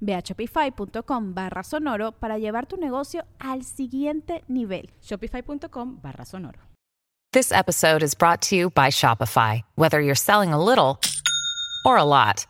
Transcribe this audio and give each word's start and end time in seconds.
Ve 0.00 0.14
a 0.14 0.22
shopify.com 0.22 1.32
barra 1.34 1.62
sonoro 1.62 2.12
para 2.12 2.38
llevar 2.38 2.66
tu 2.66 2.76
negocio 2.76 3.22
al 3.40 3.64
siguiente 3.64 4.42
nivel. 4.48 4.90
Shopify.com 5.02 5.98
barra 6.02 6.24
sonoro. 6.24 6.58
This 7.32 7.52
episode 7.52 8.02
is 8.02 8.14
brought 8.14 8.40
to 8.48 8.56
you 8.56 8.70
by 8.70 8.88
Shopify. 8.88 9.60
Whether 9.74 10.00
you're 10.00 10.14
selling 10.14 10.54
a 10.54 10.64
little 10.64 10.98
or 11.84 11.98
a 11.98 12.04
lot, 12.04 12.46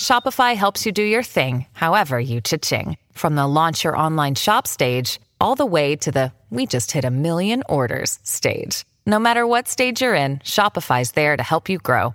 Shopify 0.00 0.56
helps 0.56 0.86
you 0.86 0.92
do 0.92 1.02
your 1.02 1.22
thing, 1.22 1.66
however 1.72 2.18
you 2.18 2.40
cha-ching. 2.40 2.96
From 3.12 3.34
the 3.34 3.46
launch 3.46 3.84
your 3.84 3.96
online 3.96 4.36
shop 4.36 4.66
stage, 4.66 5.20
all 5.38 5.54
the 5.54 5.66
way 5.66 5.96
to 5.96 6.10
the 6.10 6.32
we 6.50 6.64
just 6.64 6.92
hit 6.92 7.04
a 7.04 7.10
million 7.10 7.62
orders 7.68 8.18
stage. 8.22 8.86
No 9.04 9.18
matter 9.18 9.46
what 9.46 9.68
stage 9.68 10.00
you're 10.00 10.14
in, 10.14 10.38
Shopify's 10.38 11.12
there 11.12 11.36
to 11.36 11.42
help 11.42 11.68
you 11.68 11.78
grow. 11.78 12.14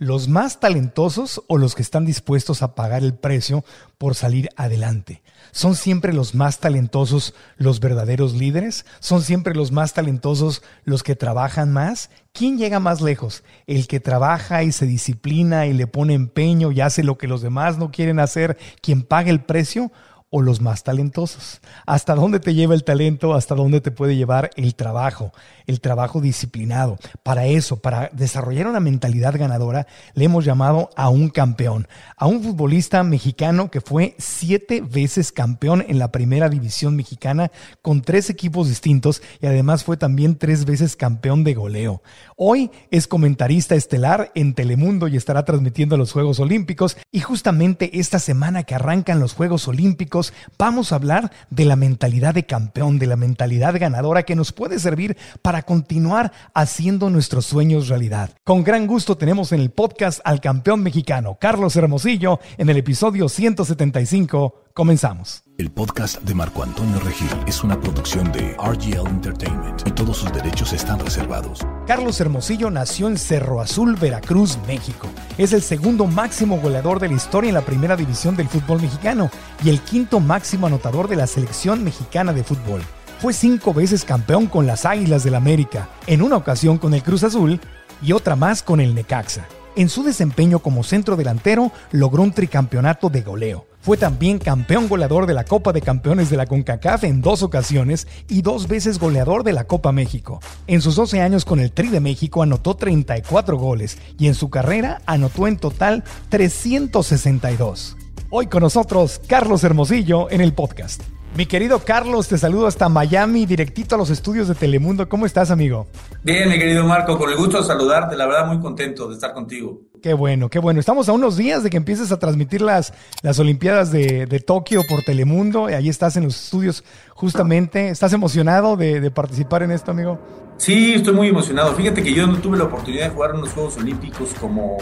¿Los 0.00 0.28
más 0.28 0.60
talentosos 0.60 1.42
o 1.48 1.58
los 1.58 1.74
que 1.74 1.82
están 1.82 2.04
dispuestos 2.04 2.62
a 2.62 2.76
pagar 2.76 3.02
el 3.02 3.14
precio 3.14 3.64
por 3.98 4.14
salir 4.14 4.48
adelante? 4.54 5.22
¿Son 5.50 5.74
siempre 5.74 6.12
los 6.12 6.36
más 6.36 6.60
talentosos 6.60 7.34
los 7.56 7.80
verdaderos 7.80 8.32
líderes? 8.34 8.86
¿Son 9.00 9.22
siempre 9.22 9.56
los 9.56 9.72
más 9.72 9.94
talentosos 9.94 10.62
los 10.84 11.02
que 11.02 11.16
trabajan 11.16 11.72
más? 11.72 12.10
¿Quién 12.32 12.58
llega 12.58 12.78
más 12.78 13.00
lejos? 13.00 13.42
¿El 13.66 13.88
que 13.88 13.98
trabaja 13.98 14.62
y 14.62 14.70
se 14.70 14.86
disciplina 14.86 15.66
y 15.66 15.72
le 15.72 15.88
pone 15.88 16.14
empeño 16.14 16.70
y 16.70 16.80
hace 16.80 17.02
lo 17.02 17.18
que 17.18 17.26
los 17.26 17.42
demás 17.42 17.76
no 17.76 17.90
quieren 17.90 18.20
hacer, 18.20 18.56
quien 18.80 19.02
paga 19.02 19.30
el 19.30 19.40
precio? 19.40 19.90
o 20.30 20.42
los 20.42 20.60
más 20.60 20.82
talentosos. 20.82 21.60
¿Hasta 21.86 22.14
dónde 22.14 22.40
te 22.40 22.54
lleva 22.54 22.74
el 22.74 22.84
talento? 22.84 23.34
¿Hasta 23.34 23.54
dónde 23.54 23.80
te 23.80 23.90
puede 23.90 24.16
llevar 24.16 24.50
el 24.56 24.74
trabajo? 24.74 25.32
El 25.68 25.80
trabajo 25.80 26.20
disciplinado. 26.20 26.98
Para 27.22 27.46
eso, 27.46 27.76
para 27.76 28.10
desarrollar 28.12 28.66
una 28.66 28.80
mentalidad 28.80 29.38
ganadora, 29.38 29.86
le 30.14 30.24
hemos 30.24 30.44
llamado 30.44 30.90
a 30.96 31.10
un 31.10 31.28
campeón, 31.28 31.86
a 32.16 32.26
un 32.26 32.42
futbolista 32.42 33.04
mexicano 33.04 33.70
que 33.70 33.80
fue 33.80 34.16
siete 34.18 34.80
veces 34.80 35.30
campeón 35.30 35.84
en 35.86 35.98
la 35.98 36.10
primera 36.10 36.48
división 36.48 36.96
mexicana 36.96 37.52
con 37.82 38.00
tres 38.00 38.30
equipos 38.30 38.68
distintos 38.68 39.22
y 39.42 39.46
además 39.46 39.84
fue 39.84 39.98
también 39.98 40.36
tres 40.36 40.64
veces 40.64 40.96
campeón 40.96 41.44
de 41.44 41.52
goleo. 41.52 42.02
Hoy 42.36 42.70
es 42.90 43.06
comentarista 43.06 43.74
estelar 43.74 44.32
en 44.34 44.54
Telemundo 44.54 45.06
y 45.06 45.16
estará 45.16 45.44
transmitiendo 45.44 45.96
los 45.98 46.12
Juegos 46.12 46.40
Olímpicos 46.40 46.96
y 47.12 47.20
justamente 47.20 48.00
esta 48.00 48.18
semana 48.18 48.62
que 48.62 48.74
arrancan 48.74 49.20
los 49.20 49.34
Juegos 49.34 49.68
Olímpicos, 49.68 50.32
vamos 50.58 50.92
a 50.92 50.94
hablar 50.94 51.30
de 51.50 51.66
la 51.66 51.76
mentalidad 51.76 52.34
de 52.34 52.46
campeón, 52.46 52.98
de 52.98 53.06
la 53.06 53.16
mentalidad 53.16 53.78
ganadora 53.78 54.22
que 54.22 54.34
nos 54.34 54.52
puede 54.52 54.78
servir 54.78 55.16
para 55.42 55.57
continuar 55.62 56.32
haciendo 56.54 57.10
nuestros 57.10 57.46
sueños 57.46 57.88
realidad. 57.88 58.30
Con 58.44 58.64
gran 58.64 58.86
gusto 58.86 59.16
tenemos 59.16 59.52
en 59.52 59.60
el 59.60 59.70
podcast 59.70 60.20
al 60.24 60.40
campeón 60.40 60.82
mexicano, 60.82 61.38
Carlos 61.40 61.76
Hermosillo, 61.76 62.40
en 62.56 62.68
el 62.68 62.76
episodio 62.76 63.28
175. 63.28 64.64
Comenzamos. 64.74 65.42
El 65.58 65.72
podcast 65.72 66.22
de 66.22 66.34
Marco 66.34 66.62
Antonio 66.62 67.00
Regil 67.00 67.28
es 67.48 67.64
una 67.64 67.80
producción 67.80 68.30
de 68.30 68.54
RGL 68.54 69.08
Entertainment 69.08 69.82
y 69.84 69.90
todos 69.90 70.18
sus 70.18 70.32
derechos 70.32 70.72
están 70.72 71.00
reservados. 71.00 71.66
Carlos 71.86 72.20
Hermosillo 72.20 72.70
nació 72.70 73.08
en 73.08 73.18
Cerro 73.18 73.60
Azul, 73.60 73.96
Veracruz, 73.96 74.56
México. 74.68 75.08
Es 75.36 75.52
el 75.52 75.62
segundo 75.62 76.06
máximo 76.06 76.60
goleador 76.60 77.00
de 77.00 77.08
la 77.08 77.14
historia 77.14 77.48
en 77.48 77.54
la 77.54 77.62
primera 77.62 77.96
división 77.96 78.36
del 78.36 78.48
fútbol 78.48 78.80
mexicano 78.80 79.30
y 79.64 79.70
el 79.70 79.80
quinto 79.80 80.20
máximo 80.20 80.68
anotador 80.68 81.08
de 81.08 81.16
la 81.16 81.26
selección 81.26 81.82
mexicana 81.82 82.32
de 82.32 82.44
fútbol. 82.44 82.82
Fue 83.18 83.32
cinco 83.32 83.74
veces 83.74 84.04
campeón 84.04 84.46
con 84.46 84.68
las 84.68 84.86
Águilas 84.86 85.24
del 85.24 85.34
América, 85.34 85.88
en 86.06 86.22
una 86.22 86.36
ocasión 86.36 86.78
con 86.78 86.94
el 86.94 87.02
Cruz 87.02 87.24
Azul 87.24 87.60
y 88.00 88.12
otra 88.12 88.36
más 88.36 88.62
con 88.62 88.80
el 88.80 88.94
Necaxa. 88.94 89.48
En 89.74 89.88
su 89.88 90.04
desempeño 90.04 90.60
como 90.60 90.84
centro 90.84 91.16
delantero 91.16 91.72
logró 91.90 92.22
un 92.22 92.30
tricampeonato 92.30 93.10
de 93.10 93.22
goleo. 93.22 93.66
Fue 93.80 93.96
también 93.96 94.38
campeón 94.38 94.86
goleador 94.86 95.26
de 95.26 95.34
la 95.34 95.44
Copa 95.44 95.72
de 95.72 95.82
Campeones 95.82 96.30
de 96.30 96.36
la 96.36 96.46
CONCACAF 96.46 97.02
en 97.04 97.20
dos 97.20 97.42
ocasiones 97.42 98.06
y 98.28 98.42
dos 98.42 98.68
veces 98.68 99.00
goleador 99.00 99.42
de 99.42 99.52
la 99.52 99.64
Copa 99.64 99.90
México. 99.90 100.40
En 100.68 100.80
sus 100.80 100.94
12 100.94 101.20
años 101.20 101.44
con 101.44 101.58
el 101.58 101.72
Tri 101.72 101.88
de 101.88 101.98
México 101.98 102.44
anotó 102.44 102.76
34 102.76 103.56
goles 103.56 103.98
y 104.16 104.28
en 104.28 104.36
su 104.36 104.48
carrera 104.48 105.02
anotó 105.06 105.48
en 105.48 105.56
total 105.56 106.04
362. 106.28 107.96
Hoy 108.30 108.46
con 108.46 108.62
nosotros 108.62 109.20
Carlos 109.26 109.64
Hermosillo 109.64 110.30
en 110.30 110.40
el 110.40 110.52
podcast. 110.52 111.02
Mi 111.38 111.46
querido 111.46 111.78
Carlos, 111.78 112.26
te 112.26 112.36
saludo 112.36 112.66
hasta 112.66 112.88
Miami, 112.88 113.46
directito 113.46 113.94
a 113.94 113.98
los 113.98 114.10
estudios 114.10 114.48
de 114.48 114.56
Telemundo. 114.56 115.08
¿Cómo 115.08 115.24
estás, 115.24 115.52
amigo? 115.52 115.86
Bien, 116.24 116.48
mi 116.48 116.58
querido 116.58 116.84
Marco, 116.84 117.16
con 117.16 117.30
el 117.30 117.36
gusto 117.36 117.58
de 117.58 117.62
saludarte, 117.62 118.16
la 118.16 118.26
verdad 118.26 118.48
muy 118.48 118.58
contento 118.58 119.06
de 119.06 119.14
estar 119.14 119.34
contigo. 119.34 119.82
Qué 120.02 120.14
bueno, 120.14 120.48
qué 120.48 120.58
bueno. 120.58 120.80
Estamos 120.80 121.08
a 121.08 121.12
unos 121.12 121.36
días 121.36 121.62
de 121.62 121.70
que 121.70 121.76
empieces 121.76 122.10
a 122.10 122.18
transmitir 122.18 122.60
las, 122.60 122.92
las 123.22 123.38
Olimpiadas 123.38 123.92
de, 123.92 124.42
Tokio 124.44 124.82
por 124.88 125.04
Telemundo. 125.04 125.70
y 125.70 125.74
Ahí 125.74 125.88
estás 125.88 126.16
en 126.16 126.24
los 126.24 126.34
estudios 126.46 126.82
justamente. 127.14 127.88
¿Estás 127.88 128.12
emocionado 128.12 128.76
de, 128.76 129.08
participar 129.12 129.62
en 129.62 129.70
esto, 129.70 129.92
amigo? 129.92 130.18
Sí, 130.56 130.94
estoy 130.94 131.14
muy 131.14 131.28
emocionado. 131.28 131.72
Fíjate 131.72 132.02
que 132.02 132.12
yo 132.12 132.26
no 132.26 132.38
tuve 132.38 132.58
la 132.58 132.64
oportunidad 132.64 133.04
de 133.04 133.10
jugar 133.14 133.36
en 133.36 133.42
los 133.42 133.50
Juegos 133.50 133.76
Olímpicos 133.76 134.30
como 134.40 134.76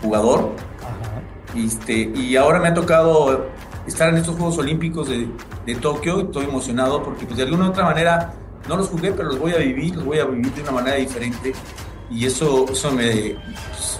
jugador. 0.00 0.54
Este, 1.56 2.08
y 2.14 2.36
ahora 2.36 2.60
me 2.60 2.68
ha 2.68 2.74
tocado 2.74 3.48
estar 3.86 4.08
en 4.08 4.16
estos 4.16 4.36
Juegos 4.36 4.58
Olímpicos 4.58 5.08
de, 5.08 5.28
de 5.66 5.74
Tokio. 5.76 6.20
Estoy 6.22 6.44
emocionado 6.44 7.02
porque 7.02 7.26
pues 7.26 7.36
de 7.36 7.44
alguna 7.44 7.66
u 7.66 7.70
otra 7.70 7.84
manera 7.84 8.34
no 8.68 8.76
los 8.76 8.88
jugué, 8.88 9.12
pero 9.12 9.28
los 9.28 9.38
voy 9.38 9.52
a 9.52 9.58
vivir, 9.58 9.96
los 9.96 10.04
voy 10.04 10.18
a 10.18 10.24
vivir 10.24 10.52
de 10.52 10.62
una 10.62 10.72
manera 10.72 10.96
diferente. 10.96 11.52
Y 12.10 12.26
eso, 12.26 12.66
eso 12.70 12.92
me, 12.92 13.36
pues, 13.68 13.98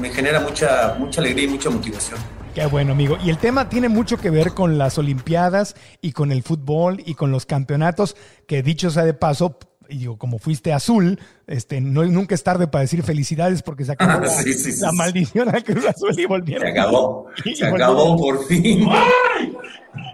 me 0.00 0.10
genera 0.10 0.40
mucha, 0.40 0.96
mucha 0.98 1.20
alegría 1.20 1.44
y 1.44 1.48
mucha 1.48 1.70
motivación. 1.70 2.18
Qué 2.54 2.66
bueno, 2.66 2.92
amigo. 2.92 3.16
Y 3.22 3.30
el 3.30 3.38
tema 3.38 3.68
tiene 3.68 3.88
mucho 3.88 4.16
que 4.16 4.30
ver 4.30 4.52
con 4.52 4.78
las 4.78 4.98
Olimpiadas 4.98 5.76
y 6.00 6.12
con 6.12 6.32
el 6.32 6.42
fútbol 6.42 7.02
y 7.04 7.14
con 7.14 7.30
los 7.30 7.46
campeonatos, 7.46 8.16
que 8.46 8.62
dicho 8.62 8.90
sea 8.90 9.04
de 9.04 9.14
paso, 9.14 9.58
y 9.88 9.98
digo, 9.98 10.18
como 10.18 10.38
fuiste 10.38 10.72
azul, 10.72 11.18
este, 11.46 11.80
no, 11.80 12.04
nunca 12.04 12.34
es 12.34 12.42
tarde 12.42 12.68
para 12.68 12.82
decir 12.82 13.02
felicidades 13.02 13.62
porque 13.62 13.84
se 13.84 13.92
acabó 13.92 14.20
la, 14.80 14.92
maldición 14.92 15.48
al 15.54 15.64
Cruz 15.64 15.86
Azul 15.86 16.18
y 16.18 16.26
volvieron. 16.26 16.62
Se 16.62 16.70
acabó, 16.70 17.26
se 17.56 17.66
acabó 17.66 18.16
por 18.16 18.44
fin. 18.46 18.88
¡Ay! 18.90 19.56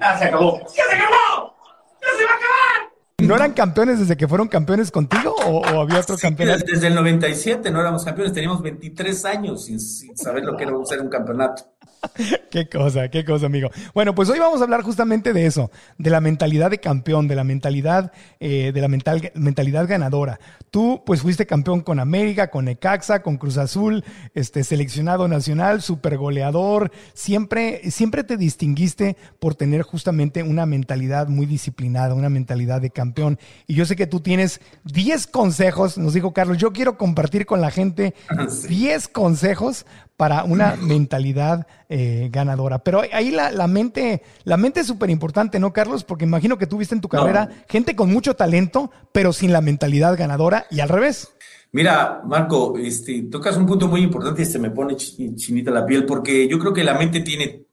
Ah, 0.01 0.19
se 0.19 0.25
acabó. 0.27 0.61
¡Ya 0.61 0.85
se 0.89 0.97
acabó! 0.97 1.57
¡Ya 2.01 2.19
se 2.19 2.25
va 2.25 2.31
a 2.31 2.35
acabar! 2.35 2.95
¿No 3.19 3.37
eran 3.37 3.53
campeones 3.53 4.01
desde 4.01 4.17
que 4.17 4.29
fueron 4.29 4.49
campeones 4.49 4.91
contigo 4.91 5.35
o, 5.47 5.65
había 5.81 6.01
otro 6.01 6.17
campeonato? 6.17 6.65
Desde 6.67 6.89
el 6.89 6.95
97 6.95 7.71
no 7.71 7.81
éramos 7.81 8.05
campeones, 8.05 8.33
teníamos 8.33 8.61
23 8.61 9.25
años 9.25 9.65
sin, 9.65 9.81
saber 10.17 10.45
lo 10.45 10.57
que 10.57 10.65
era 10.65 10.73
ser 10.85 11.01
un 11.01 11.09
campeonato. 11.09 11.74
qué 12.51 12.69
cosa, 12.69 13.09
qué 13.09 13.25
cosa, 13.25 13.47
amigo. 13.47 13.71
Bueno, 13.95 14.15
pues 14.15 14.29
hoy 14.29 14.39
vamos 14.39 14.61
a 14.61 14.65
hablar 14.65 14.83
justamente 14.83 15.33
de 15.33 15.47
eso, 15.47 15.71
de 15.99 16.11
la 16.11 16.21
mentalidad 16.21 16.71
de 16.71 16.79
campeón, 16.79 17.29
de 17.29 17.35
la 17.35 17.45
mentalidad, 17.45 18.13
eh, 18.41 18.73
de 18.73 18.81
la 18.81 18.89
mental, 18.89 19.33
mentalidad 19.35 19.89
ganadora. 19.89 20.39
Tú, 20.71 21.03
pues 21.07 21.23
fuiste 21.23 21.47
campeón 21.47 21.81
con 21.81 22.01
América, 22.01 22.51
con 22.51 22.67
Necaxa, 22.67 23.23
con 23.23 23.37
Cruz 23.37 23.59
Azul, 23.59 24.05
este, 24.35 24.65
seleccionado 24.65 25.29
nacional, 25.29 25.83
super 25.83 26.17
goleador. 26.17 26.91
Siempre, 27.15 27.91
siempre 27.91 28.25
te 28.25 28.37
distinguiste 28.37 29.17
por 29.39 29.55
tener 29.55 29.83
justamente 29.83 30.43
una 30.43 30.67
mentalidad 30.67 31.29
muy 31.29 31.47
disciplinada, 31.47 32.15
una 32.15 32.29
mentalidad 32.29 32.81
de 32.81 32.91
campeón. 32.91 33.39
Y 33.67 33.75
yo 33.75 33.87
sé 33.87 33.97
que 33.97 34.07
tú 34.07 34.21
tienes 34.21 34.61
10 34.85 35.27
consejos, 35.29 35.99
nos 35.99 36.15
dijo 36.15 36.33
Carlos, 36.33 36.59
yo 36.59 36.73
quiero 36.73 36.99
compartir 36.99 37.47
con 37.47 37.61
la 37.61 37.71
gente 37.71 38.15
10 38.69 39.09
consejos 39.09 39.87
para 40.17 40.45
una 40.45 40.77
mentalidad 40.77 41.67
eh, 41.89 42.29
ganadora. 42.31 42.79
Pero 42.79 43.03
ahí 43.13 43.31
la, 43.31 43.67
mente, 43.67 44.23
la 44.45 44.57
mente 44.57 44.81
es 44.81 44.87
súper 44.87 45.11
importante, 45.11 45.59
¿no, 45.59 45.73
Carlos? 45.73 46.05
Porque 46.05 46.25
imagino 46.25 46.59
que 46.59 46.67
tuviste 46.67 46.95
en 46.95 47.01
tu 47.01 47.09
carrera 47.09 47.49
gente 47.69 47.97
con 47.97 48.13
mucho 48.13 48.35
talento, 48.35 48.91
pero 49.13 49.33
sin 49.33 49.53
la 49.53 49.61
mentalidad 49.61 50.17
ganadora 50.17 50.67
y 50.71 50.81
al 50.81 50.89
revés. 50.89 51.35
Mira, 51.73 52.23
Marco, 52.25 52.79
este, 52.79 53.23
tocas 53.23 53.57
un 53.57 53.67
punto 53.67 53.89
muy 53.89 54.03
importante 54.03 54.43
y 54.43 54.47
se 54.47 54.61
me 54.61 54.71
pone 54.71 54.97
chinita 54.97 55.73
la 55.73 55.85
piel, 55.85 56.07
porque 56.07 56.47
yo 56.47 56.59
creo 56.59 56.73
que 56.73 56.85
la 56.85 56.97
mente 56.97 57.21
tiene 57.21 57.67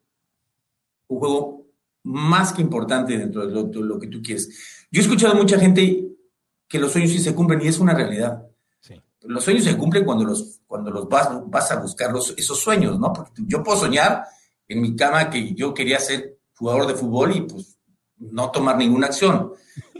un 1.07 1.19
juego 1.19 1.67
más 2.03 2.51
que 2.53 2.63
importante 2.63 3.17
dentro 3.17 3.45
de 3.45 3.53
lo, 3.53 3.63
de 3.65 3.79
lo 3.81 3.99
que 3.99 4.07
tú 4.07 4.23
quieres. 4.23 4.87
Yo 4.91 4.99
he 4.99 5.03
escuchado 5.03 5.33
a 5.33 5.37
mucha 5.37 5.59
gente 5.59 6.07
que 6.67 6.79
los 6.79 6.91
sueños 6.91 7.11
sí 7.11 7.19
se 7.19 7.35
cumplen 7.35 7.61
y 7.61 7.67
es 7.67 7.77
una 7.77 7.93
realidad 7.93 8.47
los 9.23 9.43
sueños 9.43 9.63
se 9.63 9.77
cumplen 9.77 10.03
cuando 10.03 10.25
los, 10.25 10.50
cuando 10.71 10.89
los 10.89 11.09
vas, 11.09 11.27
vas 11.47 11.69
a 11.73 11.81
buscar 11.81 12.13
los, 12.13 12.33
esos 12.37 12.57
sueños, 12.57 12.97
¿no? 12.97 13.11
Porque 13.11 13.41
yo 13.45 13.61
puedo 13.61 13.77
soñar 13.77 14.23
en 14.69 14.81
mi 14.81 14.95
cama 14.95 15.29
que 15.29 15.53
yo 15.53 15.73
quería 15.73 15.99
ser 15.99 16.37
jugador 16.55 16.87
de 16.87 16.93
fútbol 16.93 17.35
y 17.35 17.41
pues 17.41 17.77
no 18.15 18.49
tomar 18.51 18.77
ninguna 18.77 19.07
acción. 19.07 19.51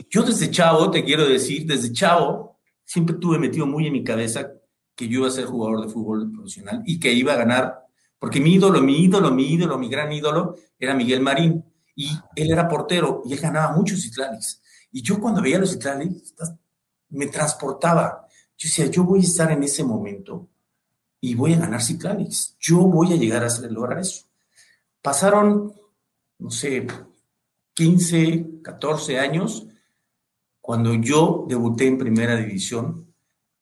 Yo 0.09 0.23
desde 0.23 0.49
chavo, 0.49 0.89
te 0.89 1.03
quiero 1.03 1.27
decir, 1.27 1.65
desde 1.65 1.91
chavo, 1.91 2.61
siempre 2.85 3.17
tuve 3.17 3.37
metido 3.37 3.65
muy 3.65 3.87
en 3.87 3.91
mi 3.91 4.01
cabeza 4.01 4.49
que 4.95 5.09
yo 5.09 5.19
iba 5.19 5.27
a 5.27 5.31
ser 5.31 5.43
jugador 5.43 5.85
de 5.85 5.91
fútbol 5.91 6.31
profesional 6.31 6.81
y 6.85 7.01
que 7.01 7.11
iba 7.11 7.33
a 7.33 7.35
ganar, 7.35 7.79
porque 8.17 8.39
mi 8.39 8.53
ídolo, 8.53 8.79
mi 8.79 9.03
ídolo, 9.03 9.29
mi 9.29 9.51
ídolo, 9.51 9.77
mi 9.77 9.89
gran 9.89 10.09
ídolo 10.13 10.55
era 10.79 10.93
Miguel 10.93 11.19
Marín 11.19 11.65
y 11.97 12.07
él 12.33 12.49
era 12.49 12.69
portero 12.69 13.23
y 13.25 13.33
él 13.33 13.39
ganaba 13.41 13.75
muchos 13.75 14.01
Citlalics. 14.01 14.61
Y 14.93 15.01
yo 15.01 15.19
cuando 15.19 15.41
veía 15.41 15.59
los 15.59 15.73
Citlalics 15.73 16.33
me 17.09 17.27
transportaba 17.27 18.25
yo 18.61 18.67
decía, 18.67 18.85
yo 18.85 19.03
voy 19.03 19.21
a 19.21 19.23
estar 19.23 19.51
en 19.51 19.63
ese 19.63 19.83
momento 19.83 20.50
y 21.21 21.35
voy 21.35 21.53
a 21.53 21.59
ganar 21.59 21.81
Ciclalix. 21.81 22.57
Yo 22.59 22.79
voy 22.79 23.13
a 23.13 23.15
llegar 23.15 23.43
a 23.43 23.59
lograr 23.69 23.99
eso. 23.99 24.25
Pasaron, 25.01 25.71
no 26.39 26.49
sé, 26.49 26.87
15, 27.73 28.61
14 28.63 29.19
años 29.19 29.67
cuando 30.59 30.93
yo 30.95 31.45
debuté 31.47 31.87
en 31.87 31.97
primera 31.97 32.35
división 32.35 33.13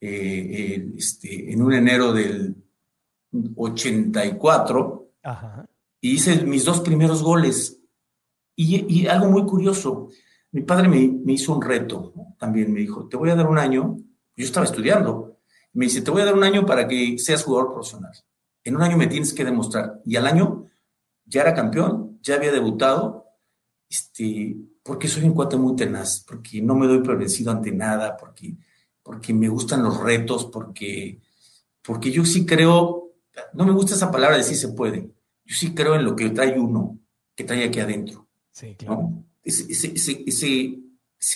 eh, 0.02 0.92
este, 0.98 1.52
en 1.52 1.62
un 1.62 1.74
enero 1.74 2.14
del 2.14 2.56
84 3.56 5.12
y 6.02 6.12
hice 6.12 6.44
mis 6.46 6.66
dos 6.66 6.80
primeros 6.80 7.22
goles. 7.22 7.76
Y, 8.56 9.08
algo 9.08 9.30
muy 9.30 9.46
curioso, 9.46 10.10
mi 10.52 10.62
padre 10.62 10.90
me, 10.90 11.08
me 11.08 11.34
hizo 11.34 11.56
un 11.56 11.62
reto, 11.62 12.14
también 12.38 12.74
me 12.74 12.82
dijo, 12.82 13.08
te 13.08 13.16
voy 13.16 13.30
a 13.30 13.36
dar 13.36 13.48
un 13.48 13.58
año 13.58 13.98
yo 14.40 14.46
estaba 14.46 14.66
estudiando. 14.66 15.29
Me 15.74 15.86
dice, 15.86 16.01
te 16.01 16.12
voy 16.12 16.21
a 16.21 16.25
dar 16.25 16.36
un 16.36 16.44
año 16.44 16.66
para 16.66 16.88
que 16.88 17.18
seas 17.18 17.44
jugador 17.44 17.74
profesional. 17.74 18.12
En 18.63 18.75
un 18.75 18.81
año 18.81 18.98
me 18.98 19.07
tienes 19.07 19.33
que 19.33 19.45
demostrar. 19.45 20.01
Y 20.06 20.16
al 20.16 20.27
año 20.27 20.66
ya 21.25 21.42
era 21.42 21.54
campeón, 21.54 22.19
ya 22.21 22.36
había 22.36 22.51
debutado, 22.51 23.25
este, 23.89 24.57
porque 24.83 25.07
soy 25.07 25.24
un 25.24 25.33
cuate 25.33 25.57
muy 25.57 25.75
tenaz, 25.75 26.24
porque 26.27 26.62
no 26.62 26.75
me 26.75 26.88
doy 26.88 27.00
por 27.00 27.21
ante 27.48 27.71
nada, 27.71 28.18
porque, 28.18 28.56
porque 29.04 29.33
me 29.33 29.48
gustan 29.48 29.83
los 29.83 30.00
retos, 30.00 30.45
porque, 30.45 31.21
porque 31.81 32.12
yo 32.12 32.25
sí 32.25 32.45
creo, 32.45 33.13
no 33.54 33.66
me 33.66 33.71
gusta 33.71 33.95
esa 33.95 34.12
palabra 34.12 34.38
de 34.38 34.44
sí 34.44 34.56
se 34.56 34.69
puede, 34.69 35.12
yo 35.45 35.56
sí 35.56 35.74
creo 35.74 35.95
en 35.95 36.06
lo 36.06 36.16
que 36.16 36.30
trae 36.31 36.60
uno, 36.60 37.00
que 37.36 37.44
trae 37.44 37.66
aquí 37.66 37.80
adentro. 37.80 38.27
Sí, 38.51 38.75
claro. 38.75 39.24
ese, 39.44 39.71
ese, 39.71 40.24
ese 40.25 40.80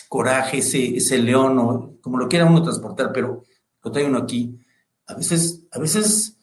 coraje, 0.09 0.57
ese, 0.57 0.97
ese 0.97 1.17
león, 1.19 1.57
o 1.59 1.97
como 2.01 2.17
lo 2.17 2.27
quiera 2.27 2.45
uno 2.45 2.63
transportar, 2.63 3.11
pero 3.13 3.43
lo 3.83 3.91
trae 3.91 4.05
uno 4.05 4.19
aquí. 4.19 4.57
A 5.07 5.15
veces, 5.15 5.63
a 5.71 5.79
veces 5.79 6.37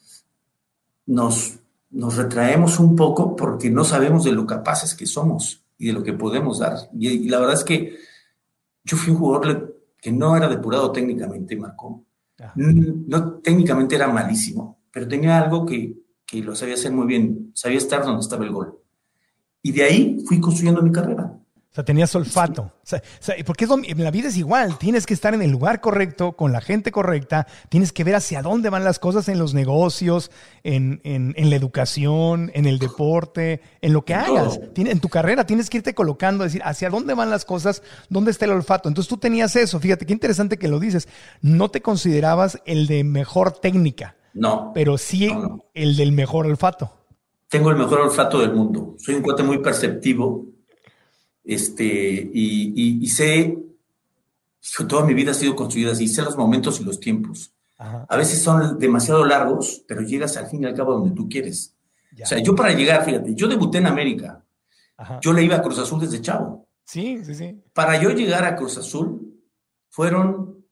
nos, 1.06 1.58
nos 1.90 2.16
retraemos 2.16 2.78
un 2.78 2.94
poco 2.94 3.34
porque 3.34 3.70
no 3.70 3.84
sabemos 3.84 4.25
de 4.25 4.32
lo 4.32 4.46
capaces 4.46 4.94
que 4.94 5.06
somos 5.06 5.64
y 5.78 5.87
de 5.87 5.92
lo 5.92 6.02
que 6.02 6.12
podemos 6.12 6.58
dar. 6.58 6.76
Y, 6.92 7.28
la 7.28 7.38
verdad 7.38 7.56
es 7.56 7.64
que 7.64 7.96
yo 8.84 8.96
fui 8.96 9.12
un 9.12 9.19
jugador 9.19 9.82
que 10.00 10.12
no 10.12 10.37
era 10.37 10.48
depurado 10.48 10.92
técnicamente, 10.92 11.56
Marco. 11.56 12.04
No, 12.54 13.34
técnicamente 13.34 13.96
era 13.96 14.08
malísimo, 14.08 14.78
pero 14.90 15.06
tenía 15.06 15.38
algo 15.38 15.66
que, 15.66 15.94
que 16.25 16.42
lo 16.42 16.54
sabía 16.54 16.75
hacer 16.75 16.90
muy 16.90 17.06
bien, 17.06 17.52
sabía 17.54 17.76
estar 17.76 18.02
donde 18.02 18.20
estaba 18.20 18.44
el 18.44 18.50
gol. 18.50 18.78
Y 19.62 19.72
de 19.72 19.82
ahí 19.82 20.25
fui 20.26 20.40
construyendo 20.40 20.81
mi 20.81 20.90
carrera. 20.90 21.30
O 21.70 21.75
sea, 21.75 21.84
tenías 21.84 22.12
olfato. 22.17 22.62
O 22.62 22.72
sea, 22.82 23.00
porque 23.46 23.64
en 23.64 24.02
la 24.02 24.11
vida 24.11 24.26
es 24.26 24.37
igual. 24.37 24.76
Tienes 24.76 25.06
que 25.06 25.14
estar 25.14 25.34
en 25.34 25.43
el 25.43 25.52
lugar 25.52 25.81
correcto, 25.81 26.32
con 26.32 26.50
la 26.50 26.61
gente 26.61 26.90
correcta. 26.90 27.46
Tienes 27.69 27.93
que 27.93 28.02
ver 28.02 28.17
hacia 28.17 28.43
dónde 28.43 28.70
van 28.70 28.82
las 28.82 28.99
cosas 28.99 29.28
en 29.28 29.38
los 29.38 29.55
negocios, 29.55 30.32
en, 30.64 31.00
la 31.05 31.55
educación, 31.55 32.50
en 32.55 32.67
el 32.67 32.81
deporte, 32.81 33.61
en 33.82 33.93
lo 33.93 34.05
que 34.05 34.14
hagas. 34.14 34.58
En 34.75 34.99
tu 34.99 35.08
carrera 35.08 35.46
tienes 35.46 35.70
que 35.70 35.76
irte 35.76 35.94
colocando, 35.94 36.43
decir 36.43 36.61
hacia 36.64 36.90
dónde 36.90 37.14
van 37.14 37.31
las 37.31 37.44
cosas, 37.44 37.84
dónde 38.08 38.32
está 38.32 38.46
el 38.46 38.52
olfato. 38.52 38.88
Entonces 38.88 39.08
tú 39.08 39.19
tenías 39.19 39.55
eso. 39.55 39.78
Fíjate, 39.78 40.06
qué 40.06 40.12
interesante 40.12 40.58
que 40.58 40.66
lo 40.66 40.81
dices. 40.81 41.06
No 41.40 41.69
te 41.69 41.82
considerabas 41.82 42.61
el 42.66 42.88
de 42.88 43.05
mejor 43.05 43.52
técnica. 43.52 44.16
No. 44.34 44.73
Pero 44.75 44.99
sí 44.99 45.32
el 45.75 45.96
del 45.96 46.11
mejor 46.11 46.46
olfato. 46.46 46.93
Tengo 47.49 47.70
el 47.70 47.76
mejor 47.76 48.00
olfato 48.00 48.40
del 48.40 48.55
mundo. 48.55 48.96
Soy 48.99 49.14
un 49.14 49.23
cuate 49.23 49.44
muy 49.44 49.58
perceptivo 49.58 50.46
este, 51.55 52.31
y, 52.32 53.06
sé, 53.08 53.58
toda 54.88 55.05
mi 55.05 55.14
vida 55.14 55.32
ha 55.32 55.35
sido 55.35 55.56
construida 55.56 55.93
así, 55.93 56.06
sé 56.06 56.23
los 56.23 56.37
momentos 56.37 56.81
y 56.81 56.85
los 56.85 57.00
tiempos. 57.00 57.52
A 57.79 58.17
veces 58.17 58.43
son 58.43 58.79
demasiado 58.79 59.25
largos, 59.25 59.82
pero 59.88 60.02
llegas 60.02 60.37
al 60.37 60.47
fin 60.47 60.62
y 60.62 60.67
al 60.67 60.75
cabo 60.75 60.93
donde 60.93 61.14
tú 61.14 61.29
quieres. 61.29 61.75
O 62.23 62.26
sea, 62.26 62.38
yo 62.38 62.55
para 62.55 62.73
llegar, 62.73 63.05
fíjate, 63.05 63.35
yo 63.35 63.49
debuté 63.49 63.79
en 63.79 63.87
América. 63.87 64.44
Yo 65.23 65.32
le 65.32 65.43
iba 65.43 65.56
a 65.56 65.62
Cruz 65.62 65.79
Azul 65.79 66.00
desde 66.00 66.20
chavo. 66.20 66.69
Sí, 66.85 67.25
sí, 67.25 67.35
sí. 67.35 67.62
Para 67.73 68.00
yo 68.00 68.11
llegar 68.11 68.44
a 68.44 68.55
Cruz 68.55 68.76
Azul 68.76 69.41
fueron 69.88 70.67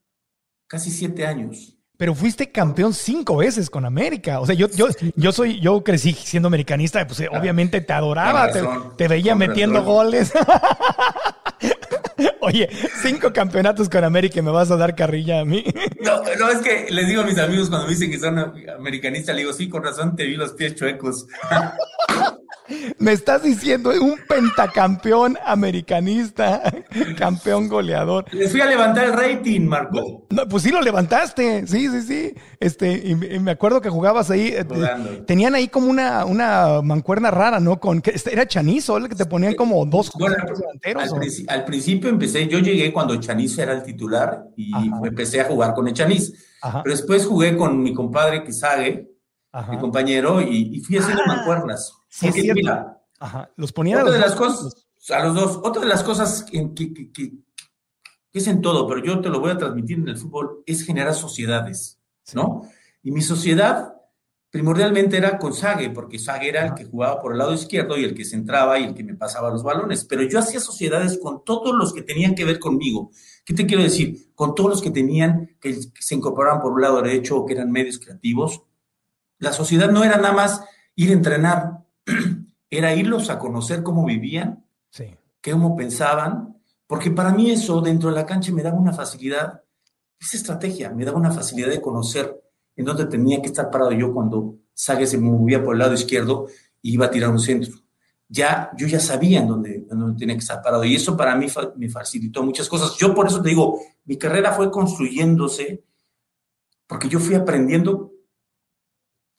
casi 0.67 0.91
siete 0.91 1.25
años 1.25 1.78
pero 1.99 2.15
fuiste 2.15 2.49
campeón 2.49 2.93
cinco 2.93 3.35
veces 3.35 3.69
con 3.69 3.83
América. 3.83 4.39
O 4.39 4.45
sea, 4.45 4.55
yo, 4.55 4.69
yo, 4.69 4.87
yo 5.17 5.33
soy, 5.33 5.59
yo 5.59 5.83
crecí 5.83 6.13
siendo 6.13 6.47
americanista, 6.47 7.05
pues 7.05 7.21
obviamente 7.29 7.81
te 7.81 7.91
adoraba, 7.91 8.49
te, 8.95 9.07
veía 9.09 9.35
metiendo 9.35 9.83
goles. 9.83 10.31
Oye, 12.39 12.69
cinco 13.01 13.33
campeonatos 13.33 13.89
con 13.89 14.05
América 14.05 14.39
y 14.39 14.41
me 14.41 14.49
vas 14.49 14.71
a 14.71 14.77
dar 14.77 14.95
carrilla 14.95 15.41
a 15.41 15.45
mí. 15.45 15.65
No, 15.99 16.23
no, 16.39 16.49
es 16.49 16.59
que 16.59 16.87
les 16.89 17.07
digo 17.07 17.21
a 17.21 17.25
mis 17.25 17.37
amigos 17.37 17.67
cuando 17.67 17.85
me 17.85 17.93
dicen 17.93 18.09
que 18.09 18.17
son 18.17 18.39
americanistas, 18.39 19.35
le 19.35 19.41
digo, 19.41 19.51
sí, 19.51 19.67
con 19.67 19.83
razón 19.83 20.15
te 20.15 20.23
vi 20.23 20.37
los 20.37 20.53
pies 20.53 20.75
chuecos. 20.75 21.27
Me 22.97 23.11
estás 23.11 23.43
diciendo 23.43 23.91
un 23.91 24.17
pentacampeón 24.27 25.37
americanista, 25.45 26.61
campeón 27.17 27.67
goleador. 27.67 28.25
Les 28.33 28.51
fui 28.51 28.61
a 28.61 28.65
levantar 28.65 29.05
el 29.05 29.13
rating, 29.13 29.61
Marco. 29.61 30.27
No, 30.29 30.47
pues 30.47 30.63
sí 30.63 30.71
lo 30.71 30.81
levantaste, 30.81 31.65
sí, 31.67 31.87
sí, 31.89 32.01
sí. 32.01 32.33
Este, 32.59 32.91
y, 32.93 33.15
me 33.15 33.51
acuerdo 33.51 33.81
que 33.81 33.89
jugabas 33.89 34.29
ahí. 34.29 34.53
Eh, 34.55 34.65
tenían 35.25 35.55
ahí 35.55 35.67
como 35.67 35.89
una, 35.89 36.25
una 36.25 36.81
mancuerna 36.81 37.31
rara, 37.31 37.59
¿no? 37.59 37.79
Con 37.79 38.01
que 38.01 38.13
era 38.31 38.47
Chanizo, 38.47 38.97
el 38.97 39.09
que 39.09 39.15
te 39.15 39.25
ponían 39.25 39.55
como 39.55 39.85
dos 39.85 40.09
jugadores 40.09 40.59
delanteros. 40.59 41.13
Al, 41.47 41.65
principio 41.65 42.09
empecé, 42.09 42.47
yo 42.47 42.59
llegué 42.59 42.91
cuando 42.93 43.15
Chanizo 43.17 43.61
era 43.61 43.73
el 43.73 43.83
titular 43.83 44.45
y 44.55 44.71
empecé 45.03 45.41
a 45.41 45.45
jugar 45.45 45.73
con 45.73 45.87
el 45.87 45.93
Chaniz. 45.93 46.33
Pero 46.61 46.95
después 46.95 47.25
jugué 47.25 47.55
con 47.55 47.81
mi 47.81 47.93
compadre 47.93 48.43
Kizague, 48.43 49.09
mi 49.69 49.77
compañero, 49.77 50.41
y, 50.41 50.81
fui 50.81 50.97
haciendo 50.97 51.23
ah. 51.25 51.35
mancuernas. 51.35 51.98
Sí, 52.19 52.51
mira, 52.53 53.01
Ajá. 53.19 53.51
Los 53.55 53.71
ponía 53.71 53.97
otra 53.97 54.01
a 54.01 54.05
los 54.05 54.13
de 54.13 54.19
las 54.19 54.35
cosas, 54.35 54.87
a 55.09 55.23
los 55.25 55.35
dos, 55.35 55.59
otra 55.63 55.81
de 55.81 55.87
las 55.87 56.03
cosas 56.03 56.43
que, 56.43 56.73
que, 56.73 57.11
que, 57.11 57.31
es 58.31 58.47
en 58.47 58.61
todo, 58.61 58.87
pero 58.87 59.03
yo 59.03 59.19
te 59.19 59.29
lo 59.29 59.39
voy 59.39 59.51
a 59.51 59.57
transmitir 59.57 59.97
en 59.97 60.07
el 60.07 60.17
fútbol, 60.17 60.63
es 60.65 60.85
generar 60.85 61.13
sociedades, 61.13 61.99
¿no? 62.33 62.63
Y 63.03 63.11
mi 63.11 63.21
sociedad 63.21 63.93
primordialmente 64.49 65.17
era 65.17 65.37
con 65.37 65.53
Sague, 65.53 65.89
porque 65.89 66.17
Sague 66.17 66.49
era 66.49 66.65
el 66.65 66.73
que 66.73 66.85
jugaba 66.85 67.21
por 67.21 67.33
el 67.33 67.37
lado 67.37 67.53
izquierdo 67.53 67.97
y 67.97 68.03
el 68.03 68.15
que 68.15 68.25
centraba 68.25 68.79
y 68.79 68.85
el 68.85 68.95
que 68.95 69.03
me 69.03 69.15
pasaba 69.15 69.49
los 69.49 69.63
balones, 69.63 70.05
pero 70.05 70.23
yo 70.23 70.39
hacía 70.39 70.59
sociedades 70.59 71.19
con 71.21 71.43
todos 71.43 71.75
los 71.75 71.93
que 71.93 72.01
tenían 72.01 72.35
que 72.35 72.45
ver 72.45 72.59
conmigo. 72.59 73.11
¿Qué 73.45 73.53
te 73.53 73.65
quiero 73.65 73.83
decir? 73.83 74.31
Con 74.33 74.55
todos 74.55 74.69
los 74.69 74.81
que 74.81 74.91
tenían, 74.91 75.55
que 75.59 75.73
se 75.99 76.15
incorporaban 76.15 76.61
por 76.61 76.73
el 76.77 76.81
lado 76.81 77.01
derecho 77.01 77.37
o 77.37 77.45
que 77.45 77.53
eran 77.53 77.71
medios 77.71 77.99
creativos. 77.99 78.63
La 79.37 79.53
sociedad 79.53 79.91
no 79.91 80.03
era 80.03 80.17
nada 80.17 80.33
más 80.33 80.63
ir 80.95 81.11
a 81.11 81.13
entrenar, 81.13 81.78
era 82.69 82.95
irlos 82.95 83.29
a 83.29 83.39
conocer 83.39 83.83
cómo 83.83 84.05
vivían, 84.05 84.65
cómo 85.43 85.75
pensaban, 85.75 86.61
porque 86.87 87.11
para 87.11 87.31
mí 87.31 87.51
eso 87.51 87.81
dentro 87.81 88.09
de 88.09 88.15
la 88.15 88.25
cancha 88.25 88.51
me 88.51 88.63
daba 88.63 88.77
una 88.77 88.93
facilidad, 88.93 89.63
esa 90.19 90.37
estrategia, 90.37 90.89
me 90.89 91.05
daba 91.05 91.17
una 91.17 91.31
facilidad 91.31 91.69
de 91.69 91.81
conocer 91.81 92.41
en 92.75 92.85
dónde 92.85 93.05
tenía 93.05 93.41
que 93.41 93.47
estar 93.47 93.69
parado 93.69 93.91
yo 93.91 94.13
cuando 94.13 94.59
Sague 94.73 95.05
se 95.05 95.17
movía 95.17 95.61
por 95.61 95.75
el 95.75 95.79
lado 95.79 95.93
izquierdo 95.93 96.47
y 96.81 96.93
iba 96.93 97.07
a 97.07 97.11
tirar 97.11 97.29
un 97.29 97.39
centro. 97.39 97.73
Ya, 98.29 98.71
yo 98.77 98.87
ya 98.87 98.99
sabía 99.01 99.41
en 99.41 99.47
dónde, 99.49 99.85
en 99.91 99.99
dónde 99.99 100.17
tenía 100.17 100.35
que 100.35 100.41
estar 100.41 100.61
parado 100.61 100.85
y 100.85 100.95
eso 100.95 101.17
para 101.17 101.35
mí 101.35 101.47
me 101.75 101.89
facilitó 101.89 102.43
muchas 102.43 102.69
cosas. 102.69 102.95
Yo 102.95 103.13
por 103.13 103.27
eso 103.27 103.41
te 103.41 103.49
digo, 103.49 103.81
mi 104.05 104.17
carrera 104.17 104.53
fue 104.53 104.71
construyéndose 104.71 105.83
porque 106.87 107.09
yo 107.09 107.19
fui 107.19 107.35
aprendiendo 107.35 108.13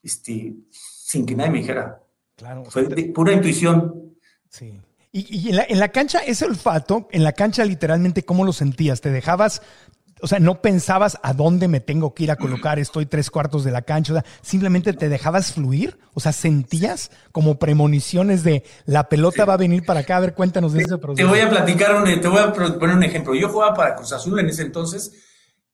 este, 0.03 0.57
sin 0.71 1.25
que 1.25 1.35
nadie 1.35 1.51
me 1.51 1.59
dijera. 1.61 2.03
Claro. 2.41 2.65
Fue 2.65 2.85
de 2.85 3.05
pura 3.13 3.35
intuición. 3.35 4.17
Sí. 4.49 4.81
Y, 5.13 5.51
en, 5.51 5.57
la, 5.57 5.67
en, 5.69 5.79
la, 5.79 5.89
cancha, 5.89 6.21
ese 6.21 6.47
olfato, 6.47 7.07
en 7.11 7.23
la 7.23 7.33
cancha 7.33 7.65
literalmente, 7.65 8.25
¿cómo 8.25 8.45
lo 8.45 8.53
sentías? 8.55 9.03
¿Te 9.03 9.11
dejabas, 9.11 9.61
o 10.23 10.27
sea, 10.27 10.39
no 10.39 10.63
pensabas 10.63 11.19
a 11.23 11.35
dónde 11.35 11.69
me 11.69 11.81
tengo 11.81 12.15
que 12.15 12.25
ir 12.25 12.31
a 12.31 12.37
colocar, 12.37 12.79
estoy 12.79 13.05
tres 13.05 13.31
cuartos 13.31 13.63
de 13.63 13.73
la 13.73 13.83
cancha, 13.83 14.15
o 14.15 14.17
sea, 14.17 14.25
simplemente 14.41 14.95
te 14.95 15.11
dejabas 15.11 15.53
fluir? 15.53 15.99
O 16.15 16.21
sea, 16.21 16.33
¿sentías 16.33 17.11
como 17.33 17.59
premoniciones 17.59 18.43
de 18.43 18.65
la 18.87 19.11
pelota 19.11 19.45
va 19.45 19.55
a 19.55 19.59
venir 19.59 19.85
para 19.85 20.01
acá? 20.01 20.17
A 20.17 20.21
ver, 20.21 20.35
cuéntanos 20.35 20.73
de 20.73 20.83
ese 20.83 20.97
proceso. 20.97 21.27
Te 21.27 21.31
voy 21.31 21.41
a 21.41 21.51
platicar, 21.51 22.03
te 22.05 22.29
voy 22.29 22.39
a 22.41 22.53
poner 22.53 22.97
un 22.97 23.03
ejemplo. 23.03 23.35
Yo 23.35 23.51
jugaba 23.51 23.75
para 23.75 23.97
Cruz 23.97 24.15
Azul 24.15 24.39
en 24.39 24.49
ese 24.49 24.63
entonces 24.63 25.13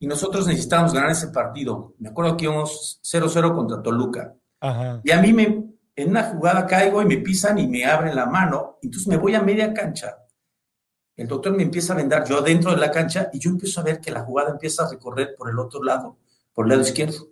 y 0.01 0.09
nosotros 0.09 0.47
necesitábamos 0.49 0.93
ganar 0.93 1.11
ese 1.11 1.29
partido. 1.29 1.95
Me 1.99 2.09
acuerdo 2.09 2.37
que 2.37 2.47
íbamos 2.47 3.01
0-0 3.05 3.55
contra 3.55 3.81
Toluca. 3.81 4.35
Y 5.05 5.11
a 5.13 5.21
mí 5.21 5.33
me, 5.33 5.76
en 5.97 6.11
una 6.11 6.25
jugada 6.25 6.67
caigo 6.67 7.01
y 7.01 7.07
me 7.07 7.17
pisan 7.17 7.59
y 7.59 7.67
me 7.67 7.87
abren 7.87 8.15
la 8.15 8.27
mano, 8.27 8.79
entonces 8.83 9.09
me 9.09 9.17
voy 9.17 9.35
a 9.35 9.43
media 9.43 9.73
cancha. 9.73 10.19
El 11.17 11.27
doctor 11.27 11.57
me 11.57 11.63
empieza 11.63 11.95
a 11.95 11.97
vendar, 11.97 12.29
yo 12.29 12.43
dentro 12.43 12.71
de 12.73 12.77
la 12.77 12.91
cancha, 12.91 13.31
y 13.33 13.39
yo 13.39 13.49
empiezo 13.49 13.81
a 13.81 13.85
ver 13.85 14.01
que 14.01 14.11
la 14.11 14.21
jugada 14.21 14.51
empieza 14.51 14.85
a 14.85 14.91
recorrer 14.91 15.35
por 15.37 15.49
el 15.49 15.59
otro 15.59 15.83
lado, 15.83 16.19
por 16.53 16.67
el 16.67 16.71
lado 16.71 16.83
izquierdo. 16.83 17.29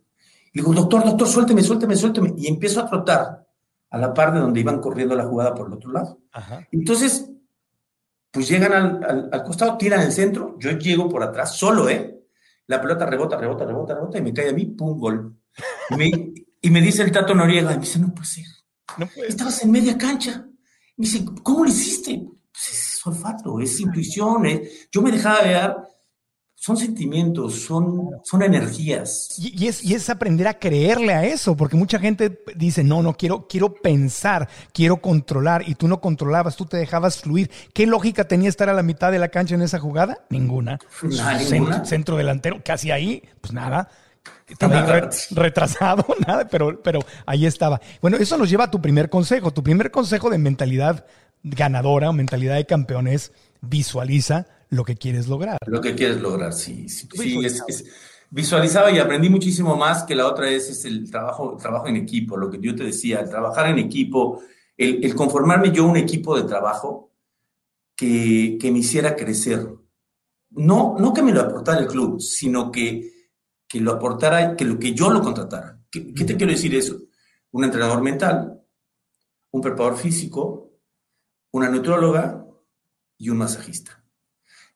Y 0.55 0.61
digo, 0.61 0.73
doctor, 0.73 1.05
doctor, 1.05 1.29
suélteme, 1.29 1.63
suélteme, 1.63 1.95
suélteme. 1.95 2.35
Y 2.39 2.47
empiezo 2.47 2.81
a 2.81 2.89
trotar 2.89 3.47
a 3.91 3.99
la 3.99 4.15
par 4.15 4.33
de 4.33 4.41
donde 4.41 4.61
iban 4.61 4.81
corriendo 4.81 5.15
la 5.15 5.25
jugada 5.25 5.55
por 5.55 5.67
el 5.67 5.75
otro 5.75 5.93
lado. 5.93 6.19
Entonces, 6.73 7.31
pues 8.31 8.49
llegan 8.49 8.73
al, 8.73 9.29
al, 9.31 9.45
costado, 9.45 9.77
tiran 9.77 10.01
el 10.01 10.13
centro, 10.13 10.57
yo 10.59 10.71
llego 10.73 11.09
por 11.09 11.23
atrás, 11.23 11.55
solo, 11.55 11.89
¿eh? 11.89 12.23
La 12.67 12.81
pelota 12.81 13.05
rebota, 13.05 13.37
rebota, 13.37 13.67
rebota, 13.67 13.95
rebota, 13.95 14.19
y 14.19 14.23
me 14.23 14.33
cae 14.33 14.49
a 14.49 14.53
mí, 14.53 14.67
pum, 14.67 14.99
gol. 14.99 15.37
Me, 15.97 16.33
y 16.65 16.71
me 16.71 16.81
dice 16.81 17.03
el 17.03 17.13
Tato 17.13 17.35
Noriega, 17.35 17.73
y 17.73 17.75
me 17.75 17.83
dice, 17.83 17.99
no 17.99 18.15
puede 18.15 18.27
ser. 18.27 18.47
Estabas 19.29 19.63
en 19.63 19.71
media 19.71 19.99
cancha. 19.99 20.47
Me 20.97 21.05
dice, 21.05 21.23
¿cómo 21.43 21.63
lo 21.63 21.69
hiciste? 21.69 22.23
Pues 22.51 22.69
es 22.71 23.07
olfato, 23.07 23.61
es 23.61 23.79
intuición. 23.81 24.45
Yo 24.91 25.03
me 25.03 25.13
dejaba 25.13 25.43
ver, 25.43 25.77
son 26.55 26.79
sentimientos, 26.79 27.57
son, 27.57 28.13
son 28.23 28.43
energías. 28.43 29.35
Y, 29.39 29.67
es, 29.67 29.85
y 29.85 29.93
es 29.93 30.09
aprender 30.09 30.49
a 30.49 30.59
creerle 30.59 31.13
a 31.13 31.27
eso, 31.27 31.55
porque 31.55 31.77
mucha 31.77 31.99
gente 31.99 32.43
dice, 32.57 32.83
no, 32.83 33.03
no, 33.03 33.15
quiero, 33.15 33.47
quiero 33.47 33.75
pensar, 33.75 34.49
quiero 34.73 35.03
controlar, 35.03 35.69
y 35.69 35.75
tú 35.75 35.87
no 35.87 36.01
controlabas, 36.01 36.57
tú 36.57 36.65
te 36.65 36.79
dejabas 36.79 37.21
fluir. 37.21 37.51
¿Qué 37.75 37.87
lógica 37.87 38.27
tenía 38.27 38.49
estar 38.49 38.71
a 38.71 38.75
la 38.75 38.83
mitad 38.83 39.13
de 39.13 39.19
la 39.19 39.29
cancha 39.29 39.55
en 39.55 39.61
esa 39.61 39.79
jugada? 39.79 40.25
Ninguna. 40.31 40.79
Centro, 41.47 41.85
centro 41.85 42.17
delantero, 42.17 42.63
casi 42.65 42.91
ahí, 42.91 43.23
pues 43.43 43.53
nada. 43.53 43.91
Retrasado, 45.31 46.05
nada, 46.27 46.47
pero, 46.49 46.81
pero 46.83 47.01
ahí 47.27 47.47
estaba. 47.47 47.81
Bueno, 48.01 48.17
eso 48.19 48.37
nos 48.37 48.51
lleva 48.51 48.65
a 48.65 48.71
tu 48.71 48.81
primer 48.81 49.09
consejo. 49.09 49.53
Tu 49.53 49.63
primer 49.63 49.91
consejo 49.91 50.31
de 50.31 50.39
mentalidad 50.39 51.07
ganadora 51.43 52.11
o 52.11 52.13
mentalidad 52.13 52.57
de 52.57 52.67
campeones 52.67 53.33
visualiza 53.61 54.47
lo 54.71 54.85
que 54.85 54.97
quieres 54.97 55.29
lograr. 55.29 55.59
Lo 55.67 55.81
que 55.81 55.95
quieres 55.95 56.21
lograr, 56.21 56.53
sí. 56.53 56.89
sí, 56.89 57.09
visualizaba 58.31 58.91
y 58.91 58.99
aprendí 58.99 59.29
muchísimo 59.29 59.77
más 59.77 60.03
que 60.03 60.15
la 60.15 60.27
otra 60.27 60.47
vez 60.47 60.69
es 60.69 60.85
el 60.85 61.09
trabajo, 61.11 61.57
trabajo 61.57 61.87
en 61.87 61.97
equipo, 61.97 62.37
lo 62.37 62.51
que 62.51 62.59
yo 62.61 62.75
te 62.75 62.85
decía, 62.85 63.21
el 63.21 63.31
trabajar 63.31 63.69
en 63.69 63.79
equipo, 63.79 64.43
el, 64.77 65.15
conformarme 65.15 65.71
yo 65.71 65.87
un 65.87 65.97
equipo 65.97 66.37
de 66.37 66.43
trabajo 66.43 67.13
que, 67.95 68.59
que 68.61 68.73
me 68.73 68.81
hiciera 68.81 69.15
crecer. 69.15 69.69
No, 70.51 70.97
no 70.99 71.13
que 71.13 71.23
me 71.23 71.33
lo 71.33 71.43
aportara 71.43 71.81
el 71.81 71.87
club, 71.87 72.21
sino 72.21 72.73
que 72.73 73.24
que 73.75 73.81
lo 73.81 73.91
aportara, 73.91 74.55
que, 74.55 74.65
lo, 74.65 74.79
que 74.79 74.95
yo 74.95 75.11
lo 75.11 75.21
contratara. 75.21 75.81
¿Qué, 75.91 76.01
te 76.01 76.37
quiero 76.37 76.53
decir 76.53 76.73
eso? 76.77 76.97
Un 77.51 77.65
entrenador 77.65 78.01
mental, 78.03 78.63
un 79.51 79.61
preparador 79.61 79.99
físico, 79.99 80.79
una 81.51 81.69
neutróloga 81.69 82.47
y 83.19 83.31
un 83.31 83.39
masajista. 83.39 84.01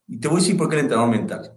Y 0.08 0.18
te 0.18 0.26
voy 0.26 0.38
a 0.38 0.40
decir 0.40 0.56
por 0.56 0.68
qué 0.68 0.74
el 0.74 0.80
entrenador 0.80 1.12
mental. 1.12 1.52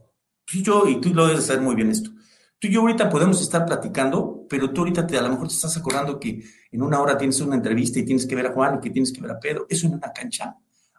Tú 0.46 0.60
y 0.60 0.62
yo, 0.62 0.88
y 0.88 1.02
tú 1.02 1.16
lo 1.16 1.26
debes 1.26 1.48
saber 1.48 1.64
muy 1.64 1.74
bien 1.74 1.90
esto. 1.90 2.12
Tú 2.60 2.68
y 2.68 2.74
yo 2.74 2.82
ahorita 2.82 3.10
podemos 3.10 3.42
estar 3.42 3.66
platicando, 3.66 4.46
pero 4.48 4.72
tú 4.72 4.82
ahorita 4.82 5.08
te, 5.08 5.18
a 5.18 5.24
lo 5.24 5.30
mejor 5.30 5.48
te 5.48 5.56
estás 5.56 5.76
acordando 5.78 6.20
que 6.20 6.44
en 6.72 6.82
una 6.84 7.02
hora 7.02 7.18
tienes 7.18 7.42
una 7.42 7.56
entrevista 7.56 7.98
y 7.98 8.06
tienes 8.06 8.28
que 8.28 8.36
ver 8.36 8.46
a 8.46 8.54
Juan 8.54 8.76
y 8.76 8.82
que 8.82 8.92
tienes 8.92 9.12
que 9.12 9.20
ver 9.20 9.32
a 9.32 9.40
Pedro. 9.40 9.66
Eso 9.68 9.88
en 9.88 9.96
una 9.96 10.14
cancha 10.14 10.56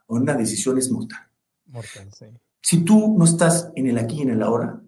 o 0.08 0.16
en 0.16 0.22
una 0.24 0.34
decisión 0.34 0.76
es 0.76 0.90
mortal. 0.90 1.24
Mortal, 1.66 2.12
sí. 2.12 2.26
Si 2.60 2.84
tú 2.84 3.14
no 3.16 3.26
estás 3.26 3.70
en 3.76 3.86
el 3.86 3.98
aquí 3.98 4.16
y 4.18 4.22
en 4.22 4.30
el 4.30 4.42
ahora, 4.42 4.81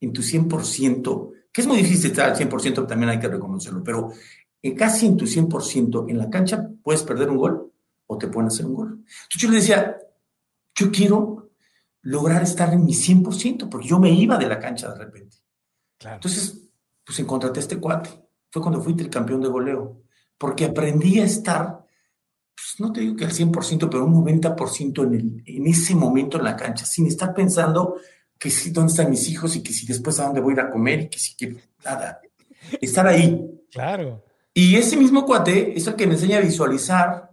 en 0.00 0.12
tu 0.12 0.22
100%, 0.22 1.32
que 1.52 1.60
es 1.60 1.66
muy 1.66 1.78
difícil 1.78 2.10
estar 2.10 2.30
al 2.30 2.36
100%, 2.36 2.86
también 2.86 3.10
hay 3.10 3.18
que 3.18 3.28
reconocerlo, 3.28 3.82
pero 3.82 4.10
en 4.62 4.74
casi 4.74 5.06
en 5.06 5.16
tu 5.16 5.26
100% 5.26 6.06
en 6.08 6.18
la 6.18 6.30
cancha 6.30 6.68
puedes 6.82 7.02
perder 7.02 7.30
un 7.30 7.36
gol 7.36 7.72
o 8.06 8.18
te 8.18 8.28
pueden 8.28 8.48
hacer 8.48 8.66
un 8.66 8.74
gol. 8.74 8.88
Entonces 8.88 9.42
yo 9.42 9.50
le 9.50 9.56
decía, 9.56 9.98
yo 10.74 10.90
quiero 10.90 11.50
lograr 12.02 12.42
estar 12.42 12.72
en 12.72 12.84
mi 12.84 12.94
100%, 12.94 13.68
porque 13.68 13.88
yo 13.88 13.98
me 13.98 14.10
iba 14.10 14.38
de 14.38 14.46
la 14.48 14.58
cancha 14.58 14.92
de 14.92 15.04
repente. 15.04 15.36
Entonces, 16.00 16.68
pues 17.04 17.18
encontraste 17.18 17.58
a 17.58 17.62
este 17.62 17.78
cuate. 17.78 18.10
Fue 18.50 18.62
cuando 18.62 18.80
fui 18.80 18.94
el 18.98 19.10
campeón 19.10 19.40
de 19.40 19.48
goleo, 19.48 20.02
porque 20.38 20.64
aprendí 20.64 21.20
a 21.20 21.24
estar, 21.24 21.84
pues 22.54 22.74
no 22.78 22.92
te 22.92 23.00
digo 23.00 23.16
que 23.16 23.24
al 23.24 23.32
100%, 23.32 23.88
pero 23.90 24.04
un 24.04 24.24
90% 24.24 25.04
en, 25.04 25.14
el, 25.14 25.42
en 25.44 25.66
ese 25.66 25.94
momento 25.94 26.38
en 26.38 26.44
la 26.44 26.56
cancha, 26.56 26.86
sin 26.86 27.06
estar 27.06 27.34
pensando 27.34 27.96
que 28.38 28.50
si 28.50 28.70
dónde 28.70 28.90
están 28.90 29.10
mis 29.10 29.28
hijos 29.28 29.56
y 29.56 29.62
que 29.62 29.72
si 29.72 29.86
después 29.86 30.18
a 30.20 30.24
dónde 30.24 30.40
voy 30.40 30.52
a 30.52 30.54
ir 30.54 30.60
a 30.60 30.70
comer 30.70 31.00
y 31.00 31.08
que 31.08 31.18
si 31.18 31.36
que 31.36 31.56
nada. 31.84 32.20
Estar 32.80 33.06
ahí. 33.06 33.44
Claro. 33.70 34.24
Y 34.54 34.76
ese 34.76 34.96
mismo 34.96 35.24
cuate 35.24 35.76
es 35.76 35.86
el 35.86 35.94
que 35.94 36.06
me 36.06 36.14
enseña 36.14 36.38
a 36.38 36.40
visualizar, 36.40 37.30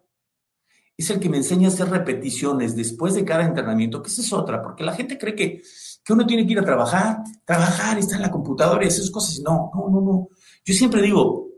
es 0.97 1.09
el 1.09 1.19
que 1.19 1.29
me 1.29 1.37
enseña 1.37 1.69
a 1.69 1.71
hacer 1.71 1.89
repeticiones 1.89 2.75
después 2.75 3.13
de 3.13 3.25
cada 3.25 3.45
entrenamiento, 3.45 4.01
que 4.01 4.09
esa 4.09 4.21
es 4.21 4.31
otra, 4.31 4.61
porque 4.61 4.83
la 4.83 4.93
gente 4.93 5.17
cree 5.17 5.35
que, 5.35 5.61
que 6.03 6.13
uno 6.13 6.25
tiene 6.25 6.45
que 6.45 6.53
ir 6.53 6.59
a 6.59 6.65
trabajar, 6.65 7.17
trabajar, 7.43 7.97
estar 7.97 8.17
en 8.17 8.23
la 8.23 8.31
computadora 8.31 8.83
y 8.83 8.87
esas 8.87 9.09
cosas. 9.11 9.39
No, 9.39 9.71
no, 9.73 9.89
no, 9.89 10.01
no. 10.01 10.29
Yo 10.63 10.73
siempre 10.73 11.01
digo, 11.01 11.49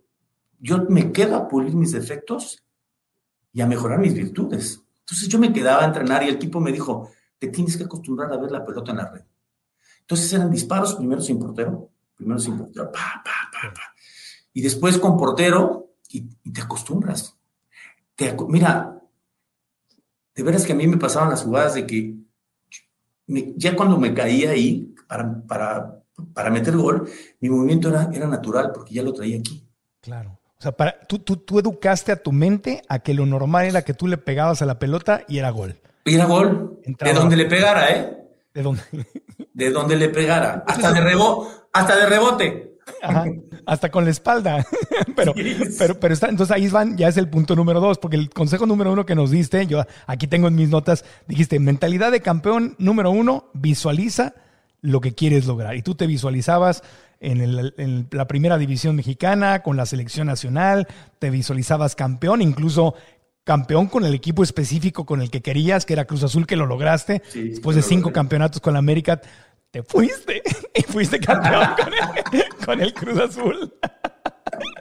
yo 0.60 0.86
me 0.90 1.12
quedo 1.12 1.36
a 1.36 1.48
pulir 1.48 1.76
mis 1.76 1.92
defectos 1.92 2.64
y 3.54 3.62
a 3.62 3.68
mejorar 3.68 4.00
mis 4.00 4.14
virtudes. 4.14 4.82
Entonces 5.02 5.28
yo 5.28 5.40
me 5.40 5.54
quedaba 5.54 5.84
a 5.84 5.86
entrenar 5.86 6.24
y 6.24 6.30
el 6.30 6.40
tipo 6.40 6.60
me 6.60 6.72
dijo, 6.72 7.10
te 7.40 7.48
tienes 7.48 7.78
que 7.78 7.84
acostumbrar 7.84 8.32
a 8.32 8.38
ver 8.38 8.52
la 8.52 8.66
pelota 8.66 8.92
en 8.92 8.98
la 8.98 9.12
red. 9.12 9.22
Entonces 10.08 10.32
eran 10.32 10.50
disparos 10.50 10.96
primero 10.96 11.20
sin 11.20 11.38
portero, 11.38 11.90
primero 12.16 12.40
sin 12.40 12.58
portero, 12.58 12.90
pa, 12.90 13.22
pa, 13.26 13.52
pa, 13.52 13.74
pa. 13.74 13.82
Y 14.54 14.62
después 14.62 14.98
con 15.00 15.18
portero 15.18 15.96
y, 16.10 16.22
te 16.50 16.62
acostumbras. 16.62 17.36
Te, 18.16 18.34
mira, 18.48 19.02
de 20.34 20.44
veras 20.44 20.66
que 20.66 20.72
a 20.72 20.78
mí 20.78 20.88
me 20.88 20.96
pasaban 20.96 21.30
las 21.30 21.44
jugadas 21.44 21.74
de 21.74 21.86
que 21.86 22.16
ya 23.58 23.76
cuando 23.76 23.98
me 23.98 24.14
caía 24.14 24.52
ahí 24.52 24.96
para, 25.10 25.42
para, 25.46 26.02
para 26.34 26.52
meter 26.52 26.78
gol, 26.78 27.10
mi 27.42 27.50
movimiento 27.50 27.90
era, 27.90 28.10
era 28.14 28.28
natural 28.28 28.72
porque 28.74 28.94
ya 28.94 29.04
lo 29.04 29.12
traía 29.12 29.40
aquí. 29.40 29.68
Claro. 30.00 30.40
O 30.58 30.62
sea, 30.62 30.72
para, 30.72 31.02
tú, 31.02 31.20
tú, 31.20 31.36
tú 31.36 31.60
educaste 31.60 32.14
a 32.14 32.24
tu 32.24 32.32
mente 32.32 32.82
a 32.88 33.00
que 33.00 33.14
lo 33.14 33.26
normal 33.26 33.66
era 33.66 33.82
que 33.82 33.94
tú 33.94 34.08
le 34.08 34.18
pegabas 34.18 34.62
a 34.62 34.66
la 34.66 34.80
pelota 34.80 35.26
y 35.28 35.40
era 35.40 35.50
gol. 35.50 35.82
Y 36.06 36.16
era 36.16 36.24
gol. 36.24 36.80
De 36.86 37.14
donde 37.14 37.36
le 37.36 37.46
pegara, 37.46 37.92
¿eh? 37.92 38.27
¿De 38.58 38.64
dónde? 38.64 38.82
De 39.54 39.70
donde 39.70 39.96
le 39.96 40.10
pegara. 40.10 40.64
Hasta 40.66 40.92
de, 40.92 41.00
rebo 41.00 41.48
hasta 41.72 41.96
de 41.96 42.08
rebote. 42.08 42.78
hasta 43.68 43.92
con 43.92 44.04
la 44.04 44.10
espalda. 44.10 44.66
pero, 45.16 45.36
pero, 45.78 46.00
pero 46.00 46.12
está, 46.12 46.28
entonces 46.28 46.56
ahí 46.56 46.68
van, 46.68 46.98
ya 46.98 47.08
es 47.08 47.18
el 47.18 47.30
punto 47.30 47.56
número 47.56 47.80
dos, 47.80 48.00
porque 48.00 48.16
el 48.16 48.32
consejo 48.32 48.66
número 48.66 48.92
uno 48.92 49.06
que 49.06 49.14
nos 49.14 49.30
diste, 49.30 49.68
yo 49.68 49.84
aquí 50.08 50.26
tengo 50.26 50.48
en 50.48 50.56
mis 50.56 50.70
notas, 50.70 51.06
dijiste, 51.28 51.60
mentalidad 51.60 52.12
de 52.12 52.22
campeón 52.22 52.74
número 52.80 53.12
uno, 53.12 53.52
visualiza 53.54 54.34
lo 54.82 55.02
que 55.02 55.14
quieres 55.14 55.46
lograr. 55.46 55.76
Y 55.76 55.84
tú 55.84 55.94
te 55.94 56.08
visualizabas 56.08 56.82
en, 57.20 57.42
en, 57.78 58.08
la 58.10 58.26
primera 58.26 58.58
división 58.58 58.96
mexicana, 58.96 59.62
con 59.62 59.78
la 59.78 59.86
selección 59.86 60.26
nacional, 60.26 60.88
te 61.20 61.30
visualizabas 61.30 61.96
campeón, 61.96 62.42
incluso 62.42 62.96
campeón 63.48 63.88
con 63.88 64.04
el 64.04 64.14
equipo 64.14 64.44
específico 64.44 65.06
con 65.06 65.22
el 65.22 65.32
que 65.32 65.42
querías, 65.42 65.86
que 65.86 65.94
era 65.94 66.04
Cruz 66.04 66.22
Azul, 66.22 66.46
que 66.46 66.58
lo 66.58 66.66
lograste. 66.66 67.24
Después 67.34 67.78
de 67.78 67.82
cinco 67.82 68.12
campeonatos 68.12 68.60
con 68.60 68.74
la 68.74 68.80
América, 68.80 69.22
te 69.72 69.84
fuiste 69.84 70.44
y 70.76 70.82
fuiste 70.82 71.18
campeón 71.18 71.70
con, 72.66 72.82
el, 72.82 72.94
Cruz 72.94 73.18
Azul. 73.18 73.74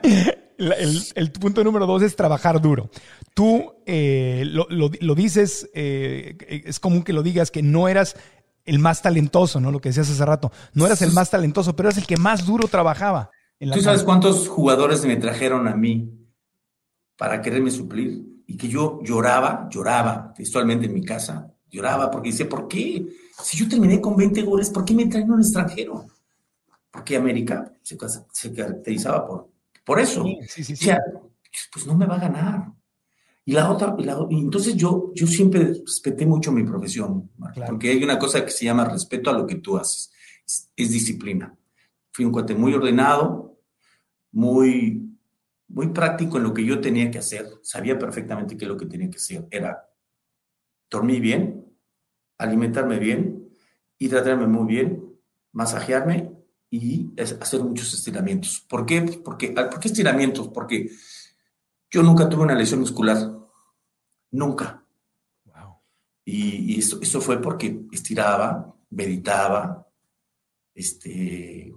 el, 0.57 1.31
punto 1.31 1.63
número 1.63 1.85
dos 1.85 2.03
es 2.03 2.17
trabajar 2.17 2.59
duro. 2.59 2.89
Tú 3.33 3.73
eh, 3.85 4.43
lo, 4.45 5.15
dices, 5.15 5.69
eh, 5.73 6.35
es 6.65 6.81
común 6.81 7.03
que 7.03 7.13
lo 7.13 7.23
digas, 7.23 7.51
que 7.51 7.63
no 7.63 7.87
eras 7.87 8.17
el 8.65 8.79
más 8.79 9.01
talentoso, 9.01 9.61
¿no? 9.61 9.71
Lo 9.71 9.79
que 9.79 9.89
decías 9.89 10.09
hace 10.09 10.25
rato. 10.25 10.51
No 10.73 10.85
eras 10.85 11.01
el 11.01 11.13
más 11.13 11.29
talentoso, 11.29 11.73
pero 11.73 11.87
eras 11.87 11.99
el 11.99 12.05
que 12.05 12.17
más 12.17 12.45
duro 12.45 12.67
trabajaba. 12.67 13.31
¿Tú 13.73 13.79
sabes 13.79 14.03
cuántos 14.03 14.49
jugadores 14.49 15.05
me 15.05 15.15
trajeron 15.15 15.69
a 15.69 15.75
mí 15.75 16.11
para 17.15 17.41
quererme 17.41 17.71
suplir? 17.71 18.36
Y 18.47 18.57
que 18.57 18.67
yo 18.67 18.99
lloraba, 19.03 19.67
lloraba 19.69 20.33
textualmente 20.33 20.87
en 20.87 20.93
mi 20.93 21.03
casa, 21.03 21.53
lloraba 21.69 22.09
porque 22.09 22.29
dice, 22.29 22.45
¿por 22.45 22.67
qué? 22.67 23.05
Si 23.43 23.57
yo 23.57 23.67
terminé 23.67 24.01
con 24.01 24.15
20 24.15 24.41
goles, 24.41 24.69
¿por 24.69 24.83
qué 24.83 24.93
me 24.93 25.05
traen 25.05 25.31
un 25.31 25.39
extranjero? 25.39 26.05
Porque 26.89 27.17
América 27.17 27.73
se, 27.83 28.53
caracterizaba 28.53 29.27
por, 29.27 29.49
por 29.83 29.99
eso. 29.99 30.23
Sí, 30.47 30.63
sí, 30.63 30.75
sí, 30.75 30.89
pues 31.71 31.85
no 31.85 31.95
me 31.95 32.05
va 32.05 32.15
a 32.15 32.19
ganar. 32.19 32.77
Y 33.47 33.53
la 33.53 33.71
otra, 33.71 33.95
y 34.29 34.39
entonces 34.39 34.75
yo, 34.75 35.13
yo 35.15 35.25
siempre 35.25 35.73
respeté 35.73 36.25
mucho 36.25 36.51
mi 36.51 36.63
profesión, 36.63 37.31
porque 37.65 37.91
hay 37.91 38.03
una 38.03 38.19
cosa 38.19 38.43
que 38.43 38.51
se 38.51 38.65
llama 38.65 38.83
respeto 38.83 39.29
a 39.29 39.33
lo 39.33 39.47
que 39.47 39.55
tú 39.55 39.77
haces, 39.77 40.11
es, 40.75 40.91
disciplina. 40.91 41.55
Fui 42.11 42.25
un 42.25 42.33
cuate 42.33 42.55
muy 42.55 42.73
ordenado, 42.73 43.57
muy, 44.33 45.06
muy 45.67 45.89
práctico 45.89 46.37
en 46.37 46.43
lo 46.43 46.53
que 46.53 46.65
yo 46.65 46.79
tenía 46.79 47.11
que 47.11 47.19
hacer. 47.19 47.45
Sabía 47.61 47.99
perfectamente 47.99 48.57
que 48.57 48.65
lo 48.65 48.77
que 48.77 48.85
tenía 48.85 49.09
que 49.09 49.17
hacer 49.17 49.47
era 49.51 49.89
dormir 50.89 51.21
bien, 51.21 51.65
alimentarme 52.37 52.99
bien, 52.99 53.49
hidratarme 53.97 54.47
muy 54.47 54.67
bien, 54.67 55.19
masajearme 55.51 56.31
y 56.69 57.11
hacer 57.19 57.61
muchos 57.61 57.93
estiramientos. 57.93 58.65
¿Por 58.67 58.85
qué? 58.85 59.01
Porque, 59.01 59.49
¿Por 59.51 59.79
qué 59.79 59.87
estiramientos? 59.87 60.49
Porque 60.49 60.89
yo 61.89 62.03
nunca 62.03 62.27
tuve 62.29 62.43
una 62.43 62.55
lesión 62.55 62.79
muscular. 62.79 63.17
Nunca. 64.31 64.83
Wow. 65.45 65.77
Y, 66.25 66.79
eso, 66.79 66.99
eso, 67.01 67.21
fue 67.21 67.41
porque 67.41 67.85
estiraba, 67.91 68.75
meditaba, 68.89 69.87
este, 70.73 71.73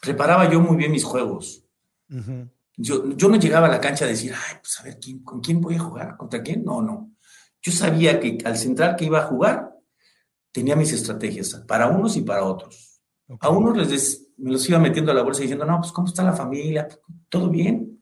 preparaba 0.00 0.50
yo 0.50 0.60
muy 0.60 0.76
bien 0.76 0.92
mis 0.92 1.04
juegos. 1.04 1.64
Yo, 2.76 3.10
yo 3.16 3.28
no 3.28 3.36
llegaba 3.36 3.66
a 3.66 3.70
la 3.70 3.80
cancha 3.80 4.04
a 4.04 4.08
decir, 4.08 4.32
ay, 4.34 4.56
pues 4.60 4.80
a 4.80 4.82
ver, 4.84 4.98
¿quién, 4.98 5.22
¿con 5.22 5.40
quién 5.40 5.60
voy 5.60 5.76
a 5.76 5.80
jugar? 5.80 6.16
¿Contra 6.16 6.42
quién? 6.42 6.64
No, 6.64 6.82
no. 6.82 7.12
Yo 7.60 7.72
sabía 7.72 8.18
que 8.18 8.38
al 8.44 8.56
central 8.56 8.96
que 8.96 9.04
iba 9.04 9.20
a 9.20 9.26
jugar, 9.26 9.72
tenía 10.50 10.76
mis 10.76 10.92
estrategias 10.92 11.54
para 11.66 11.88
unos 11.88 12.16
y 12.16 12.22
para 12.22 12.44
otros. 12.44 13.00
A 13.40 13.48
unos 13.48 13.76
les 13.76 14.22
me 14.38 14.50
los 14.50 14.68
iba 14.68 14.78
metiendo 14.78 15.12
a 15.12 15.14
la 15.14 15.22
bolsa 15.22 15.42
diciendo, 15.42 15.64
no, 15.64 15.78
pues, 15.80 15.92
¿cómo 15.92 16.08
está 16.08 16.22
la 16.24 16.32
familia? 16.32 16.88
¿Todo 17.28 17.48
bien? 17.48 18.00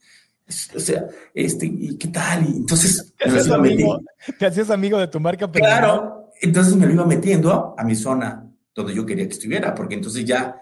O 0.74 0.80
sea, 0.80 1.06
este, 1.34 1.66
¿y 1.66 1.96
qué 1.96 2.08
tal? 2.08 2.44
Y 2.48 2.56
entonces 2.56 3.14
¿Te 3.16 3.28
hacías, 3.28 3.50
amigo, 3.50 4.00
¿Te 4.38 4.46
hacías 4.46 4.70
amigo 4.70 4.98
de 4.98 5.06
tu 5.06 5.20
marca 5.20 5.50
Claro, 5.50 6.30
entonces 6.40 6.74
me 6.74 6.86
lo 6.86 6.94
iba 6.94 7.06
metiendo 7.06 7.74
a 7.78 7.84
mi 7.84 7.94
zona 7.94 8.50
donde 8.74 8.94
yo 8.94 9.06
quería 9.06 9.26
que 9.26 9.34
estuviera, 9.34 9.74
porque 9.74 9.94
entonces 9.94 10.24
ya, 10.24 10.56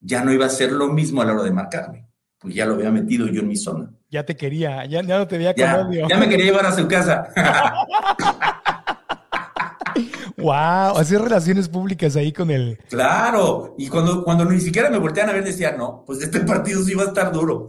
ya 0.00 0.22
no 0.22 0.32
iba 0.32 0.46
a 0.46 0.50
ser 0.50 0.70
lo 0.72 0.88
mismo 0.88 1.22
a 1.22 1.24
la 1.24 1.32
hora 1.32 1.42
de 1.42 1.50
marcarme, 1.50 2.05
pues 2.38 2.54
ya 2.54 2.66
lo 2.66 2.74
había 2.74 2.90
metido 2.90 3.26
yo 3.26 3.40
en 3.40 3.48
mi 3.48 3.56
zona. 3.56 3.90
Ya 4.10 4.24
te 4.24 4.36
quería, 4.36 4.84
ya, 4.86 5.02
ya 5.02 5.18
no 5.18 5.26
te 5.26 5.38
veía 5.38 5.54
con 5.54 5.86
odio. 5.86 6.06
Ya 6.08 6.18
me 6.18 6.28
quería 6.28 6.46
llevar 6.46 6.66
a 6.66 6.72
su 6.72 6.86
casa. 6.86 7.28
wow, 10.36 10.98
hacer 10.98 11.20
relaciones 11.20 11.68
públicas 11.68 12.14
ahí 12.16 12.32
con 12.32 12.50
él. 12.50 12.78
Claro, 12.88 13.74
y 13.78 13.88
cuando, 13.88 14.22
cuando 14.22 14.44
ni 14.44 14.60
siquiera 14.60 14.90
me 14.90 14.98
voltean 14.98 15.30
a 15.30 15.32
ver 15.32 15.44
decía, 15.44 15.72
no, 15.72 16.04
pues 16.06 16.22
este 16.22 16.40
partido 16.40 16.82
sí 16.82 16.94
va 16.94 17.04
a 17.04 17.06
estar 17.06 17.32
duro. 17.32 17.68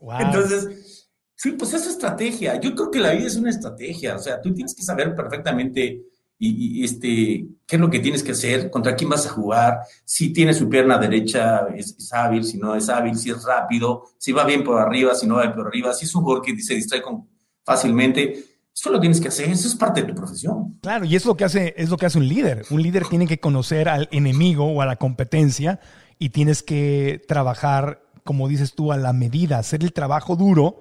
Wow. 0.00 0.20
Entonces, 0.20 0.88
Sí, 1.40 1.52
pues 1.52 1.72
es 1.72 1.86
estrategia. 1.86 2.60
Yo 2.60 2.74
creo 2.74 2.90
que 2.90 2.98
la 2.98 3.12
vida 3.12 3.28
es 3.28 3.36
una 3.36 3.50
estrategia. 3.50 4.16
O 4.16 4.18
sea, 4.18 4.40
tú 4.40 4.52
tienes 4.52 4.74
que 4.74 4.82
saber 4.82 5.14
perfectamente 5.14 6.02
y, 6.38 6.84
este, 6.84 7.46
qué 7.66 7.76
es 7.76 7.80
lo 7.80 7.90
que 7.90 7.98
tienes 7.98 8.22
que 8.22 8.32
hacer, 8.32 8.70
contra 8.70 8.94
quién 8.94 9.10
vas 9.10 9.26
a 9.26 9.30
jugar, 9.30 9.80
si 10.04 10.32
tiene 10.32 10.54
su 10.54 10.68
pierna 10.68 10.96
derecha, 10.98 11.66
es, 11.74 12.12
hábil, 12.12 12.44
si 12.44 12.58
no 12.58 12.74
es 12.74 12.88
hábil, 12.88 13.16
si 13.16 13.30
es 13.30 13.42
rápido, 13.44 14.04
si 14.18 14.32
va 14.32 14.44
bien 14.44 14.62
por 14.62 14.80
arriba, 14.80 15.14
si 15.14 15.26
no 15.26 15.36
va 15.36 15.42
bien 15.42 15.54
por 15.54 15.66
arriba, 15.66 15.92
si 15.92 16.04
es 16.04 16.14
un 16.14 16.22
jugador 16.22 16.44
que 16.44 16.58
se 16.60 16.74
distrae 16.74 17.02
con, 17.02 17.26
fácilmente. 17.64 18.44
Eso 18.72 18.90
lo 18.90 19.00
tienes 19.00 19.20
que 19.20 19.28
hacer, 19.28 19.50
eso 19.50 19.66
es 19.66 19.74
parte 19.74 20.02
de 20.02 20.08
tu 20.08 20.14
profesión. 20.14 20.78
Claro, 20.80 21.04
y 21.04 21.16
es 21.16 21.26
lo 21.26 21.36
que 21.36 21.44
hace, 21.44 21.74
es 21.76 21.90
lo 21.90 21.96
que 21.96 22.06
hace 22.06 22.18
un 22.18 22.28
líder. 22.28 22.64
Un 22.70 22.80
líder 22.80 23.06
tiene 23.06 23.26
que 23.26 23.40
conocer 23.40 23.88
al 23.88 24.08
enemigo 24.12 24.66
o 24.66 24.80
a 24.80 24.86
la 24.86 24.96
competencia 24.96 25.80
y 26.20 26.28
tienes 26.28 26.62
que 26.62 27.20
trabajar, 27.26 28.02
como 28.22 28.46
dices 28.46 28.74
tú, 28.74 28.92
a 28.92 28.96
la 28.96 29.12
medida, 29.12 29.58
hacer 29.58 29.82
el 29.82 29.92
trabajo 29.92 30.36
duro 30.36 30.78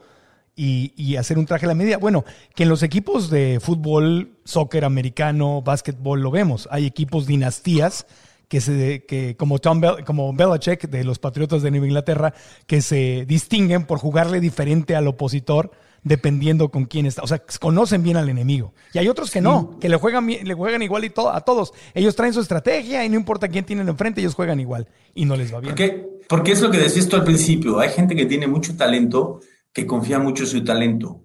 y, 0.57 1.15
hacer 1.15 1.37
un 1.37 1.45
traje 1.45 1.65
a 1.65 1.69
la 1.69 1.75
medida. 1.75 1.97
Bueno, 1.97 2.25
que 2.55 2.63
en 2.63 2.69
los 2.69 2.81
equipos 2.83 3.29
de 3.29 3.59
fútbol, 3.61 4.31
soccer 4.43 4.85
americano, 4.85 5.61
básquetbol 5.61 6.21
lo 6.21 6.31
vemos. 6.31 6.67
Hay 6.71 6.85
equipos 6.85 7.27
dinastías 7.27 8.07
que 8.47 8.61
se 8.61 9.05
que 9.05 9.35
como 9.35 9.59
Tom 9.59 9.81
como 10.05 10.33
Belichick 10.33 10.89
de 10.89 11.03
los 11.03 11.19
Patriotas 11.19 11.61
de 11.61 11.69
Nueva 11.69 11.87
Inglaterra 11.87 12.33
que 12.65 12.81
se 12.81 13.25
distinguen 13.27 13.85
por 13.85 13.99
jugarle 13.99 14.39
diferente 14.39 14.95
al 14.95 15.05
opositor 15.07 15.71
dependiendo 16.01 16.69
con 16.69 16.85
quién 16.85 17.05
está. 17.05 17.21
O 17.21 17.27
sea, 17.27 17.43
conocen 17.59 18.01
bien 18.01 18.17
al 18.17 18.29
enemigo. 18.29 18.73
Y 18.93 18.99
hay 18.99 19.09
otros 19.09 19.29
que 19.29 19.41
no, 19.41 19.77
que 19.79 19.89
le 19.89 19.97
juegan, 19.97 20.25
le 20.25 20.53
juegan 20.53 20.81
igual 20.81 21.03
y 21.03 21.09
todo, 21.09 21.31
a 21.31 21.41
todos. 21.41 21.73
Ellos 21.93 22.15
traen 22.15 22.33
su 22.33 22.39
estrategia 22.39 23.03
y 23.03 23.09
no 23.09 23.15
importa 23.15 23.49
quién 23.49 23.65
tienen 23.65 23.89
enfrente, 23.89 24.21
ellos 24.21 24.33
juegan 24.33 24.59
igual 24.59 24.87
y 25.13 25.25
no 25.25 25.35
les 25.35 25.53
va 25.53 25.59
bien. 25.59 25.73
Porque, 25.73 26.07
porque 26.29 26.51
es 26.53 26.61
lo 26.61 26.71
que 26.71 26.77
decías 26.77 27.07
tú 27.09 27.17
al 27.17 27.25
principio. 27.25 27.79
Hay 27.79 27.89
gente 27.89 28.15
que 28.15 28.25
tiene 28.25 28.47
mucho 28.47 28.75
talento 28.77 29.41
que 29.77 29.85
confía 29.85 30.17
mucho 30.17 30.41
en 30.41 30.49
su 30.49 30.63
talento. 30.63 31.23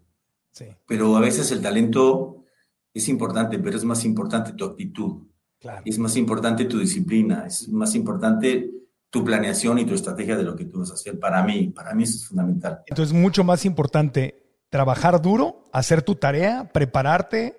Sí. 0.51 0.67
Pero 0.87 1.17
a 1.17 1.21
veces 1.21 1.51
el 1.53 1.63
talento 1.63 2.45
es 2.93 3.09
importante, 3.09 3.59
pero 3.59 3.79
es 3.79 3.85
más 3.85 4.05
importante 4.05 4.53
tu 4.53 4.67
actitud. 4.67 5.23
Claro. 5.59 5.81
Es 5.87 5.99
más 5.99 6.19
importante 6.19 6.67
tu 6.67 6.79
disciplina, 6.79 7.47
es 7.47 7.67
más 7.71 7.95
importante 7.95 8.71
tu 9.09 9.25
planeación 9.25 9.79
y 9.79 9.87
tu 9.87 9.95
estrategia 9.95 10.37
de 10.37 10.43
lo 10.43 10.55
que 10.55 10.67
tú 10.67 10.81
vas 10.81 10.91
a 10.91 10.95
hacer. 10.95 11.19
Para 11.19 11.43
mí, 11.43 11.69
para 11.69 11.95
mí 11.95 12.03
eso 12.03 12.17
es 12.17 12.27
fundamental. 12.27 12.83
Entonces, 12.89 13.15
mucho 13.15 13.43
más 13.43 13.65
importante 13.65 14.43
trabajar 14.69 15.23
duro, 15.23 15.65
hacer 15.73 16.03
tu 16.03 16.17
tarea, 16.17 16.71
prepararte, 16.75 17.59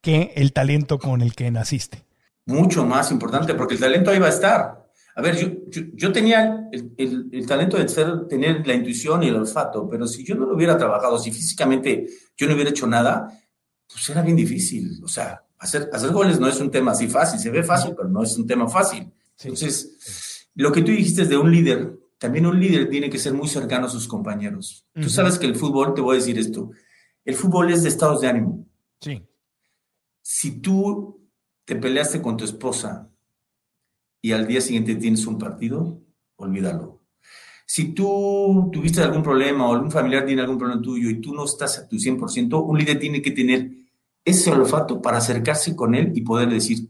que 0.00 0.32
el 0.34 0.52
talento 0.52 0.98
con 0.98 1.22
el 1.22 1.36
que 1.36 1.52
naciste. 1.52 2.02
Mucho 2.46 2.84
más 2.84 3.12
importante, 3.12 3.54
porque 3.54 3.74
el 3.74 3.80
talento 3.80 4.10
ahí 4.10 4.18
va 4.18 4.26
a 4.26 4.30
estar. 4.30 4.81
A 5.14 5.20
ver, 5.20 5.36
yo, 5.36 5.82
yo, 5.94 6.12
tenía 6.12 6.68
el, 6.72 7.46
talento 7.46 7.76
de 7.76 7.86
ser, 7.86 8.26
tener 8.28 8.66
la 8.66 8.74
intuición 8.74 9.22
y 9.22 9.28
el 9.28 9.36
olfato, 9.36 9.86
pero 9.88 10.06
si 10.06 10.24
yo 10.24 10.34
no 10.34 10.46
lo 10.46 10.54
hubiera 10.54 10.78
trabajado, 10.78 11.18
si 11.18 11.30
físicamente 11.30 12.06
yo 12.36 12.46
no 12.46 12.54
hubiera 12.54 12.70
hecho 12.70 12.86
nada, 12.86 13.28
pues 13.86 14.08
era 14.08 14.22
bien 14.22 14.36
difícil. 14.36 15.00
O 15.04 15.08
sea, 15.08 15.44
hacer, 15.58 15.90
hacer 15.92 16.12
goles 16.12 16.40
no 16.40 16.48
es 16.48 16.58
un 16.60 16.70
tema 16.70 16.92
así 16.92 17.08
fácil, 17.08 17.38
se 17.38 17.50
ve 17.50 17.62
fácil, 17.62 17.94
pero 17.94 18.08
no 18.08 18.22
es 18.22 18.36
un 18.38 18.46
tema 18.46 18.68
fácil. 18.68 19.12
Entonces, 19.42 20.48
lo 20.54 20.72
que 20.72 20.80
tú 20.80 20.92
dijiste 20.92 21.26
de 21.26 21.36
un 21.36 21.50
líder, 21.50 21.98
también 22.16 22.46
un 22.46 22.58
líder 22.58 22.88
tiene 22.88 23.10
que 23.10 23.18
ser 23.18 23.34
muy 23.34 23.48
cercano 23.48 23.86
a 23.86 23.90
sus 23.90 24.08
compañeros. 24.08 24.86
Tú 24.94 25.10
sabes 25.10 25.38
que 25.38 25.46
el 25.46 25.56
fútbol, 25.56 25.92
te 25.92 26.00
voy 26.00 26.16
a 26.16 26.20
decir 26.20 26.38
esto, 26.38 26.70
el 27.24 27.34
fútbol 27.34 27.70
es 27.70 27.82
de 27.82 27.90
estados 27.90 28.20
de 28.22 28.28
ánimo. 28.28 28.66
Sí. 29.00 29.22
Si 30.22 30.60
tú 30.60 31.20
te 31.64 31.76
peleaste 31.76 32.22
con 32.22 32.36
tu 32.36 32.44
esposa 32.44 33.11
y 34.22 34.32
al 34.32 34.46
día 34.46 34.60
siguiente 34.60 34.94
tienes 34.94 35.26
un 35.26 35.36
partido, 35.36 36.00
olvídalo. 36.36 37.00
Si 37.66 37.92
tú 37.92 38.70
tuviste 38.72 39.02
algún 39.02 39.22
problema 39.22 39.66
o 39.66 39.74
algún 39.74 39.90
familiar 39.90 40.24
tiene 40.24 40.42
algún 40.42 40.58
problema 40.58 40.80
tuyo 40.80 41.10
y 41.10 41.20
tú 41.20 41.34
no 41.34 41.44
estás 41.44 41.78
a 41.78 41.88
tu 41.88 41.96
100%, 41.96 42.64
un 42.64 42.78
líder 42.78 43.00
tiene 43.00 43.20
que 43.20 43.32
tener 43.32 43.70
ese 44.24 44.52
olfato 44.52 45.02
para 45.02 45.18
acercarse 45.18 45.74
con 45.74 45.94
él 45.94 46.12
y 46.14 46.20
poder 46.20 46.48
decir, 46.48 46.88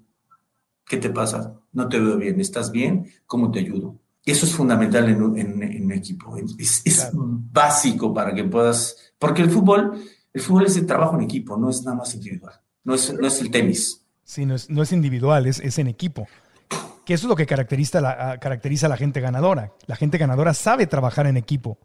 ¿qué 0.87 0.99
te 0.99 1.09
pasa? 1.09 1.59
No 1.73 1.89
te 1.89 1.99
veo 1.99 2.19
bien, 2.19 2.39
¿estás 2.39 2.71
bien? 2.71 3.11
¿Cómo 3.27 3.51
te 3.51 3.61
ayudo? 3.61 3.99
Eso 4.25 4.45
es 4.45 4.53
fundamental 4.53 5.09
en 5.09 5.23
un, 5.23 5.93
equipo. 5.93 6.37
Es, 6.37 7.11
básico 7.15 8.13
para 8.13 8.35
que 8.35 8.45
puedas, 8.45 9.15
porque 9.19 9.43
el 9.43 9.51
fútbol, 9.51 10.05
el 10.33 10.41
fútbol 10.41 10.67
es 10.67 10.77
el 10.77 10.87
trabajo 10.87 11.17
en 11.17 11.23
equipo, 11.23 11.57
no 11.57 11.71
es 11.71 11.83
nada 11.83 11.97
más 11.97 12.15
individual, 12.15 12.55
no 12.85 12.95
es, 12.95 13.13
no 13.19 13.27
es 13.27 13.41
el 13.41 13.51
tenis. 13.51 14.05
Sí, 14.25 14.45
no 14.45 14.55
es, 14.55 14.69
no 14.69 14.83
es 14.83 14.93
individual, 14.93 15.47
es, 15.47 15.61
es 15.61 15.79
en 15.79 15.89
equipo 15.89 16.29
que 17.05 17.15
eso 17.15 17.27
es 17.27 17.29
lo 17.29 17.37
que 17.37 17.47
caracteriza, 17.47 18.01
la, 18.01 18.39
caracteriza 18.39 18.87
a 18.87 18.89
la 18.89 18.97
gente 18.97 19.21
ganadora. 19.21 19.73
La 19.87 19.97
gente 19.97 20.19
ganadora 20.19 20.55
sabe 20.55 20.87
trabajar 20.87 21.27
en 21.27 21.37
equipo. 21.37 21.79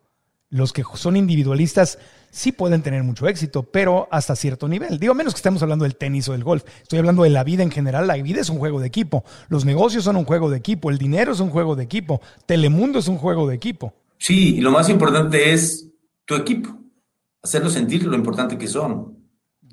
Los 0.49 0.71
que 0.71 0.84
son 0.95 1.17
individualistas 1.17 1.99
sí 2.32 2.53
pueden 2.53 2.82
tener 2.82 3.03
mucho 3.03 3.27
éxito, 3.27 3.63
pero 3.63 4.08
hasta 4.12 4.36
cierto 4.36 4.69
nivel. 4.69 4.97
Digo, 4.97 5.13
menos 5.13 5.34
que 5.34 5.39
estemos 5.39 5.62
hablando 5.62 5.84
del 5.84 5.97
tenis 5.97 6.30
o 6.30 6.32
del 6.32 6.43
golf. 6.43 6.63
Estoy 6.82 6.99
hablando 6.99 7.23
de 7.23 7.30
la 7.32 7.43
vida 7.43 7.63
en 7.63 7.71
general. 7.71 8.08
La 8.08 8.15
vida 8.15 8.39
es 8.39 8.49
un 8.49 8.58
juego 8.58 8.80
de 8.80 8.88
equipo. 8.88 9.25
Los 9.49 9.65
negocios 9.65 10.06
son 10.06 10.15
un 10.15 10.23
juego 10.23 10.49
de 10.49 10.58
equipo. 10.58 10.89
El 10.89 10.97
dinero 10.97 11.34
es 11.34 11.41
un 11.41 11.49
juego 11.49 11.75
de 11.75 11.84
equipo. 11.84 12.21
Telemundo 12.45 12.99
es 12.99 13.10
un 13.10 13.17
juego 13.17 13.47
de 13.47 13.56
equipo. 13.56 13.93
Sí, 14.17 14.56
y 14.56 14.62
lo 14.62 14.71
más 14.71 14.88
importante 14.89 15.51
es 15.51 15.89
tu 16.23 16.36
equipo. 16.36 16.77
Hacerlo 17.43 17.69
sentir 17.69 18.06
lo 18.06 18.15
importante 18.15 18.58
que 18.58 18.67
son. 18.67 19.17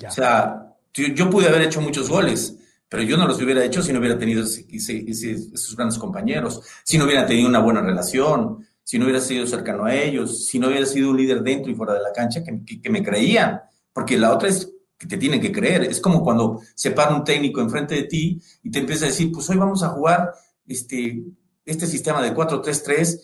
O 0.07 0.11
sea, 0.11 0.75
yo 0.93 1.31
pude 1.31 1.49
haber 1.49 1.63
hecho 1.63 1.81
muchos 1.81 2.09
goles, 2.09 2.57
pero 2.95 3.09
yo 3.09 3.17
no 3.17 3.27
los 3.27 3.43
hubiera 3.43 3.65
hecho 3.65 3.83
si 3.83 3.93
no 3.93 3.99
hubiera 3.99 4.17
tenido 4.17 4.45
esos 4.45 5.75
grandes 5.75 5.99
compañeros, 5.99 6.63
si 6.85 6.97
no 6.97 7.07
hubiera 7.07 7.27
tenido 7.27 7.49
una 7.49 7.59
buena 7.59 7.81
relación, 7.81 8.65
si 8.85 9.01
no 9.01 9.05
hubiera 9.07 9.21
sido 9.21 9.49
cercano 9.49 9.85
a 9.85 9.97
ellos, 9.97 10.47
si 10.47 10.61
no 10.61 10.69
hubiera 10.69 10.87
sido 10.87 11.11
un 11.11 11.17
líder 11.17 11.43
dentro 11.43 11.73
y 11.73 11.75
fuera 11.75 11.95
de 11.95 12.03
la 12.03 12.13
cancha, 12.13 12.45
que, 12.45 12.81
que 12.81 12.91
me 12.91 13.03
creían. 13.03 13.63
Porque 13.93 14.17
la 14.17 14.33
otra 14.33 14.49
es 14.49 14.71
que 14.97 15.09
te 15.09 15.17
tienen 15.17 15.41
que 15.41 15.51
creer. 15.51 15.83
Es 15.83 16.01
como 16.01 16.23
cuando 16.23 16.61
se 16.77 16.93
para 16.93 17.17
un 17.17 17.25
técnico 17.25 17.61
enfrente 17.61 17.97
de 17.97 18.05
ti 18.05 18.41
y 18.63 18.71
te 18.71 18.79
empieza 18.79 19.07
a 19.07 19.09
decir, 19.09 19.33
pues 19.33 19.51
hoy 19.51 19.57
vamos 19.57 19.83
a 19.83 19.89
jugar 19.89 20.31
este, 20.65 21.25
este 21.65 21.89
sistema 21.89 22.23
de 22.23 22.33
4-3-3 22.33 23.21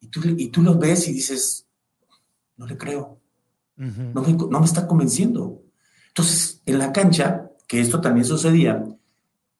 y 0.00 0.08
tú, 0.08 0.20
y 0.36 0.48
tú 0.48 0.62
lo 0.62 0.76
ves 0.76 1.06
y 1.06 1.12
dices, 1.12 1.68
no 2.56 2.66
le 2.66 2.76
creo, 2.76 3.20
no, 3.76 4.20
me, 4.20 4.32
no 4.32 4.58
me 4.58 4.66
está 4.66 4.84
convenciendo. 4.84 5.62
Entonces, 6.08 6.60
en 6.66 6.80
la 6.80 6.92
cancha, 6.92 7.45
que 7.66 7.80
esto 7.80 8.00
también 8.00 8.24
sucedía, 8.24 8.84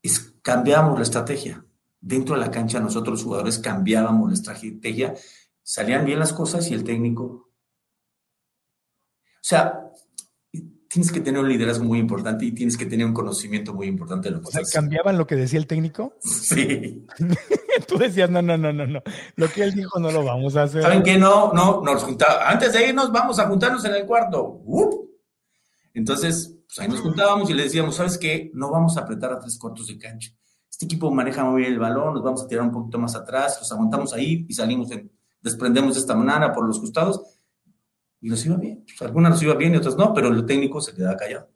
es 0.02 0.34
cambiábamos 0.42 0.98
la 0.98 1.04
estrategia. 1.04 1.64
Dentro 2.00 2.34
de 2.34 2.40
la 2.40 2.50
cancha 2.50 2.78
nosotros 2.78 3.14
los 3.14 3.24
jugadores 3.24 3.58
cambiábamos 3.58 4.28
la 4.28 4.34
estrategia, 4.34 5.14
salían 5.62 6.04
bien 6.04 6.18
las 6.18 6.32
cosas 6.32 6.70
y 6.70 6.74
el 6.74 6.84
técnico... 6.84 7.42
O 9.38 9.48
sea, 9.48 9.86
tienes 10.88 11.12
que 11.12 11.20
tener 11.20 11.40
un 11.40 11.48
liderazgo 11.48 11.84
muy 11.84 11.98
importante 11.98 12.46
y 12.46 12.52
tienes 12.52 12.76
que 12.76 12.86
tener 12.86 13.06
un 13.06 13.12
conocimiento 13.12 13.74
muy 13.74 13.86
importante 13.86 14.28
de 14.28 14.36
lo 14.36 14.40
que 14.40 14.48
o 14.48 14.50
sea, 14.50 14.62
¿Cambiaban 14.72 15.18
lo 15.18 15.26
que 15.26 15.36
decía 15.36 15.58
el 15.58 15.66
técnico? 15.66 16.14
Sí. 16.22 17.06
Tú 17.86 17.98
decías, 17.98 18.30
no, 18.30 18.40
no, 18.40 18.56
no, 18.56 18.72
no, 18.72 18.86
no. 18.86 19.02
Lo 19.36 19.48
que 19.48 19.62
él 19.62 19.74
dijo 19.74 20.00
no 20.00 20.10
lo 20.10 20.24
vamos 20.24 20.56
a 20.56 20.62
hacer. 20.62 20.82
¿Saben 20.82 21.02
qué? 21.02 21.18
No, 21.18 21.52
no, 21.52 21.82
nos 21.82 22.02
juntamos. 22.02 22.38
Antes 22.46 22.72
de 22.72 22.88
irnos, 22.88 23.12
vamos 23.12 23.38
a 23.38 23.46
juntarnos 23.46 23.84
en 23.84 23.94
el 23.94 24.06
cuarto. 24.06 24.62
Entonces, 25.92 26.55
pues 26.66 26.78
ahí 26.78 26.88
nos 26.88 27.00
juntábamos 27.00 27.48
y 27.50 27.54
le 27.54 27.64
decíamos, 27.64 27.96
¿sabes 27.96 28.18
qué? 28.18 28.50
No 28.54 28.70
vamos 28.70 28.96
a 28.96 29.00
apretar 29.00 29.32
a 29.32 29.38
tres 29.38 29.58
cuartos 29.58 29.86
de 29.86 29.98
cancha. 29.98 30.32
Este 30.70 30.84
equipo 30.84 31.10
maneja 31.10 31.44
muy 31.44 31.62
bien 31.62 31.72
el 31.72 31.78
balón, 31.78 32.14
nos 32.14 32.22
vamos 32.22 32.42
a 32.42 32.48
tirar 32.48 32.64
un 32.64 32.72
poquito 32.72 32.98
más 32.98 33.14
atrás, 33.14 33.56
los 33.58 33.70
aguantamos 33.72 34.12
ahí 34.12 34.44
y 34.48 34.52
salimos, 34.52 34.90
en, 34.90 35.10
desprendemos 35.40 35.96
esta 35.96 36.14
manana 36.14 36.52
por 36.52 36.66
los 36.66 36.78
costados 36.78 37.22
y 38.20 38.28
nos 38.28 38.44
iba 38.44 38.56
bien. 38.56 38.84
Pues, 38.84 39.00
algunas 39.02 39.32
nos 39.32 39.42
iba 39.42 39.54
bien 39.54 39.74
y 39.74 39.76
otras 39.76 39.96
no, 39.96 40.12
pero 40.12 40.28
el 40.28 40.44
técnico 40.44 40.80
se 40.80 40.94
quedaba 40.94 41.16
callado. 41.16 41.48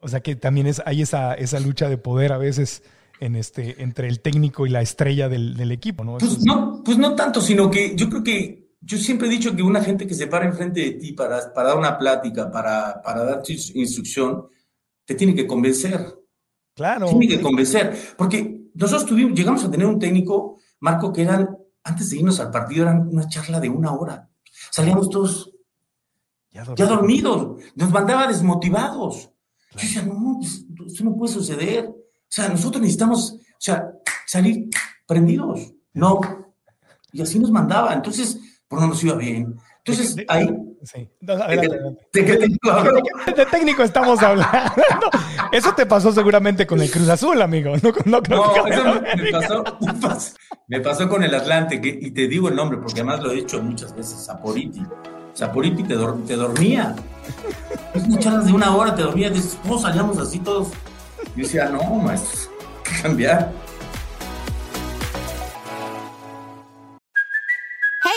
O 0.00 0.08
sea 0.08 0.20
que 0.20 0.36
también 0.36 0.66
es, 0.66 0.80
hay 0.86 1.02
esa, 1.02 1.34
esa 1.34 1.60
lucha 1.60 1.88
de 1.88 1.98
poder 1.98 2.32
a 2.32 2.38
veces 2.38 2.82
en 3.20 3.36
este, 3.36 3.82
entre 3.82 4.08
el 4.08 4.20
técnico 4.20 4.66
y 4.66 4.70
la 4.70 4.80
estrella 4.80 5.28
del, 5.28 5.56
del 5.56 5.72
equipo, 5.72 6.04
¿no? 6.04 6.18
Pues 6.18 6.42
no, 6.44 6.82
pues 6.84 6.98
no 6.98 7.14
tanto, 7.14 7.40
sino 7.40 7.70
que 7.70 7.94
yo 7.94 8.08
creo 8.08 8.22
que 8.22 8.69
yo 8.80 8.96
siempre 8.98 9.28
he 9.28 9.30
dicho 9.30 9.54
que 9.54 9.62
una 9.62 9.82
gente 9.82 10.06
que 10.06 10.14
se 10.14 10.26
para 10.26 10.46
enfrente 10.46 10.80
de 10.80 10.90
ti 10.92 11.12
para, 11.12 11.52
para 11.52 11.68
dar 11.68 11.78
una 11.78 11.98
plática, 11.98 12.50
para, 12.50 13.02
para 13.02 13.24
dar 13.24 13.42
instrucción, 13.74 14.46
te 15.04 15.14
tiene 15.14 15.34
que 15.34 15.46
convencer. 15.46 16.18
Claro. 16.74 17.06
Tiene 17.06 17.28
que 17.28 17.40
convencer. 17.40 18.14
Porque 18.16 18.70
nosotros 18.74 19.06
tuvimos, 19.06 19.38
llegamos 19.38 19.64
a 19.64 19.70
tener 19.70 19.86
un 19.86 19.98
técnico, 19.98 20.58
Marco, 20.80 21.12
que 21.12 21.22
eran, 21.22 21.58
antes 21.84 22.10
de 22.10 22.16
irnos 22.16 22.40
al 22.40 22.50
partido, 22.50 22.84
eran 22.84 23.06
una 23.08 23.28
charla 23.28 23.60
de 23.60 23.68
una 23.68 23.92
hora. 23.92 24.30
Salíamos 24.70 25.10
todos 25.10 25.52
ya, 26.50 26.64
dormidos. 26.64 27.62
Nos 27.74 27.90
mandaba 27.90 28.26
desmotivados. 28.26 29.30
Yo 29.72 29.80
decía, 29.80 30.02
no, 30.02 30.38
pues, 30.38 30.64
eso 30.86 31.04
no 31.04 31.16
puede 31.16 31.32
suceder. 31.32 31.86
O 31.86 32.32
sea, 32.32 32.48
nosotros 32.48 32.80
necesitamos, 32.80 33.32
o 33.32 33.60
sea, 33.60 33.92
salir 34.26 34.68
prendidos. 35.06 35.74
No. 35.92 36.20
Y 37.12 37.20
así 37.20 37.38
nos 37.38 37.50
mandaba. 37.50 37.92
Entonces, 37.92 38.39
por 38.70 38.80
no 38.80 38.86
nos 38.86 39.02
iba 39.02 39.16
bien. 39.16 39.58
Entonces, 39.84 40.24
ahí. 40.28 40.48
Sí. 40.84 41.10
de, 41.20 41.36
técnico 43.50 43.82
estamos 43.82 44.22
hablando. 44.22 44.56
Eso 45.52 45.74
te 45.74 45.84
pasó 45.84 46.12
seguramente 46.12 46.66
con 46.66 46.80
el 46.80 46.88
Cruz 46.88 47.08
Azul, 47.08 47.42
amigo. 47.42 47.72
No, 47.82 47.92
no, 48.04 48.20
no 48.20 48.66
eso 48.66 49.02
me 49.16 49.32
pasó, 49.32 49.64
me 50.68 50.80
pasó, 50.80 51.08
con 51.08 51.24
el 51.24 51.34
Atlante, 51.34 51.80
que, 51.80 51.98
y 52.00 52.12
te 52.12 52.28
digo 52.28 52.48
el 52.48 52.54
nombre 52.54 52.78
porque 52.78 53.00
además 53.00 53.20
lo 53.20 53.32
he 53.32 53.36
dicho 53.36 53.60
muchas 53.60 53.94
veces, 53.94 54.24
Saporiti. 54.24 54.82
Saporiti 55.34 55.82
te, 55.82 55.96
te 56.26 56.36
dormía. 56.36 56.94
Es 57.92 58.18
charlas 58.20 58.46
de 58.46 58.52
una 58.52 58.76
hora, 58.76 58.94
te 58.94 59.02
dormía. 59.02 59.30
Dices, 59.30 59.58
¿cómo 59.62 59.80
salíamos 59.80 60.16
así 60.18 60.38
todos? 60.38 60.68
Yo 61.34 61.42
decía, 61.42 61.68
no, 61.68 61.82
maestro, 61.96 62.52
hay 62.86 62.94
que 62.94 63.02
cambiar. 63.02 63.52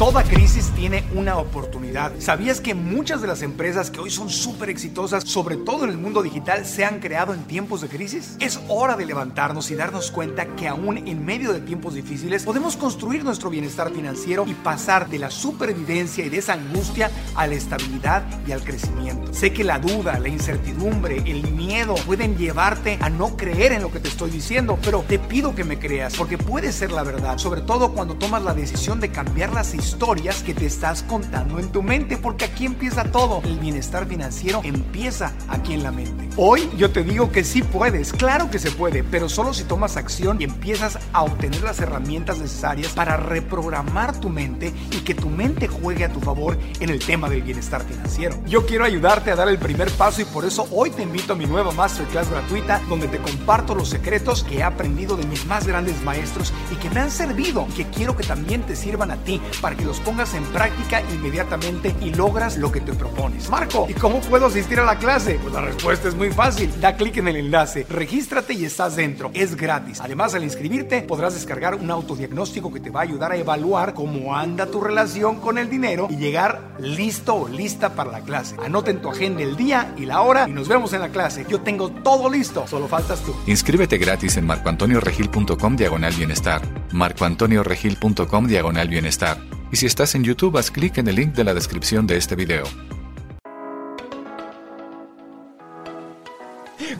Toda 0.00 0.24
crisis 0.24 0.70
tiene 0.70 1.04
una 1.14 1.36
oportunidad. 1.36 2.12
¿Sabías 2.20 2.62
que 2.62 2.74
muchas 2.74 3.20
de 3.20 3.26
las 3.26 3.42
empresas 3.42 3.90
que 3.90 4.00
hoy 4.00 4.08
son 4.08 4.30
súper 4.30 4.70
exitosas, 4.70 5.24
sobre 5.24 5.58
todo 5.58 5.84
en 5.84 5.90
el 5.90 5.98
mundo 5.98 6.22
digital, 6.22 6.64
se 6.64 6.86
han 6.86 7.00
creado 7.00 7.34
en 7.34 7.44
tiempos 7.44 7.82
de 7.82 7.88
crisis? 7.88 8.34
Es 8.40 8.58
hora 8.68 8.96
de 8.96 9.04
levantarnos 9.04 9.70
y 9.70 9.74
darnos 9.74 10.10
cuenta 10.10 10.56
que 10.56 10.68
aún 10.68 10.96
en 11.06 11.22
medio 11.22 11.52
de 11.52 11.60
tiempos 11.60 11.92
difíciles 11.92 12.44
podemos 12.44 12.78
construir 12.78 13.24
nuestro 13.24 13.50
bienestar 13.50 13.92
financiero 13.92 14.46
y 14.48 14.54
pasar 14.54 15.06
de 15.10 15.18
la 15.18 15.30
supervivencia 15.30 16.24
y 16.24 16.30
de 16.30 16.38
esa 16.38 16.54
angustia 16.54 17.10
a 17.34 17.46
la 17.46 17.56
estabilidad 17.56 18.24
y 18.46 18.52
al 18.52 18.64
crecimiento. 18.64 19.34
Sé 19.34 19.52
que 19.52 19.64
la 19.64 19.78
duda, 19.80 20.18
la 20.18 20.28
incertidumbre, 20.28 21.18
el 21.26 21.52
miedo 21.52 21.94
pueden 22.06 22.38
llevarte 22.38 22.96
a 23.02 23.10
no 23.10 23.36
creer 23.36 23.72
en 23.72 23.82
lo 23.82 23.92
que 23.92 24.00
te 24.00 24.08
estoy 24.08 24.30
diciendo, 24.30 24.78
pero 24.82 25.04
te 25.06 25.18
pido 25.18 25.54
que 25.54 25.64
me 25.64 25.78
creas 25.78 26.16
porque 26.16 26.38
puede 26.38 26.72
ser 26.72 26.90
la 26.90 27.02
verdad, 27.02 27.36
sobre 27.36 27.60
todo 27.60 27.92
cuando 27.92 28.14
tomas 28.14 28.42
la 28.42 28.54
decisión 28.54 28.98
de 28.98 29.10
cambiar 29.10 29.52
las 29.52 29.74
historias 29.74 29.89
historias 29.90 30.44
que 30.44 30.54
te 30.54 30.66
estás 30.66 31.02
contando 31.02 31.58
en 31.58 31.72
tu 31.72 31.82
mente, 31.82 32.16
porque 32.16 32.44
aquí 32.44 32.64
empieza 32.64 33.02
todo. 33.04 33.42
El 33.44 33.58
bienestar 33.58 34.06
financiero 34.06 34.60
empieza 34.62 35.32
aquí 35.48 35.74
en 35.74 35.82
la 35.82 35.90
mente. 35.90 36.28
Hoy 36.36 36.70
yo 36.76 36.92
te 36.92 37.02
digo 37.02 37.32
que 37.32 37.42
sí 37.42 37.62
puedes, 37.62 38.12
claro 38.12 38.50
que 38.50 38.60
se 38.60 38.70
puede, 38.70 39.02
pero 39.02 39.28
solo 39.28 39.52
si 39.52 39.64
tomas 39.64 39.96
acción 39.96 40.40
y 40.40 40.44
empiezas 40.44 40.98
a 41.12 41.22
obtener 41.22 41.62
las 41.62 41.80
herramientas 41.80 42.38
necesarias 42.38 42.92
para 42.92 43.16
reprogramar 43.16 44.18
tu 44.20 44.28
mente 44.28 44.72
y 44.92 45.00
que 45.00 45.14
tu 45.14 45.28
mente 45.28 45.66
juegue 45.66 46.04
a 46.04 46.12
tu 46.12 46.20
favor 46.20 46.56
en 46.78 46.88
el 46.88 47.00
tema 47.00 47.28
del 47.28 47.42
bienestar 47.42 47.82
financiero. 47.82 48.38
Yo 48.46 48.66
quiero 48.66 48.84
ayudarte 48.84 49.32
a 49.32 49.36
dar 49.36 49.48
el 49.48 49.58
primer 49.58 49.90
paso 49.90 50.22
y 50.22 50.24
por 50.24 50.44
eso 50.44 50.68
hoy 50.70 50.90
te 50.90 51.02
invito 51.02 51.32
a 51.32 51.36
mi 51.36 51.46
nueva 51.46 51.72
masterclass 51.72 52.30
gratuita 52.30 52.80
donde 52.88 53.08
te 53.08 53.18
comparto 53.18 53.74
los 53.74 53.88
secretos 53.88 54.44
que 54.44 54.58
he 54.58 54.62
aprendido 54.62 55.16
de 55.16 55.26
mis 55.26 55.44
más 55.46 55.66
grandes 55.66 56.00
maestros 56.02 56.52
y 56.70 56.76
que 56.76 56.90
me 56.90 57.00
han 57.00 57.10
servido 57.10 57.66
y 57.70 57.72
que 57.72 57.90
quiero 57.90 58.16
que 58.16 58.22
también 58.22 58.62
te 58.62 58.76
sirvan 58.76 59.10
a 59.10 59.16
ti 59.16 59.40
para 59.60 59.76
que 59.76 59.79
los 59.84 60.00
pongas 60.00 60.34
en 60.34 60.44
práctica 60.44 61.02
inmediatamente 61.12 61.94
y 62.00 62.14
logras 62.14 62.56
lo 62.56 62.70
que 62.72 62.80
te 62.80 62.92
propones. 62.92 63.48
Marco, 63.50 63.86
¿y 63.88 63.94
cómo 63.94 64.20
puedo 64.20 64.46
asistir 64.46 64.80
a 64.80 64.84
la 64.84 64.98
clase? 64.98 65.38
Pues 65.40 65.52
la 65.54 65.60
respuesta 65.60 66.08
es 66.08 66.14
muy 66.14 66.30
fácil. 66.30 66.70
Da 66.80 66.96
clic 66.96 67.16
en 67.18 67.28
el 67.28 67.36
enlace, 67.36 67.86
regístrate 67.88 68.54
y 68.54 68.64
estás 68.64 68.96
dentro. 68.96 69.30
Es 69.34 69.56
gratis. 69.56 70.00
Además, 70.00 70.34
al 70.34 70.44
inscribirte 70.44 71.02
podrás 71.02 71.34
descargar 71.34 71.74
un 71.74 71.90
autodiagnóstico 71.90 72.72
que 72.72 72.80
te 72.80 72.90
va 72.90 73.00
a 73.00 73.02
ayudar 73.04 73.32
a 73.32 73.36
evaluar 73.36 73.94
cómo 73.94 74.34
anda 74.34 74.66
tu 74.66 74.80
relación 74.80 75.40
con 75.40 75.58
el 75.58 75.70
dinero 75.70 76.08
y 76.10 76.16
llegar 76.16 76.74
listo 76.78 77.34
o 77.34 77.48
lista 77.48 77.94
para 77.94 78.10
la 78.10 78.20
clase. 78.20 78.56
Anota 78.64 78.90
en 78.90 79.00
tu 79.00 79.08
agenda 79.10 79.42
el 79.42 79.56
día 79.56 79.94
y 79.96 80.06
la 80.06 80.22
hora 80.22 80.48
y 80.48 80.52
nos 80.52 80.68
vemos 80.68 80.92
en 80.92 81.00
la 81.00 81.08
clase. 81.10 81.46
Yo 81.48 81.60
tengo 81.60 81.90
todo 81.90 82.28
listo, 82.28 82.66
solo 82.66 82.88
faltas 82.88 83.20
tú. 83.20 83.34
Inscríbete 83.46 83.98
gratis 83.98 84.36
en 84.36 84.46
marcoantonioregil.com 84.46 85.76
diagonal 85.76 86.12
bienestar. 86.14 86.62
marcoantonioregil.com 86.92 88.46
diagonal 88.46 88.88
bienestar 88.88 89.38
y 89.72 89.76
si 89.76 89.86
estás 89.86 90.14
en 90.14 90.24
YouTube, 90.24 90.56
haz 90.56 90.70
clic 90.70 90.98
en 90.98 91.08
el 91.08 91.16
link 91.16 91.34
de 91.34 91.44
la 91.44 91.54
descripción 91.54 92.06
de 92.06 92.16
este 92.16 92.34
video. 92.34 92.64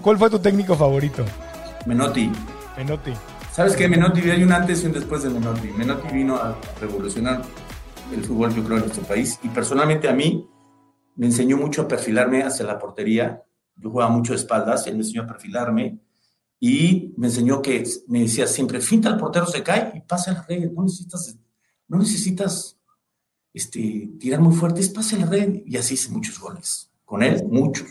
¿Cuál 0.00 0.18
fue 0.18 0.30
tu 0.30 0.38
técnico 0.38 0.76
favorito? 0.76 1.24
Menotti. 1.86 2.30
Menotti. 2.76 3.12
¿Sabes 3.52 3.76
qué? 3.76 3.88
Menotti, 3.88 4.20
hay 4.30 4.42
un 4.42 4.52
antes 4.52 4.82
y 4.82 4.86
un 4.86 4.92
después 4.92 5.22
de 5.22 5.30
Menotti. 5.30 5.68
Menotti 5.68 6.14
vino 6.14 6.36
a 6.36 6.56
revolucionar 6.80 7.42
el 8.12 8.24
fútbol, 8.24 8.54
yo 8.54 8.64
creo, 8.64 8.78
en 8.78 8.84
nuestro 8.84 9.02
país. 9.04 9.38
Y 9.42 9.48
personalmente 9.48 10.08
a 10.08 10.12
mí 10.12 10.48
me 11.16 11.26
enseñó 11.26 11.56
mucho 11.56 11.82
a 11.82 11.88
perfilarme 11.88 12.42
hacia 12.42 12.64
la 12.64 12.78
portería. 12.78 13.42
Yo 13.76 13.90
jugaba 13.90 14.10
mucho 14.10 14.32
de 14.32 14.38
espaldas, 14.38 14.86
él 14.86 14.94
me 14.94 15.00
enseñó 15.00 15.22
a 15.22 15.26
perfilarme. 15.26 15.98
Y 16.58 17.12
me 17.16 17.26
enseñó 17.26 17.60
que 17.60 17.84
me 18.08 18.20
decía 18.20 18.46
siempre, 18.46 18.80
finta 18.80 19.08
al 19.08 19.18
portero, 19.18 19.46
se 19.46 19.62
cae 19.62 19.92
y 19.94 20.00
pasa 20.00 20.32
la 20.32 20.42
red. 20.42 20.70
No 20.70 20.82
necesitas 20.82 21.36
no 21.90 21.98
necesitas 21.98 22.76
este, 23.52 24.08
tirar 24.18 24.40
muy 24.40 24.54
fuerte, 24.54 24.80
es 24.80 24.88
pase 24.88 25.18
la 25.18 25.26
red 25.26 25.62
y 25.66 25.76
así 25.76 25.94
hice 25.94 26.10
muchos 26.10 26.38
goles. 26.38 26.88
Con 27.04 27.24
él, 27.24 27.42
muchos. 27.50 27.88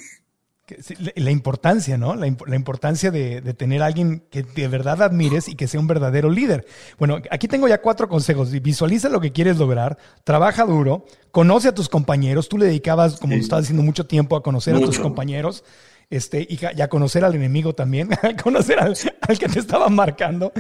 La 1.16 1.32
importancia, 1.32 1.98
¿no? 1.98 2.16
La, 2.16 2.28
importancia 2.28 3.12
de, 3.12 3.42
tener 3.56 3.82
a 3.82 3.88
alguien 3.88 4.24
que 4.30 4.44
de 4.44 4.68
verdad 4.70 5.02
admires 5.02 5.50
y 5.50 5.56
que 5.56 5.68
sea 5.68 5.80
un 5.80 5.88
verdadero 5.88 6.30
líder. 6.30 6.66
Bueno, 6.98 7.18
aquí 7.32 7.48
tengo 7.48 7.68
ya 7.68 7.82
cuatro 7.82 8.08
consejos. 8.08 8.52
Visualiza 8.62 9.10
lo 9.10 9.20
que 9.20 9.34
quieres 9.34 9.58
lograr, 9.58 9.98
trabaja 10.24 10.64
duro, 10.66 11.06
conoce 11.32 11.68
a 11.68 11.74
tus 11.74 11.90
compañeros. 11.90 12.48
Tú 12.48 12.58
le 12.58 12.68
dedicabas, 12.68 13.20
como 13.20 13.34
lo 13.36 13.42
estabas 13.42 13.66
diciendo, 13.66 13.84
mucho 13.84 14.06
tiempo 14.06 14.38
a 14.38 14.44
conocer 14.44 14.76
a 14.76 14.80
tus 14.80 15.00
compañeros 15.00 15.66
este, 16.10 16.48
y, 16.50 16.60
a 16.66 16.88
conocer 16.88 17.24
al 17.24 17.36
enemigo 17.36 17.74
también, 17.74 18.10
a 18.24 18.36
conocer 18.36 18.80
al, 18.80 18.96
que 19.38 19.48
te 19.48 19.60
estaba 19.60 19.90
marcando. 19.90 20.52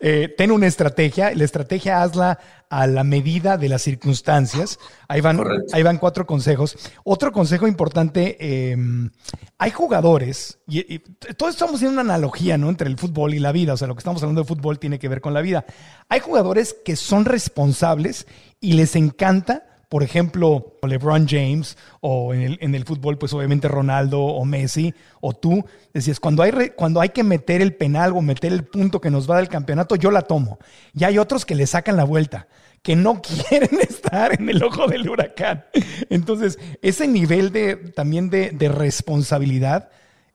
Eh, 0.00 0.34
ten 0.36 0.50
una 0.50 0.66
estrategia, 0.66 1.34
la 1.34 1.44
estrategia 1.44 2.02
hazla 2.02 2.38
a 2.68 2.86
la 2.86 3.04
medida 3.04 3.56
de 3.56 3.68
las 3.70 3.82
circunstancias. 3.82 4.78
Ahí 5.08 5.22
van, 5.22 5.40
ahí 5.72 5.82
van 5.82 5.96
cuatro 5.96 6.26
consejos. 6.26 6.76
Otro 7.04 7.32
consejo 7.32 7.66
importante, 7.66 8.36
em, 8.72 9.10
hay 9.56 9.70
jugadores, 9.70 10.58
y, 10.66 10.98
todos 11.36 11.54
estamos 11.54 11.76
haciendo 11.76 12.00
una 12.00 12.12
analogía 12.12 12.58
¿no? 12.58 12.68
entre 12.68 12.88
el 12.88 12.98
fútbol 12.98 13.32
y 13.32 13.38
la 13.38 13.52
vida, 13.52 13.72
o 13.72 13.76
sea, 13.76 13.88
lo 13.88 13.94
que 13.94 14.00
estamos 14.00 14.22
hablando 14.22 14.42
de 14.42 14.48
fútbol 14.48 14.78
tiene 14.78 14.98
que 14.98 15.08
ver 15.08 15.22
con 15.22 15.32
la 15.32 15.40
vida. 15.40 15.64
Hay 16.10 16.20
jugadores 16.20 16.76
que 16.84 16.96
son 16.96 17.24
responsables 17.24 18.26
y 18.60 18.74
les 18.74 18.94
encanta 18.96 19.64
por 19.88 20.02
ejemplo, 20.02 20.74
LeBron 20.82 21.26
James 21.26 21.78
o 22.00 22.34
en 22.34 22.42
el, 22.42 22.58
en 22.60 22.74
el, 22.74 22.84
fútbol, 22.84 23.16
pues 23.16 23.32
obviamente 23.32 23.68
Ronaldo 23.68 24.20
o 24.20 24.44
Messi 24.44 24.94
o 25.20 25.32
tú, 25.32 25.64
decías, 25.94 26.20
cuando 26.20 26.42
hay, 26.42 26.52
cuando 26.76 27.00
hay 27.00 27.08
que 27.08 27.24
meter 27.24 27.62
el 27.62 27.74
penal 27.74 28.12
o 28.12 28.20
meter 28.20 28.52
el 28.52 28.64
punto 28.64 29.00
que 29.00 29.10
nos 29.10 29.28
va 29.28 29.38
del 29.38 29.48
campeonato, 29.48 29.96
yo 29.96 30.10
la 30.10 30.22
tomo. 30.22 30.58
Y 30.92 31.04
hay 31.04 31.18
otros 31.18 31.46
que 31.46 31.54
le 31.54 31.66
sacan 31.66 31.96
la 31.96 32.04
vuelta, 32.04 32.48
que 32.82 32.96
no 32.96 33.22
quieren 33.48 33.80
estar 33.80 34.38
en 34.38 34.48
el 34.50 34.62
ojo 34.62 34.86
del 34.86 35.08
huracán. 35.08 35.64
Entonces, 36.10 36.58
ese 36.82 37.08
nivel 37.08 37.50
de, 37.50 37.76
también 37.76 38.28
de, 38.28 38.50
de 38.50 38.68
responsabilidad 38.68 39.88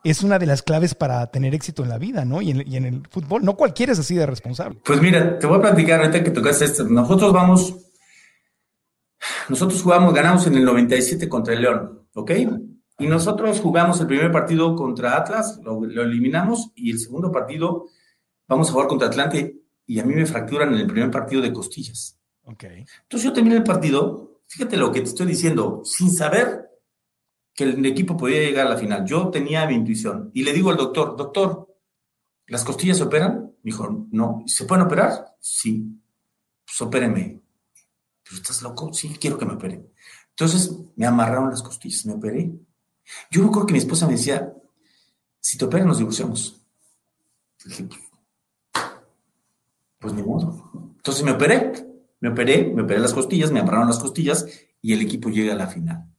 es 0.03 0.23
una 0.23 0.39
de 0.39 0.47
las 0.47 0.63
claves 0.63 0.95
para 0.95 1.27
tener 1.27 1.53
éxito 1.53 1.83
en 1.83 1.89
la 1.89 1.97
vida, 1.97 2.25
¿no? 2.25 2.41
Y 2.41 2.51
en, 2.51 2.67
y 2.67 2.75
en, 2.75 2.85
el 2.85 3.03
fútbol. 3.09 3.45
No 3.45 3.55
cualquiera 3.55 3.93
es 3.93 3.99
así 3.99 4.15
de 4.15 4.25
responsable. 4.25 4.79
Pues 4.83 5.01
mira, 5.01 5.39
te 5.39 5.47
voy 5.47 5.59
a 5.59 5.61
platicar 5.61 6.01
ahorita 6.01 6.23
que 6.23 6.31
tocaste 6.31 6.65
esto. 6.65 6.83
Nosotros 6.83 7.31
vamos 7.31 7.75
nosotros 9.49 9.81
jugamos, 9.81 10.13
ganamos 10.13 10.47
en 10.47 10.55
el 10.55 10.65
97 10.65 11.29
contra 11.29 11.53
el 11.53 11.61
León, 11.61 12.07
¿ok? 12.13 12.31
Y 12.99 13.07
nosotros 13.07 13.59
jugamos 13.59 13.99
el 13.99 14.07
primer 14.07 14.31
partido 14.31 14.75
contra 14.75 15.17
Atlas, 15.17 15.59
lo, 15.63 15.83
eliminamos, 15.83 16.71
y 16.75 16.91
el 16.91 16.99
segundo 16.99 17.31
partido 17.31 17.87
vamos 18.47 18.69
a 18.69 18.71
jugar 18.73 18.87
contra 18.87 19.07
Atlante, 19.07 19.59
y 19.85 19.99
a 19.99 20.05
mí 20.05 20.13
me 20.13 20.25
fracturan 20.25 20.73
en 20.73 20.79
el 20.79 20.87
primer 20.87 21.11
partido 21.11 21.41
de 21.41 21.51
costillas. 21.51 22.19
Ok. 22.43 22.63
Entonces 22.63 23.23
yo 23.23 23.33
terminé 23.33 23.55
el 23.55 23.63
partido, 23.63 24.41
fíjate 24.47 24.77
lo 24.77 24.91
que 24.91 25.01
te 25.01 25.07
estoy 25.07 25.25
diciendo, 25.25 25.81
sin 25.83 26.11
saber 26.11 26.69
que 27.53 27.65
el 27.65 27.85
equipo 27.85 28.17
podía 28.17 28.39
llegar 28.39 28.67
a 28.67 28.71
la 28.71 28.77
final. 28.77 29.05
Yo 29.05 29.29
tenía 29.29 29.65
mi 29.67 29.75
intuición, 29.75 30.31
y 30.33 30.43
le 30.43 30.53
digo 30.53 30.69
al 30.69 30.77
doctor, 30.77 31.15
doctor, 31.15 31.67
¿las 32.47 32.63
costillas 32.63 32.97
se 32.97 33.03
operan? 33.03 33.53
Me 33.63 33.71
dijo, 33.71 34.07
no. 34.11 34.43
¿Se 34.45 34.65
pueden 34.65 34.85
operar? 34.85 35.35
Sí. 35.39 35.99
Pues 36.65 36.81
opéreme 36.81 37.42
estás 38.31 38.61
loco, 38.61 38.93
sí, 38.93 39.15
quiero 39.19 39.37
que 39.37 39.45
me 39.45 39.53
operen. 39.53 39.91
Entonces 40.29 40.75
me 40.95 41.05
amarraron 41.05 41.49
las 41.49 41.61
costillas, 41.61 42.05
me 42.05 42.13
operé. 42.13 42.51
Yo 43.29 43.41
me 43.41 43.47
acuerdo 43.47 43.67
que 43.67 43.73
mi 43.73 43.79
esposa 43.79 44.07
me 44.07 44.13
decía, 44.13 44.53
si 45.39 45.57
te 45.57 45.65
operan 45.65 45.87
nos 45.87 45.97
divorciamos. 45.97 46.61
Pues 49.99 50.13
ni 50.13 50.23
modo. 50.23 50.93
Entonces 50.95 51.23
me 51.23 51.31
operé, 51.31 51.71
me 52.19 52.29
operé, 52.29 52.71
me 52.73 52.83
operé 52.83 52.99
las 52.99 53.13
costillas, 53.13 53.51
me 53.51 53.59
amarraron 53.59 53.87
las 53.87 53.99
costillas 53.99 54.45
y 54.81 54.93
el 54.93 55.01
equipo 55.01 55.29
llega 55.29 55.53
a 55.53 55.57
la 55.57 55.67
final. 55.67 56.09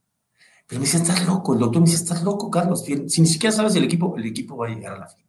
Pero 0.66 0.80
me 0.80 0.86
decía, 0.86 1.00
estás 1.00 1.26
loco, 1.26 1.54
el 1.54 1.60
doctor 1.60 1.82
me 1.82 1.86
decía, 1.86 2.02
estás 2.02 2.22
loco, 2.22 2.50
Carlos. 2.50 2.84
Si 2.84 3.20
ni 3.20 3.26
siquiera 3.26 3.54
sabes 3.54 3.74
el 3.74 3.84
equipo, 3.84 4.16
el 4.16 4.26
equipo 4.26 4.56
va 4.56 4.66
a 4.66 4.70
llegar 4.70 4.94
a 4.94 4.98
la 4.98 5.08
final. 5.08 5.24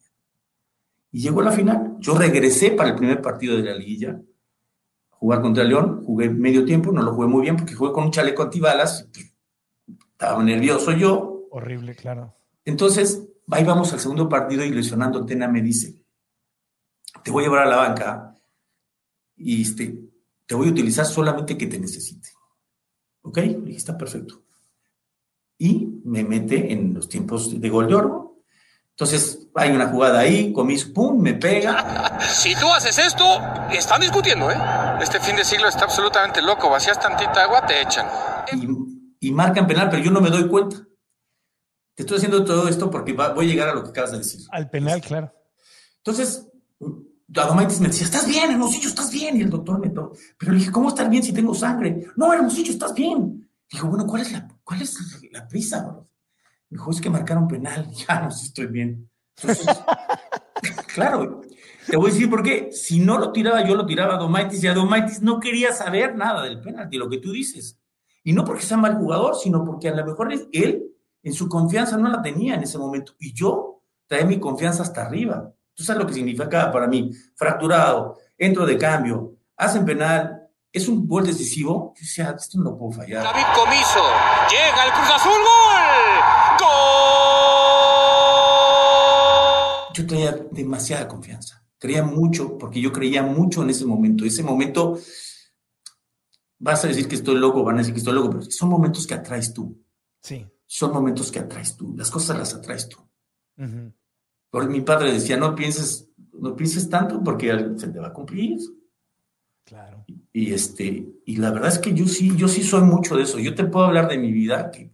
Y 1.11 1.21
llegó 1.21 1.41
a 1.41 1.45
la 1.45 1.51
final. 1.51 1.95
Yo 1.99 2.17
regresé 2.17 2.71
para 2.71 2.89
el 2.89 2.95
primer 2.95 3.21
partido 3.21 3.57
de 3.57 3.63
la 3.63 3.75
liguilla 3.75 4.21
jugar 5.25 5.41
contra 5.41 5.63
León, 5.63 6.03
jugué 6.05 6.29
medio 6.29 6.63
tiempo, 6.65 6.91
no 6.91 7.01
lo 7.01 7.15
jugué 7.15 7.27
muy 7.27 7.41
bien 7.41 7.57
porque 7.57 7.73
jugué 7.73 7.91
con 7.91 8.03
un 8.03 8.11
chaleco 8.11 8.43
antibalas, 8.43 9.09
estaba 10.11 10.43
nervioso 10.43 10.91
yo. 10.91 11.47
Horrible, 11.49 11.95
claro. 11.95 12.35
Entonces, 12.63 13.27
ahí 13.49 13.63
vamos 13.63 13.91
al 13.91 13.99
segundo 13.99 14.29
partido 14.29 14.63
y 14.63 14.69
lesionando 14.69 15.25
Tena 15.25 15.47
me 15.47 15.63
dice, 15.63 15.99
te 17.23 17.31
voy 17.31 17.43
a 17.43 17.47
llevar 17.47 17.63
a 17.63 17.69
la 17.69 17.77
banca 17.77 18.35
y 19.35 19.63
este, 19.63 19.97
te 20.45 20.53
voy 20.53 20.67
a 20.67 20.71
utilizar 20.71 21.07
solamente 21.07 21.57
que 21.57 21.65
te 21.65 21.79
necesite. 21.79 22.29
¿Ok? 23.23 23.39
Y 23.65 23.75
está 23.75 23.97
perfecto. 23.97 24.43
Y 25.57 26.01
me 26.03 26.23
mete 26.23 26.71
en 26.71 26.93
los 26.93 27.09
tiempos 27.09 27.59
de 27.59 27.69
gol 27.69 27.87
de 27.87 27.95
oro 27.95 28.24
entonces 28.97 29.49
hay 29.53 29.71
una 29.71 29.87
jugada 29.87 30.19
ahí, 30.19 30.53
comiso, 30.53 30.93
pum, 30.93 31.21
me 31.21 31.33
pega. 31.33 32.17
Si 32.33 32.55
tú 32.55 32.71
haces 32.71 32.97
esto, 32.97 33.25
están 33.71 33.99
discutiendo, 33.99 34.49
¿eh? 34.49 34.57
Este 35.01 35.19
fin 35.19 35.35
de 35.35 35.43
siglo 35.43 35.67
está 35.67 35.83
absolutamente 35.83 36.41
loco. 36.41 36.69
Vacías 36.69 36.97
tantita 36.97 37.43
agua, 37.43 37.65
te 37.65 37.81
echan. 37.81 38.07
Y, 39.19 39.31
marcan 39.31 39.67
penal, 39.67 39.89
pero 39.89 40.01
yo 40.01 40.11
no 40.11 40.21
me 40.21 40.29
doy 40.29 40.47
cuenta. 40.47 40.77
Te 41.93 42.03
estoy 42.03 42.17
haciendo 42.17 42.45
todo 42.45 42.69
esto 42.69 42.89
porque 42.89 43.11
voy 43.11 43.45
a 43.45 43.49
llegar 43.49 43.69
a 43.69 43.73
lo 43.73 43.83
que 43.83 43.89
acabas 43.89 44.11
de 44.11 44.19
decir. 44.19 44.41
Al 44.51 44.69
penal, 44.69 45.01
claro. 45.01 45.33
Entonces, 45.97 46.47
Adomaitis 47.35 47.81
me 47.81 47.87
decía, 47.89 48.05
¿estás 48.05 48.25
bien, 48.25 48.51
hermosillo? 48.51 48.87
¿Estás 48.87 49.11
bien? 49.11 49.35
Y 49.35 49.41
el 49.41 49.49
doctor 49.49 49.77
me 49.77 49.89
tocó. 49.89 50.15
Pero 50.37 50.53
le 50.53 50.59
dije, 50.59 50.71
¿cómo 50.71 50.87
estar 50.87 51.09
bien 51.09 51.23
si 51.23 51.33
tengo 51.33 51.53
sangre? 51.53 52.07
No, 52.15 52.31
hermosillo, 52.31 52.71
¿estás 52.71 52.93
bien? 52.93 53.49
Dijo, 53.69 53.87
bueno, 53.87 54.07
¿cuál 54.07 54.21
es 54.21 54.31
la, 54.31 54.47
cuál 54.63 54.81
es 54.81 54.97
la 55.31 55.45
prisa, 55.47 55.83
bro? 55.83 56.07
Dijo, 56.69 56.91
es 56.91 57.01
que 57.01 57.09
marcaron 57.09 57.47
penal, 57.47 57.89
ya 58.07 58.21
no 58.21 58.31
sé, 58.31 58.47
estoy 58.47 58.67
bien. 58.67 59.09
claro, 60.93 61.41
te 61.87 61.97
voy 61.97 62.09
a 62.09 62.13
decir 62.13 62.29
por 62.29 62.41
qué. 62.41 62.71
Si 62.71 62.99
no 62.99 63.17
lo 63.17 63.31
tiraba, 63.31 63.65
yo 63.65 63.75
lo 63.75 63.85
tiraba 63.85 64.15
a 64.15 64.17
Domaitis 64.17 64.63
y 64.63 64.67
a 64.67 64.73
Domaitis 64.73 65.21
no 65.21 65.39
quería 65.39 65.73
saber 65.73 66.15
nada 66.15 66.43
del 66.43 66.61
penalti, 66.61 66.97
lo 66.97 67.09
que 67.09 67.17
tú 67.17 67.31
dices. 67.31 67.79
Y 68.23 68.33
no 68.33 68.43
porque 68.43 68.63
sea 68.63 68.77
mal 68.77 68.95
jugador, 68.95 69.35
sino 69.35 69.63
porque 69.63 69.89
a 69.89 69.95
lo 69.95 70.05
mejor 70.05 70.33
él 70.51 70.95
en 71.21 71.33
su 71.33 71.47
confianza 71.47 71.97
no 71.97 72.09
la 72.09 72.21
tenía 72.21 72.55
en 72.55 72.63
ese 72.63 72.77
momento. 72.77 73.13
Y 73.19 73.33
yo 73.33 73.81
traía 74.07 74.25
mi 74.25 74.39
confianza 74.39 74.83
hasta 74.83 75.05
arriba. 75.05 75.51
¿Tú 75.73 75.83
sabes 75.83 76.01
lo 76.01 76.07
que 76.07 76.13
significa 76.13 76.71
para 76.71 76.87
mí? 76.87 77.11
Fracturado, 77.35 78.17
entro 78.37 78.65
de 78.65 78.77
cambio, 78.77 79.35
hacen 79.57 79.85
penal, 79.85 80.49
es 80.71 80.87
un 80.87 81.07
gol 81.07 81.25
decisivo. 81.25 81.93
Yo 81.95 82.01
decía, 82.01 82.35
esto 82.37 82.57
no 82.57 82.71
lo 82.71 82.77
puedo 82.77 82.93
fallar. 82.93 83.23
David 83.23 83.45
Comiso, 83.55 84.03
llega 84.49 84.85
el 84.85 84.91
Cruz 84.93 85.11
Azul, 85.11 85.31
gol. 85.31 86.44
Yo 89.95 90.05
tenía 90.05 90.33
demasiada 90.51 91.07
confianza. 91.07 91.65
Creía 91.79 92.03
mucho, 92.03 92.57
porque 92.57 92.81
yo 92.81 92.91
creía 92.91 93.23
mucho 93.23 93.63
en 93.63 93.69
ese 93.69 93.85
momento. 93.85 94.25
Ese 94.25 94.43
momento, 94.43 94.99
vas 96.59 96.83
a 96.83 96.89
decir 96.89 97.07
que 97.07 97.15
estoy 97.15 97.37
loco, 97.37 97.63
van 97.63 97.75
a 97.75 97.77
decir 97.79 97.93
que 97.93 97.99
estoy 97.99 98.13
loco, 98.13 98.31
pero 98.31 98.41
son 98.43 98.67
momentos 98.67 99.07
que 99.07 99.13
atraes 99.13 99.53
tú. 99.53 99.81
Sí. 100.21 100.45
Son 100.65 100.91
momentos 100.91 101.31
que 101.31 101.39
atraes 101.39 101.77
tú. 101.77 101.95
Las 101.95 102.11
cosas 102.11 102.37
las 102.37 102.53
atraes 102.53 102.89
tú. 102.89 102.97
Porque 104.49 104.69
mi 104.69 104.81
padre 104.81 105.13
decía, 105.13 105.37
no 105.37 105.55
pienses, 105.55 106.09
no 106.33 106.57
pienses 106.57 106.89
tanto 106.89 107.23
porque 107.23 107.47
se 107.77 107.87
te 107.87 107.99
va 107.99 108.07
a 108.07 108.13
cumplir. 108.13 108.59
Claro. 109.63 110.03
Y, 110.33 110.53
este, 110.53 111.07
y 111.25 111.37
la 111.37 111.51
verdad 111.51 111.69
es 111.69 111.79
que 111.79 111.93
yo 111.93 112.05
sí, 112.05 112.35
yo 112.35 112.49
sí 112.49 112.63
soy 112.63 112.81
mucho 112.81 113.15
de 113.15 113.23
eso. 113.23 113.39
Yo 113.39 113.55
te 113.55 113.63
puedo 113.63 113.85
hablar 113.85 114.09
de 114.09 114.17
mi 114.17 114.33
vida, 114.33 114.71
que 114.71 114.91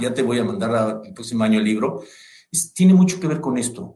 ya 0.00 0.14
te 0.14 0.22
voy 0.22 0.38
a 0.38 0.44
mandar 0.44 1.02
el 1.04 1.12
próximo 1.12 1.44
año 1.44 1.58
el 1.58 1.64
libro, 1.64 2.02
tiene 2.74 2.94
mucho 2.94 3.20
que 3.20 3.28
ver 3.28 3.40
con 3.40 3.58
esto. 3.58 3.95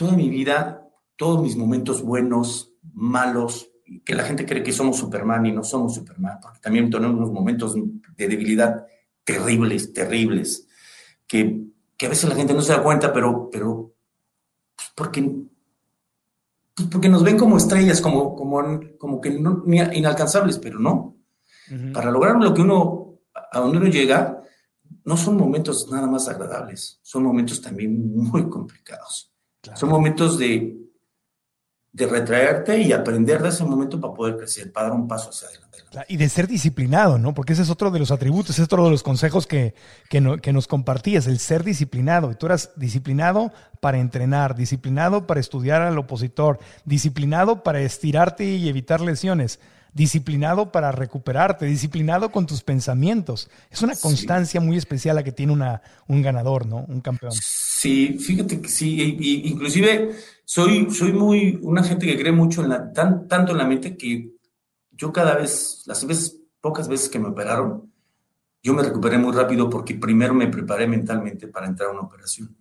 Toda 0.00 0.16
mi 0.16 0.30
vida, 0.30 0.88
todos 1.14 1.42
mis 1.42 1.58
momentos 1.58 2.02
buenos, 2.02 2.72
malos, 2.94 3.70
que 4.02 4.14
la 4.14 4.24
gente 4.24 4.46
cree 4.46 4.62
que 4.62 4.72
somos 4.72 4.96
Superman 4.96 5.44
y 5.44 5.52
no 5.52 5.62
somos 5.62 5.94
Superman, 5.94 6.38
porque 6.40 6.58
también 6.58 6.88
tenemos 6.88 7.30
momentos 7.30 7.74
de 7.74 8.26
debilidad 8.26 8.86
terribles, 9.24 9.92
terribles, 9.92 10.66
que, 11.26 11.66
que 11.98 12.06
a 12.06 12.08
veces 12.08 12.30
la 12.30 12.34
gente 12.34 12.54
no 12.54 12.62
se 12.62 12.72
da 12.72 12.82
cuenta, 12.82 13.12
pero, 13.12 13.50
pero 13.52 13.92
pues, 14.74 14.88
porque, 14.94 15.20
pues, 16.74 16.88
porque 16.88 17.10
nos 17.10 17.22
ven 17.22 17.36
como 17.36 17.58
estrellas, 17.58 18.00
como, 18.00 18.34
como, 18.34 18.80
como 18.96 19.20
que 19.20 19.38
no, 19.38 19.64
inalcanzables, 19.66 20.56
pero 20.56 20.78
no. 20.78 21.18
Para 21.92 22.10
lograr 22.10 22.36
lo 22.36 22.54
que 22.54 22.62
uno, 22.62 23.18
a 23.52 23.60
donde 23.60 23.76
uno 23.76 23.88
llega, 23.88 24.42
no 25.04 25.18
son 25.18 25.36
momentos 25.36 25.90
nada 25.92 26.06
más 26.06 26.26
agradables, 26.26 27.00
son 27.02 27.22
momentos 27.22 27.60
también 27.60 28.14
muy 28.14 28.48
complicados. 28.48 29.29
Son 29.74 29.88
momentos 29.88 30.38
de, 30.38 30.76
de 31.92 32.06
retraerte 32.06 32.80
y 32.80 32.92
aprender 32.92 33.42
de 33.42 33.48
ese 33.50 33.64
momento 33.64 34.00
para 34.00 34.14
poder 34.14 34.36
crecer, 34.36 34.72
para 34.72 34.88
dar 34.88 34.96
un 34.96 35.06
paso 35.08 35.30
hacia 35.30 35.48
adelante. 35.48 35.70
Y 36.08 36.18
de 36.18 36.28
ser 36.28 36.46
disciplinado, 36.46 37.18
¿no? 37.18 37.34
Porque 37.34 37.52
ese 37.52 37.62
es 37.62 37.70
otro 37.70 37.90
de 37.90 37.98
los 37.98 38.12
atributos, 38.12 38.50
ese 38.50 38.62
es 38.62 38.66
otro 38.66 38.84
de 38.84 38.90
los 38.90 39.02
consejos 39.02 39.48
que, 39.48 39.74
que, 40.08 40.38
que 40.40 40.52
nos 40.52 40.68
compartías, 40.68 41.26
el 41.26 41.40
ser 41.40 41.64
disciplinado. 41.64 42.30
Y 42.30 42.36
tú 42.36 42.46
eras 42.46 42.70
disciplinado 42.76 43.52
para 43.80 43.98
entrenar, 43.98 44.54
disciplinado 44.54 45.26
para 45.26 45.40
estudiar 45.40 45.82
al 45.82 45.98
opositor, 45.98 46.60
disciplinado 46.84 47.64
para 47.64 47.80
estirarte 47.80 48.44
y 48.44 48.68
evitar 48.68 49.00
lesiones. 49.00 49.58
disciplinado 49.92 50.70
para 50.70 50.92
recuperarte, 50.92 51.66
disciplinado 51.66 52.30
con 52.30 52.46
tus 52.46 52.62
pensamientos. 52.62 53.50
Es 53.70 53.82
una 53.82 53.96
constancia 53.96 54.60
muy 54.60 54.76
especial 54.76 55.16
la 55.16 55.24
que 55.24 55.32
tiene 55.32 55.52
una, 55.52 55.82
un 56.06 56.22
ganador, 56.22 56.66
¿no? 56.66 56.84
Un 56.88 57.00
campeón. 57.00 57.32
Sí, 57.80 58.18
fíjate 58.18 58.60
que 58.60 58.68
sí, 58.68 59.16
inclusive 59.44 60.14
soy, 60.44 60.90
soy 60.90 61.14
muy, 61.14 61.58
una 61.62 61.82
gente 61.82 62.04
que 62.04 62.18
cree 62.18 62.30
mucho 62.30 62.62
en 62.62 62.68
la, 62.68 62.92
tan, 62.92 63.26
tanto 63.26 63.52
en 63.52 63.58
la 63.58 63.64
mente 63.64 63.96
que 63.96 64.34
yo 64.90 65.10
cada 65.10 65.36
vez, 65.36 65.84
las 65.86 66.06
veces, 66.06 66.42
pocas 66.60 66.88
veces 66.88 67.08
que 67.08 67.18
me 67.18 67.28
operaron, 67.28 67.90
yo 68.62 68.74
me 68.74 68.82
recuperé 68.82 69.16
muy 69.16 69.32
rápido 69.34 69.70
porque 69.70 69.94
primero 69.94 70.34
me 70.34 70.48
preparé 70.48 70.86
mentalmente 70.86 71.48
para 71.48 71.68
entrar 71.68 71.88
a 71.88 71.92
una 71.92 72.02
operación. 72.02 72.54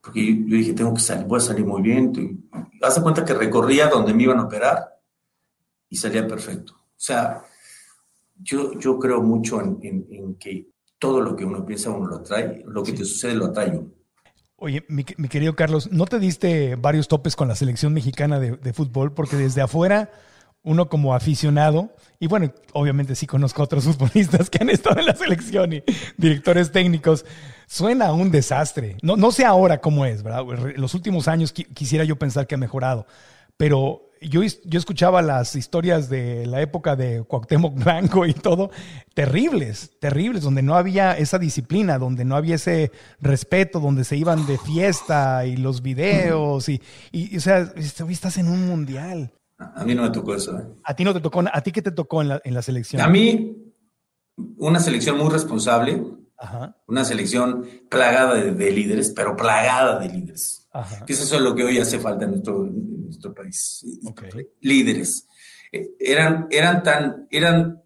Porque 0.00 0.24
yo, 0.24 0.56
dije, 0.56 0.72
tengo 0.72 0.94
que 0.94 1.02
salir, 1.02 1.26
voy 1.26 1.36
a 1.36 1.40
salir 1.40 1.66
muy 1.66 1.82
bien. 1.82 2.48
Haz 2.80 3.00
cuenta 3.00 3.26
que 3.26 3.34
recorría 3.34 3.88
donde 3.88 4.14
me 4.14 4.22
iban 4.22 4.38
a 4.38 4.44
operar 4.44 4.98
y 5.90 5.96
salía 5.98 6.26
perfecto. 6.26 6.72
O 6.72 6.96
sea, 6.96 7.44
yo, 8.34 8.78
yo 8.78 8.98
creo 8.98 9.20
mucho 9.20 9.60
en, 9.60 10.36
que 10.40 10.70
todo 10.98 11.20
lo 11.20 11.36
que 11.36 11.44
uno 11.44 11.66
piensa 11.66 11.90
uno 11.90 12.06
lo 12.06 12.22
trae, 12.22 12.64
lo 12.66 12.82
que 12.82 12.92
te 12.92 13.04
sucede 13.04 13.34
lo 13.34 13.44
atrae 13.44 13.97
Oye, 14.60 14.84
mi, 14.88 15.04
querido 15.04 15.54
Carlos, 15.54 15.88
¿no 15.92 16.06
te 16.06 16.18
diste 16.18 16.74
varios 16.74 17.06
topes 17.06 17.36
con 17.36 17.46
la 17.46 17.54
selección 17.54 17.92
mexicana 17.94 18.40
de, 18.40 18.72
fútbol? 18.72 19.12
Porque 19.12 19.36
desde 19.36 19.60
afuera 19.60 20.10
uno 20.64 20.88
como 20.88 21.14
aficionado, 21.14 21.94
y 22.18 22.26
bueno, 22.26 22.52
obviamente 22.72 23.14
sí 23.14 23.28
conozco 23.28 23.62
a 23.62 23.66
otros 23.66 23.84
futbolistas 23.84 24.50
que 24.50 24.58
han 24.60 24.70
estado 24.70 24.98
en 24.98 25.06
la 25.06 25.14
selección 25.14 25.74
y 25.74 25.84
directores 26.16 26.72
técnicos, 26.72 27.24
suena 27.68 28.12
un 28.12 28.32
desastre. 28.32 28.96
No, 29.00 29.16
no 29.16 29.30
sé 29.30 29.44
ahora 29.44 29.80
cómo 29.80 30.04
es, 30.04 30.24
¿verdad? 30.24 30.44
Los 30.74 30.92
últimos 30.94 31.28
años 31.28 31.52
quisiera 31.52 32.02
yo 32.02 32.16
pensar 32.16 32.48
que 32.48 32.56
ha 32.56 32.58
mejorado, 32.58 33.06
pero 33.58 34.10
yo, 34.22 34.40
yo 34.42 34.78
escuchaba 34.78 35.20
las 35.20 35.54
historias 35.54 36.08
de 36.08 36.46
la 36.46 36.62
época 36.62 36.96
de 36.96 37.22
Cuauhtémoc 37.24 37.74
Blanco 37.84 38.24
y 38.24 38.32
todo, 38.32 38.70
terribles, 39.12 39.98
terribles, 40.00 40.42
donde 40.42 40.62
no 40.62 40.74
había 40.74 41.12
esa 41.12 41.38
disciplina, 41.38 41.98
donde 41.98 42.24
no 42.24 42.36
había 42.36 42.54
ese 42.54 42.90
respeto, 43.20 43.80
donde 43.80 44.04
se 44.04 44.16
iban 44.16 44.46
de 44.46 44.56
fiesta 44.56 45.44
y 45.44 45.58
los 45.58 45.82
videos 45.82 46.70
y, 46.70 46.80
y 47.12 47.36
o 47.36 47.40
sea, 47.40 47.70
estás 47.76 48.38
en 48.38 48.48
un 48.48 48.66
mundial. 48.66 49.34
A 49.58 49.84
mí 49.84 49.94
no 49.94 50.02
me 50.02 50.10
tocó 50.10 50.34
eso. 50.34 50.56
¿eh? 50.56 50.66
¿A 50.84 50.94
ti 50.94 51.04
no 51.04 51.12
te 51.12 51.20
tocó? 51.20 51.42
¿A 51.52 51.60
ti 51.60 51.72
qué 51.72 51.82
te 51.82 51.90
tocó 51.90 52.22
en 52.22 52.28
la, 52.28 52.40
en 52.44 52.54
la 52.54 52.62
selección? 52.62 53.02
A 53.02 53.08
mí, 53.08 53.56
una 54.56 54.78
selección 54.78 55.18
muy 55.18 55.30
responsable, 55.30 56.00
una 56.86 57.04
selección 57.04 57.66
plagada 57.90 58.34
de, 58.34 58.70
líderes, 58.70 59.12
pero 59.14 59.36
plagada 59.36 59.98
de 59.98 60.08
líderes. 60.08 60.57
Que 61.06 61.12
eso 61.12 61.36
es 61.36 61.40
lo 61.40 61.54
que 61.54 61.64
hoy 61.64 61.78
hace 61.78 61.98
falta 61.98 62.24
en 62.24 62.32
nuestro, 62.32 62.64
nuestro 62.64 63.34
país. 63.34 63.84
Líderes. 64.60 65.26
Eh, 65.72 65.90
eran, 65.98 66.46
eran 66.50 66.82
tan, 66.82 67.26
eran, 67.30 67.82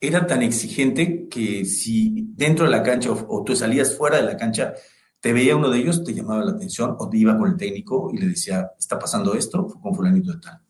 era 0.00 0.26
tan 0.26 0.42
exigente 0.42 1.28
que 1.28 1.64
si 1.64 2.32
dentro 2.34 2.64
de 2.64 2.70
la 2.70 2.82
cancha 2.82 3.10
o, 3.10 3.26
o 3.28 3.44
tú 3.44 3.54
salías 3.54 3.96
fuera 3.96 4.16
de 4.16 4.24
la 4.24 4.36
cancha, 4.36 4.74
te 5.20 5.32
veía 5.32 5.54
uno 5.54 5.68
de 5.68 5.78
ellos, 5.78 6.02
te 6.02 6.14
llamaba 6.14 6.44
la 6.44 6.52
atención 6.52 6.96
o 6.98 7.08
te 7.08 7.18
iba 7.18 7.36
con 7.36 7.50
el 7.50 7.56
técnico 7.56 8.10
y 8.12 8.18
le 8.18 8.28
decía, 8.28 8.72
está 8.78 8.98
pasando 8.98 9.34
esto 9.34 9.66
con 9.66 9.94
fulanito 9.94 10.32
de 10.32 10.38
tal. 10.38 10.60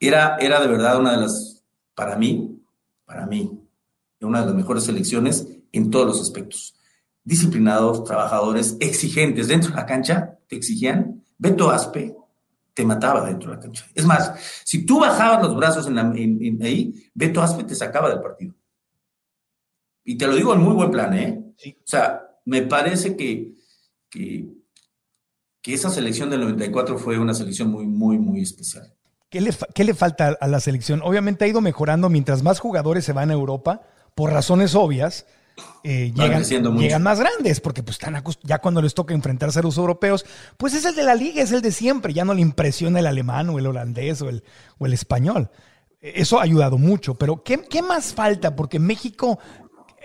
Era, 0.00 0.36
era 0.38 0.60
de 0.60 0.68
verdad 0.68 0.98
una 0.98 1.12
de 1.12 1.18
las, 1.18 1.62
para 1.94 2.16
mí, 2.16 2.60
para 3.04 3.26
mí, 3.26 3.62
una 4.20 4.40
de 4.40 4.46
las 4.46 4.54
mejores 4.54 4.84
selecciones 4.84 5.46
en 5.70 5.90
todos 5.90 6.06
los 6.06 6.20
aspectos. 6.20 6.74
Disciplinados, 7.24 8.04
trabajadores, 8.04 8.76
exigentes. 8.80 9.48
Dentro 9.48 9.70
de 9.70 9.76
la 9.76 9.86
cancha 9.86 10.38
te 10.48 10.56
exigían. 10.56 11.22
Beto 11.38 11.70
Aspe 11.70 12.16
te 12.74 12.84
mataba 12.84 13.24
dentro 13.26 13.50
de 13.50 13.56
la 13.56 13.62
cancha. 13.62 13.86
Es 13.94 14.04
más, 14.04 14.32
si 14.64 14.86
tú 14.86 15.00
bajabas 15.00 15.42
los 15.42 15.56
brazos 15.56 15.86
en, 15.86 16.62
ahí, 16.62 17.10
Beto 17.14 17.42
Aspe 17.42 17.64
te 17.64 17.74
sacaba 17.74 18.08
del 18.08 18.20
partido. 18.20 18.54
Y 20.04 20.16
te 20.16 20.26
lo 20.26 20.34
digo 20.34 20.54
en 20.54 20.60
muy 20.60 20.74
buen 20.74 20.90
plan, 20.90 21.14
¿eh? 21.14 21.54
O 21.64 21.86
sea, 21.86 22.22
me 22.44 22.62
parece 22.62 23.16
que, 23.16 23.54
que, 24.10 24.48
esa 25.64 25.90
selección 25.90 26.28
del 26.28 26.40
94 26.40 26.98
fue 26.98 27.18
una 27.18 27.34
selección 27.34 27.70
muy, 27.70 27.86
muy, 27.86 28.18
muy 28.18 28.42
especial. 28.42 28.92
¿Qué 29.28 29.40
le, 29.40 29.50
¿Qué 29.74 29.84
le, 29.84 29.94
falta 29.94 30.36
a 30.40 30.48
la 30.48 30.60
selección? 30.60 31.00
Obviamente 31.02 31.44
ha 31.44 31.48
ido 31.48 31.60
mejorando 31.60 32.08
mientras 32.08 32.42
más 32.42 32.58
jugadores 32.58 33.04
se 33.04 33.12
van 33.12 33.30
a 33.30 33.34
Europa, 33.34 33.82
por 34.14 34.32
razones 34.32 34.74
obvias, 34.74 35.26
eh, 35.84 36.12
llegan, 36.14 36.44
llegan, 36.44 37.02
más 37.02 37.18
grandes, 37.18 37.60
porque 37.60 37.82
pues 37.82 37.96
están 37.96 38.22
ya 38.42 38.58
cuando 38.60 38.80
les 38.80 38.94
toca 38.94 39.14
enfrentarse 39.14 39.58
a 39.58 39.62
los 39.62 39.76
europeos, 39.76 40.24
pues 40.56 40.74
es 40.74 40.84
el 40.84 40.94
de 40.94 41.02
la 41.02 41.14
liga, 41.14 41.42
es 41.42 41.52
el 41.52 41.60
de 41.60 41.72
siempre, 41.72 42.12
ya 42.12 42.24
no 42.24 42.34
le 42.34 42.40
impresiona 42.40 43.00
el 43.00 43.06
alemán 43.06 43.50
o 43.50 43.58
el 43.58 43.66
holandés 43.66 44.22
o 44.22 44.28
el, 44.28 44.44
o 44.78 44.86
el 44.86 44.92
español. 44.92 45.50
Eso 46.00 46.38
ha 46.38 46.42
ayudado 46.42 46.78
mucho, 46.78 47.14
pero 47.14 47.42
¿qué, 47.42 47.62
¿qué, 47.68 47.82
más 47.82 48.12
falta? 48.12 48.56
Porque 48.56 48.78
México 48.78 49.38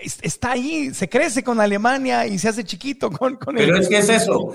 está 0.00 0.52
ahí, 0.52 0.92
se 0.94 1.08
crece 1.08 1.42
con 1.42 1.60
Alemania 1.60 2.26
y 2.26 2.38
se 2.38 2.48
hace 2.48 2.64
chiquito 2.64 3.10
con, 3.10 3.36
con 3.36 3.56
Pero 3.56 3.78
es 3.78 3.88
que 3.88 3.98
es 3.98 4.08
eso. 4.08 4.52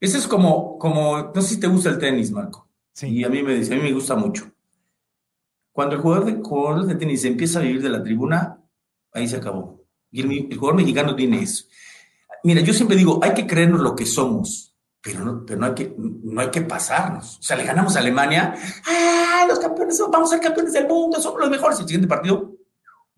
Eso 0.00 0.18
es 0.18 0.26
como, 0.26 0.78
como, 0.78 1.32
no 1.34 1.42
sé 1.42 1.54
si 1.54 1.60
te 1.60 1.66
gusta 1.66 1.88
el 1.88 1.98
tenis, 1.98 2.30
Marco. 2.30 2.68
Sí. 2.92 3.08
Y 3.08 3.24
a 3.24 3.28
mí 3.28 3.42
me 3.42 3.54
dice, 3.54 3.74
a 3.74 3.76
mí 3.76 3.82
me 3.82 3.92
gusta 3.92 4.14
mucho. 4.14 4.50
Cuando 5.72 5.96
el 5.96 6.02
jugador 6.02 6.26
de, 6.26 6.42
jugador 6.42 6.86
de 6.86 6.94
tenis 6.94 7.24
empieza 7.24 7.58
a 7.58 7.62
vivir 7.62 7.82
de 7.82 7.88
la 7.88 8.02
tribuna, 8.02 8.60
ahí 9.12 9.26
se 9.26 9.36
acabó. 9.36 9.83
Y 10.14 10.20
el, 10.20 10.56
jugador 10.56 10.76
mexicano 10.76 11.16
tiene 11.16 11.42
eso. 11.42 11.64
Mira, 12.44 12.60
yo 12.60 12.72
siempre 12.72 12.96
digo, 12.96 13.18
hay 13.20 13.34
que 13.34 13.48
creernos 13.48 13.80
lo 13.80 13.96
que 13.96 14.06
somos, 14.06 14.72
pero 15.00 15.24
no, 15.24 15.44
pero 15.44 15.58
no, 15.58 15.66
hay, 15.66 15.74
que, 15.74 15.92
no 15.98 16.40
hay 16.40 16.52
que 16.52 16.60
pasarnos. 16.60 17.38
O 17.40 17.42
sea, 17.42 17.56
le 17.56 17.64
ganamos 17.64 17.96
a 17.96 17.98
Alemania, 17.98 18.54
¡ah, 18.86 19.44
los 19.48 19.58
campeones, 19.58 20.00
vamos 20.12 20.30
a 20.30 20.36
ser 20.36 20.40
campeones 20.40 20.72
del 20.72 20.86
mundo, 20.86 21.20
somos 21.20 21.40
los 21.40 21.50
mejores! 21.50 21.80
El 21.80 21.86
siguiente 21.86 22.06
partido, 22.06 22.52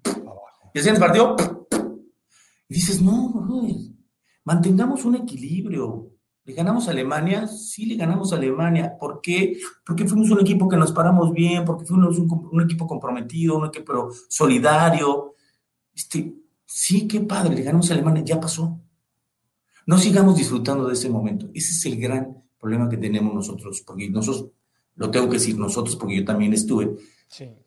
y 0.07 0.79
el 0.79 0.83
siguiente 0.83 1.01
partido, 1.01 1.37
y 2.67 2.75
dices, 2.77 3.03
no, 3.03 3.47
mantengamos 4.45 5.05
un 5.05 5.17
equilibrio. 5.17 6.13
¿Le 6.47 6.55
ganamos 6.55 6.89
a 6.89 6.93
Alemania? 6.93 7.47
Sí, 7.47 7.85
le 7.85 7.97
ganamos 7.97 8.33
a 8.33 8.37
Alemania. 8.37 8.97
¿Por 8.99 9.21
qué? 9.21 9.59
Porque 9.85 10.07
fuimos 10.07 10.31
un 10.31 10.41
equipo 10.41 10.67
que 10.67 10.79
nos 10.79 10.93
paramos 10.93 11.31
bien, 11.31 11.63
porque 11.63 11.85
fuimos 11.85 12.19
un, 12.19 12.63
equipo 12.63 12.87
comprometido, 12.87 13.59
un 13.59 13.67
equipo 13.67 14.11
solidario. 14.31 15.35
Este, 15.93 16.46
sí, 16.67 17.07
qué 17.07 17.21
padre, 17.21 17.55
le 17.55 17.63
ganamos 17.63 17.91
a 17.91 17.95
Alemania, 17.95 18.23
ya 18.25 18.41
pasó. 18.41 18.81
No 19.87 19.99
sigamos 19.99 20.37
disfrutando 20.37 20.87
de 20.87 20.95
ese 20.95 21.09
momento. 21.09 21.49
Ese 21.55 21.71
es 21.71 21.87
el 21.87 21.99
gran 21.99 22.43
problema 22.59 22.89
que 22.89 22.97
tenemos 22.97 23.33
nosotros, 23.33 23.83
porque 23.87 24.11
nosotros, 24.11 24.51
lo 24.97 25.11
tengo 25.11 25.29
que 25.29 25.35
decir 25.35 25.57
nosotros, 25.57 25.95
porque 25.97 26.17
yo 26.17 26.25
también 26.25 26.53
estuve, 26.53 26.97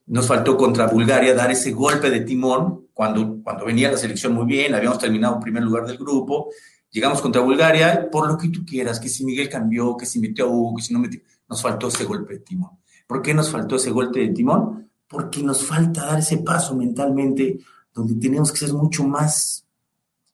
nos 0.08 0.28
faltó 0.28 0.58
contra 0.58 0.88
Bulgaria 0.88 1.34
dar 1.34 1.52
ese 1.52 1.72
golpe 1.72 2.10
de 2.10 2.22
timón 2.22 2.88
cuando, 2.94 3.42
cuando 3.42 3.66
venía 3.66 3.92
la 3.92 3.98
selección 3.98 4.34
muy 4.34 4.46
bien, 4.46 4.76
habíamos 4.76 5.00
terminado 5.00 5.36
en 5.36 5.42
primer 5.42 5.64
lugar 5.64 5.86
del 5.86 5.98
grupo, 5.98 6.50
llegamos 6.92 7.22
contra 7.22 7.42
Bulgaria, 7.42 8.10
por 8.12 8.28
lo 8.28 8.38
que 8.38 8.50
tú 8.50 8.66
quieras, 8.66 9.00
que 9.00 9.08
si 9.08 9.24
Miguel 9.24 9.48
cambió, 9.48 9.96
que 9.96 10.06
si 10.06 10.20
metió 10.20 10.46
a 10.46 10.50
Hugo, 10.50 10.76
que 10.76 10.84
si 10.84 10.94
no 10.94 11.00
metió, 11.00 11.22
nos 11.48 11.62
faltó 11.62 11.88
ese 11.88 12.04
golpe 12.04 12.34
de 12.34 12.40
timón. 12.40 12.72
¿Por 13.08 13.22
qué 13.22 13.34
nos 13.34 13.50
faltó 13.50 13.78
ese 13.78 13.92
golpe 13.92 14.20
de 14.20 14.30
timón? 14.30 14.90
Porque 15.08 15.42
nos 15.42 15.66
falta 15.66 16.06
dar 16.06 16.20
ese 16.20 16.40
paso 16.40 16.76
mentalmente 16.76 17.60
donde 18.00 18.16
tenemos 18.16 18.52
que 18.52 18.60
ser 18.60 18.74
mucho 18.74 19.04
más 19.04 19.66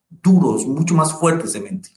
duros, 0.10 0.66
mucho 0.66 0.96
más 0.96 1.14
fuertes 1.14 1.54
de 1.54 1.62
mente. 1.62 1.90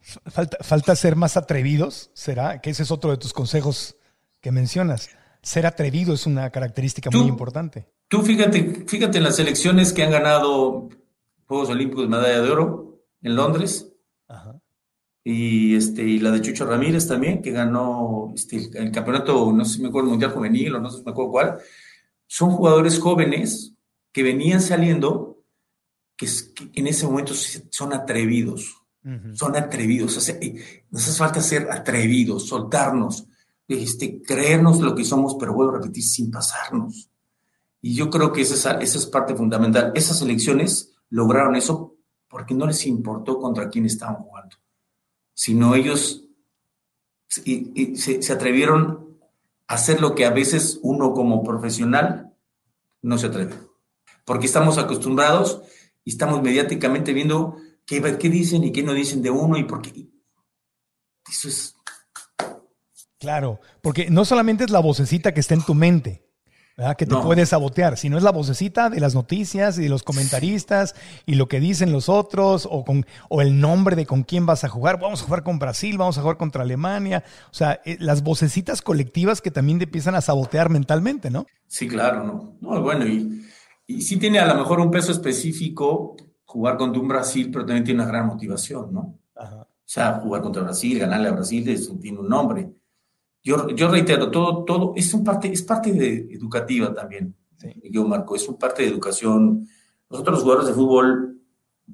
Falta, 0.00 0.58
falta 0.60 0.96
ser 0.96 1.16
más 1.16 1.36
atrevidos, 1.36 2.10
¿será? 2.12 2.60
Que 2.60 2.70
ese 2.70 2.82
es 2.82 2.90
otro 2.90 3.10
de 3.10 3.16
tus 3.16 3.32
consejos 3.32 3.96
que 4.40 4.52
mencionas 4.52 5.08
ser 5.44 5.66
atrevido 5.66 6.14
es 6.14 6.26
una 6.26 6.50
característica 6.50 7.10
muy 7.10 7.28
importante. 7.28 7.86
Tú 8.08 8.22
fíjate, 8.22 8.84
fíjate 8.86 9.18
en 9.18 9.24
las 9.24 9.36
selecciones 9.36 9.92
que 9.92 10.02
han 10.02 10.10
ganado 10.10 10.88
Juegos 11.46 11.68
Olímpicos 11.68 12.04
de 12.04 12.08
medalla 12.08 12.40
de 12.40 12.50
oro 12.50 13.02
en 13.22 13.36
Londres. 13.36 13.90
Y, 15.26 15.74
este, 15.74 16.02
y 16.02 16.18
la 16.18 16.30
de 16.30 16.42
Chucho 16.42 16.66
Ramírez 16.66 17.06
también, 17.08 17.40
que 17.40 17.50
ganó 17.50 18.32
este, 18.34 18.68
el 18.74 18.90
campeonato, 18.90 19.52
no 19.52 19.64
sé 19.64 19.76
si 19.76 19.82
me 19.82 19.88
acuerdo, 19.88 20.10
Mundial 20.10 20.32
Juvenil 20.32 20.74
o 20.74 20.80
no 20.80 20.90
sé 20.90 20.98
si 20.98 21.04
me 21.04 21.12
acuerdo 21.12 21.30
cuál. 21.30 21.58
Son 22.26 22.50
jugadores 22.50 22.98
jóvenes 22.98 23.73
que 24.14 24.22
venían 24.22 24.62
saliendo, 24.62 25.42
que, 26.16 26.28
en 26.72 26.86
ese 26.86 27.04
momento 27.04 27.34
son 27.34 27.92
atrevidos. 27.92 28.80
Son 29.34 29.54
atrevidos. 29.54 30.16
nos 30.90 31.08
hace 31.08 31.18
falta 31.18 31.42
ser 31.42 31.70
atrevidos, 31.70 32.48
soltarnos 32.48 33.26
este, 33.68 34.22
creernos 34.22 34.80
lo 34.80 34.94
que 34.94 35.04
somos, 35.04 35.36
pero 35.38 35.52
vuelvo 35.52 35.72
a 35.72 35.78
repetir, 35.78 36.02
sin 36.02 36.30
pasarnos. 36.30 37.10
Y 37.80 37.94
yo 37.94 38.08
creo 38.08 38.32
que 38.32 38.42
esa, 38.42 38.78
esa 38.78 38.98
es 38.98 39.06
parte 39.06 39.34
fundamental. 39.34 39.92
Esas 39.94 40.22
elecciones 40.22 40.94
lograron 41.10 41.56
eso 41.56 41.96
porque 42.28 42.54
no 42.54 42.66
les 42.66 42.86
importó 42.86 43.38
contra 43.38 43.68
quién 43.68 43.84
estaban 43.84 44.16
jugando, 44.16 44.56
sino 45.34 45.74
ellos 45.74 46.24
y, 47.44 47.96
se, 47.96 48.22
se, 48.22 48.32
atrevieron 48.32 49.18
a 49.66 49.74
hacer 49.74 50.00
lo 50.00 50.14
que 50.14 50.24
a 50.24 50.30
veces 50.30 50.78
uno 50.82 51.12
como 51.12 51.42
profesional 51.42 52.32
no 53.02 53.18
se 53.18 53.26
atreve. 53.26 53.54
Porque 54.24 54.46
estamos 54.46 54.78
acostumbrados 54.78 55.62
y 56.04 56.10
estamos 56.10 56.42
mediáticamente 56.42 57.12
viendo 57.12 57.56
qué, 57.86 58.00
qué 58.18 58.28
dicen 58.28 58.64
y 58.64 58.72
qué 58.72 58.82
no 58.82 58.94
dicen 58.94 59.22
de 59.22 59.30
uno 59.30 59.56
y 59.56 59.64
por 59.64 59.82
qué. 59.82 60.08
Eso 61.26 61.48
es 61.48 61.74
Claro, 63.24 63.58
porque 63.80 64.10
no 64.10 64.26
solamente 64.26 64.64
es 64.64 64.70
la 64.70 64.80
vocecita 64.80 65.32
que 65.32 65.40
está 65.40 65.54
en 65.54 65.62
tu 65.62 65.74
mente, 65.74 66.28
Que 66.98 67.06
te 67.06 67.16
puedes 67.16 67.48
sabotear. 67.48 67.96
Si 67.96 68.10
no 68.10 68.18
es 68.18 68.22
la 68.22 68.32
vocecita 68.32 68.90
de 68.90 69.00
las 69.00 69.14
noticias 69.14 69.78
y 69.78 69.84
de 69.84 69.88
los 69.88 70.02
comentaristas 70.02 70.94
y 71.24 71.36
lo 71.36 71.48
que 71.48 71.58
dicen 71.58 71.90
los 71.90 72.10
otros 72.10 72.68
o, 72.70 72.84
con, 72.84 73.06
o 73.30 73.40
el 73.40 73.58
nombre 73.60 73.96
de 73.96 74.04
con 74.04 74.24
quién 74.24 74.44
vas 74.44 74.64
a 74.64 74.68
jugar. 74.68 75.00
Vamos 75.00 75.22
a 75.22 75.24
jugar 75.24 75.42
con 75.42 75.58
Brasil, 75.58 75.96
vamos 75.96 76.18
a 76.18 76.20
jugar 76.20 76.36
contra 76.36 76.64
Alemania. 76.64 77.24
O 77.50 77.54
sea, 77.54 77.80
eh, 77.86 77.96
las 77.98 78.22
vocecitas 78.22 78.82
colectivas 78.82 79.40
que 79.40 79.50
también 79.50 79.78
te 79.78 79.84
empiezan 79.84 80.16
a 80.16 80.20
sabotear 80.20 80.68
mentalmente, 80.68 81.30
¿no? 81.30 81.46
Sí, 81.66 81.88
claro, 81.88 82.24
no. 82.24 82.58
No, 82.60 82.82
bueno, 82.82 83.06
y, 83.06 83.42
y 83.86 84.02
sí 84.02 84.16
tiene 84.16 84.38
a 84.38 84.46
lo 84.46 84.54
mejor 84.54 84.80
un 84.80 84.90
peso 84.90 85.12
específico 85.12 86.16
jugar 86.44 86.76
contra 86.76 87.00
un 87.00 87.08
Brasil, 87.08 87.50
pero 87.52 87.66
también 87.66 87.84
tiene 87.84 88.00
una 88.00 88.10
gran 88.10 88.26
motivación, 88.26 88.92
¿no? 88.92 89.18
O 89.36 89.66
sea, 89.84 90.14
jugar 90.20 90.40
contra 90.40 90.62
Brasil, 90.62 90.98
ganarle 90.98 91.28
a 91.28 91.32
Brasil, 91.32 91.64
tiene 92.00 92.18
un 92.18 92.28
nombre. 92.28 92.72
Yo, 93.42 93.68
yo 93.68 93.88
reitero, 93.88 94.30
todo, 94.30 94.64
todo 94.64 94.92
es, 94.96 95.12
un 95.12 95.22
parte, 95.22 95.52
es 95.52 95.62
parte 95.62 95.92
de 95.92 96.28
educativa 96.30 96.94
también. 96.94 97.34
Yo, 97.90 98.06
Marco, 98.06 98.34
es 98.34 98.48
un 98.48 98.58
parte 98.58 98.82
de 98.82 98.88
educación. 98.88 99.66
Nosotros 100.08 100.36
los 100.36 100.42
jugadores 100.42 100.68
de 100.68 100.74
fútbol, 100.74 101.40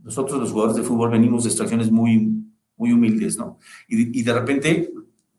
nosotros 0.02 0.38
los 0.38 0.52
jugadores 0.52 0.76
de 0.76 0.82
fútbol 0.82 1.10
venimos 1.10 1.42
de 1.42 1.48
extracciones 1.48 1.90
muy, 1.90 2.30
muy 2.76 2.92
humildes, 2.92 3.36
¿no? 3.36 3.58
Y, 3.88 4.20
y 4.20 4.22
de 4.22 4.32
repente, 4.32 4.92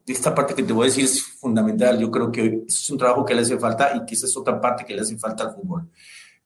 esta 0.06 0.36
parte 0.36 0.54
que 0.54 0.64
te 0.64 0.74
voy 0.74 0.84
a 0.84 0.90
decir 0.90 1.06
es 1.06 1.24
fundamental. 1.24 1.98
Yo 2.00 2.12
creo 2.12 2.32
que 2.32 2.46
eso 2.46 2.64
es 2.68 2.90
un 2.90 2.98
trabajo 2.98 3.24
que 3.24 3.34
le 3.34 3.42
hace 3.42 3.58
falta 3.58 3.96
y 3.96 4.06
que 4.06 4.16
esa 4.16 4.26
es 4.26 4.36
otra 4.36 4.60
parte 4.60 4.84
que 4.84 4.94
le 4.94 5.02
hace 5.02 5.18
falta 5.18 5.46
al 5.46 5.56
fútbol. 5.56 5.90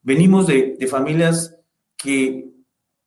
Venimos 0.06 0.46
de, 0.46 0.76
de 0.78 0.86
familias 0.86 1.58
que 1.96 2.48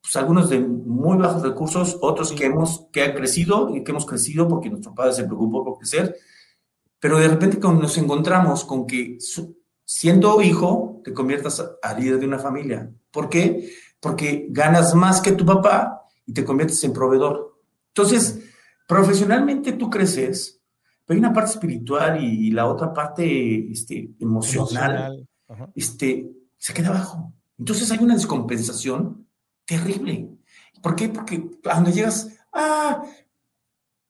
pues, 0.01 0.15
algunos 0.17 0.49
de 0.49 0.59
muy 0.59 1.17
bajos 1.17 1.41
recursos, 1.41 1.97
otros 2.01 2.33
que 2.33 2.45
hemos 2.45 2.87
que 2.91 3.03
han 3.03 3.13
crecido 3.13 3.73
y 3.73 3.85
que 3.85 3.91
hemos 3.91 4.05
crecido 4.05 4.49
porque 4.49 4.69
nuestro 4.69 4.93
padre 4.93 5.13
se 5.13 5.23
preocupó 5.23 5.63
por 5.63 5.77
crecer, 5.77 6.13
pero 6.99 7.19
de 7.19 7.29
repente 7.29 7.57
nos 7.57 7.97
encontramos 7.97 8.65
con 8.65 8.85
que 8.85 9.17
siendo 9.85 10.41
hijo 10.41 11.01
te 11.05 11.13
conviertas 11.13 11.65
a 11.81 11.93
líder 11.93 12.19
de 12.19 12.25
una 12.25 12.39
familia. 12.39 12.91
¿Por 13.11 13.29
qué? 13.29 13.71
Porque 14.01 14.47
ganas 14.49 14.93
más 14.93 15.21
que 15.21 15.31
tu 15.31 15.45
papá 15.45 16.05
y 16.25 16.33
te 16.33 16.43
conviertes 16.43 16.83
en 16.83 16.91
proveedor. 16.91 17.61
Entonces, 17.87 18.39
profesionalmente 18.85 19.71
tú 19.71 19.89
creces, 19.89 20.59
pero 21.05 21.15
hay 21.15 21.19
una 21.19 21.33
parte 21.33 21.51
espiritual 21.51 22.21
y, 22.21 22.51
la 22.51 22.67
otra 22.67 22.93
parte 22.93 23.71
este, 23.71 24.09
emocional, 24.19 25.25
este, 25.73 26.29
se 26.59 26.73
queda 26.73 26.89
abajo. 26.89 27.33
Entonces 27.57 27.89
hay 27.91 27.97
una 27.97 28.13
descompensación 28.13 29.27
terrible. 29.65 30.29
¿Por 30.83 30.95
qué? 30.95 31.09
Porque 31.09 31.49
cuando 31.63 31.89
llegas, 31.89 32.29
ah, 32.53 33.03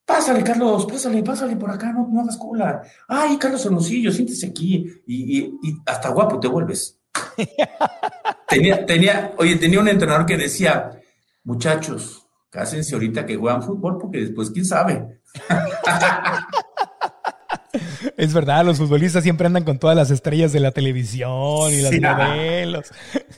Pásale, 0.09 0.43
Carlos, 0.43 0.87
pásale, 0.87 1.21
pásale 1.21 1.55
por 1.55 1.69
acá, 1.69 1.93
no, 1.93 2.07
no 2.11 2.21
hagas 2.21 2.35
cola. 2.35 2.81
Ay, 3.07 3.37
Carlos 3.37 3.63
Hermosillo, 3.63 4.11
siéntese 4.11 4.47
aquí. 4.47 4.91
Y, 5.05 5.53
hasta 5.85 6.09
guapo 6.09 6.39
te 6.39 6.47
vuelves. 6.47 6.99
tenía, 8.47 8.83
tenía, 8.87 9.33
oye, 9.37 9.57
tenía 9.57 9.79
un 9.79 9.87
entrenador 9.87 10.25
que 10.25 10.35
decía, 10.35 10.99
muchachos, 11.43 12.25
cásense 12.49 12.95
ahorita 12.95 13.23
que 13.23 13.35
juegan 13.35 13.61
fútbol, 13.61 13.99
porque 13.99 14.21
después, 14.21 14.49
quién 14.49 14.65
sabe. 14.65 15.21
Es 18.17 18.33
verdad, 18.33 18.65
los 18.65 18.77
futbolistas 18.77 19.23
siempre 19.23 19.47
andan 19.47 19.63
con 19.63 19.79
todas 19.79 19.95
las 19.95 20.11
estrellas 20.11 20.51
de 20.51 20.59
la 20.59 20.71
televisión 20.71 21.71
y 21.71 21.81
las 21.81 21.99
modelos. 21.99 22.91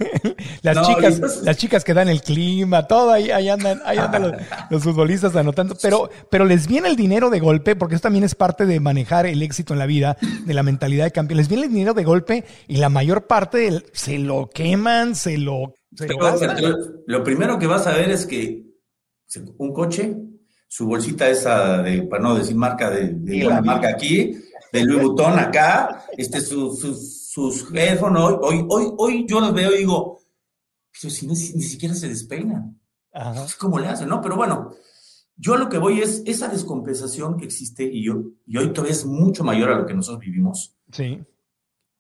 las, 0.61 0.87
chicas, 0.87 1.41
las 1.43 1.57
chicas 1.57 1.83
que 1.83 1.93
dan 1.93 2.09
el 2.09 2.21
clima, 2.21 2.87
todo 2.87 3.11
ahí, 3.11 3.31
ahí 3.31 3.49
andan, 3.49 3.81
ahí 3.85 3.97
andan 3.97 4.37
los, 4.69 4.83
futbolistas 4.83 5.35
anotando. 5.35 5.75
Pero, 5.81 6.09
pero 6.29 6.45
les 6.45 6.67
viene 6.67 6.89
el 6.89 6.95
dinero 6.95 7.29
de 7.29 7.39
golpe, 7.39 7.75
porque 7.75 7.95
eso 7.95 8.03
también 8.03 8.23
es 8.23 8.35
parte 8.35 8.65
de 8.65 8.79
manejar 8.79 9.25
el 9.25 9.41
éxito 9.41 9.73
en 9.73 9.79
la 9.79 9.85
vida, 9.85 10.17
de 10.45 10.53
la 10.53 10.63
mentalidad 10.63 11.05
de 11.05 11.11
campeón. 11.11 11.37
Les 11.37 11.47
viene 11.47 11.65
el 11.65 11.71
dinero 11.71 11.93
de 11.93 12.03
golpe 12.03 12.45
y 12.67 12.77
la 12.77 12.89
mayor 12.89 13.27
parte 13.27 13.83
se 13.93 14.19
lo 14.19 14.49
queman, 14.49 15.15
se 15.15 15.37
lo. 15.37 15.73
lo 17.07 17.23
primero 17.23 17.59
que 17.59 17.67
vas 17.67 17.87
a 17.87 17.91
ver 17.91 18.09
es 18.09 18.25
que 18.25 18.63
un 19.57 19.73
coche 19.73 20.15
su 20.71 20.85
bolsita 20.85 21.27
esa 21.27 21.83
de, 21.83 22.03
para 22.03 22.23
no 22.23 22.33
decir 22.33 22.55
marca 22.55 22.89
de, 22.89 23.09
de 23.09 23.43
la 23.43 23.61
marca 23.61 23.89
aquí, 23.89 24.41
de 24.71 24.85
Louis 24.85 25.05
Vuitton 25.05 25.37
acá, 25.37 26.05
este, 26.17 26.39
su, 26.39 26.73
sus 26.73 27.67
headphones, 27.73 28.21
hoy, 28.41 28.65
hoy, 28.69 28.93
hoy 28.97 29.25
yo 29.27 29.41
los 29.41 29.53
veo 29.53 29.73
y 29.73 29.79
digo, 29.79 30.21
pero 30.93 31.13
si 31.13 31.27
ni 31.27 31.35
siquiera 31.35 31.93
se 31.93 32.07
despeinan. 32.07 32.79
Ajá. 33.11 33.45
¿Cómo 33.59 33.79
le 33.79 33.87
hacen? 33.87 34.07
No, 34.07 34.21
pero 34.21 34.37
bueno, 34.37 34.71
yo 35.35 35.55
a 35.55 35.57
lo 35.57 35.67
que 35.67 35.77
voy 35.77 35.99
es 35.99 36.23
esa 36.25 36.47
descompensación 36.47 37.35
que 37.35 37.43
existe 37.43 37.83
y, 37.83 38.05
yo, 38.05 38.23
y 38.47 38.55
hoy 38.55 38.71
todavía 38.71 38.93
es 38.93 39.05
mucho 39.05 39.43
mayor 39.43 39.71
a 39.71 39.77
lo 39.77 39.85
que 39.85 39.93
nosotros 39.93 40.21
vivimos. 40.21 40.73
Sí. 40.93 41.21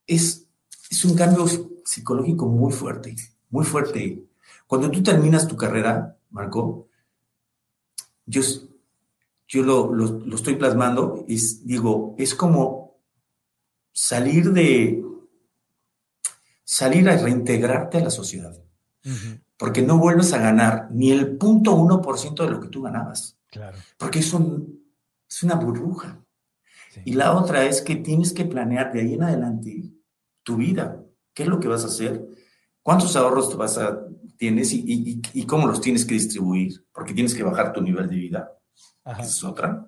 Es, 0.07 0.47
es 0.89 1.03
un 1.03 1.15
cambio 1.15 1.45
psicológico 1.83 2.47
muy 2.47 2.71
fuerte, 2.71 3.17
muy 3.49 3.65
fuerte. 3.65 4.23
Cuando 4.65 4.89
tú 4.89 5.03
terminas 5.03 5.45
tu 5.45 5.57
carrera, 5.57 6.17
Marco, 6.29 6.87
yo, 8.25 8.41
yo 9.47 9.63
lo, 9.63 9.93
lo, 9.93 10.35
estoy 10.35 10.55
plasmando 10.55 11.25
y 11.27 11.37
digo, 11.63 12.15
es 12.17 12.35
como 12.35 12.99
salir 13.91 14.51
de, 14.51 15.03
salir 16.63 17.09
a 17.09 17.17
reintegrarte 17.17 17.97
a 17.97 18.03
la 18.05 18.09
sociedad. 18.09 18.57
Porque 19.57 19.81
no 19.81 19.97
vuelves 19.97 20.33
a 20.33 20.39
ganar 20.39 20.89
ni 20.91 21.11
el 21.11 21.37
punto 21.37 21.73
uno 21.73 22.01
por 22.01 22.17
ciento 22.17 22.43
de 22.43 22.51
lo 22.51 22.59
que 22.59 22.69
tú 22.69 22.81
ganabas. 22.81 23.37
Claro. 23.49 23.77
Porque 23.97 24.19
es, 24.19 24.33
es 25.29 25.43
una 25.43 25.55
burbuja. 25.55 26.23
Y 27.05 27.13
la 27.13 27.33
otra 27.33 27.65
es 27.65 27.81
que 27.81 27.95
tienes 27.95 28.33
que 28.33 28.45
planear 28.45 28.91
de 28.91 29.01
ahí 29.01 29.13
en 29.13 29.23
adelante 29.23 29.91
tu 30.43 30.57
vida. 30.57 31.03
¿Qué 31.33 31.43
es 31.43 31.49
lo 31.49 31.59
que 31.59 31.67
vas 31.67 31.83
a 31.83 31.87
hacer? 31.87 32.25
¿Cuántos 32.83 33.15
ahorros 33.15 33.55
vas 33.57 33.77
a, 33.77 34.01
tienes 34.41 34.73
y, 34.73 35.21
y, 35.33 35.45
cómo 35.45 35.67
los 35.67 35.79
tienes 35.81 36.03
que 36.03 36.15
distribuir? 36.15 36.83
Porque 36.91 37.13
tienes 37.13 37.35
que 37.35 37.43
bajar 37.43 37.71
tu 37.71 37.79
nivel 37.79 38.09
de 38.09 38.15
vida. 38.15 38.51
Esa 39.05 39.21
es 39.21 39.43
otra. 39.43 39.85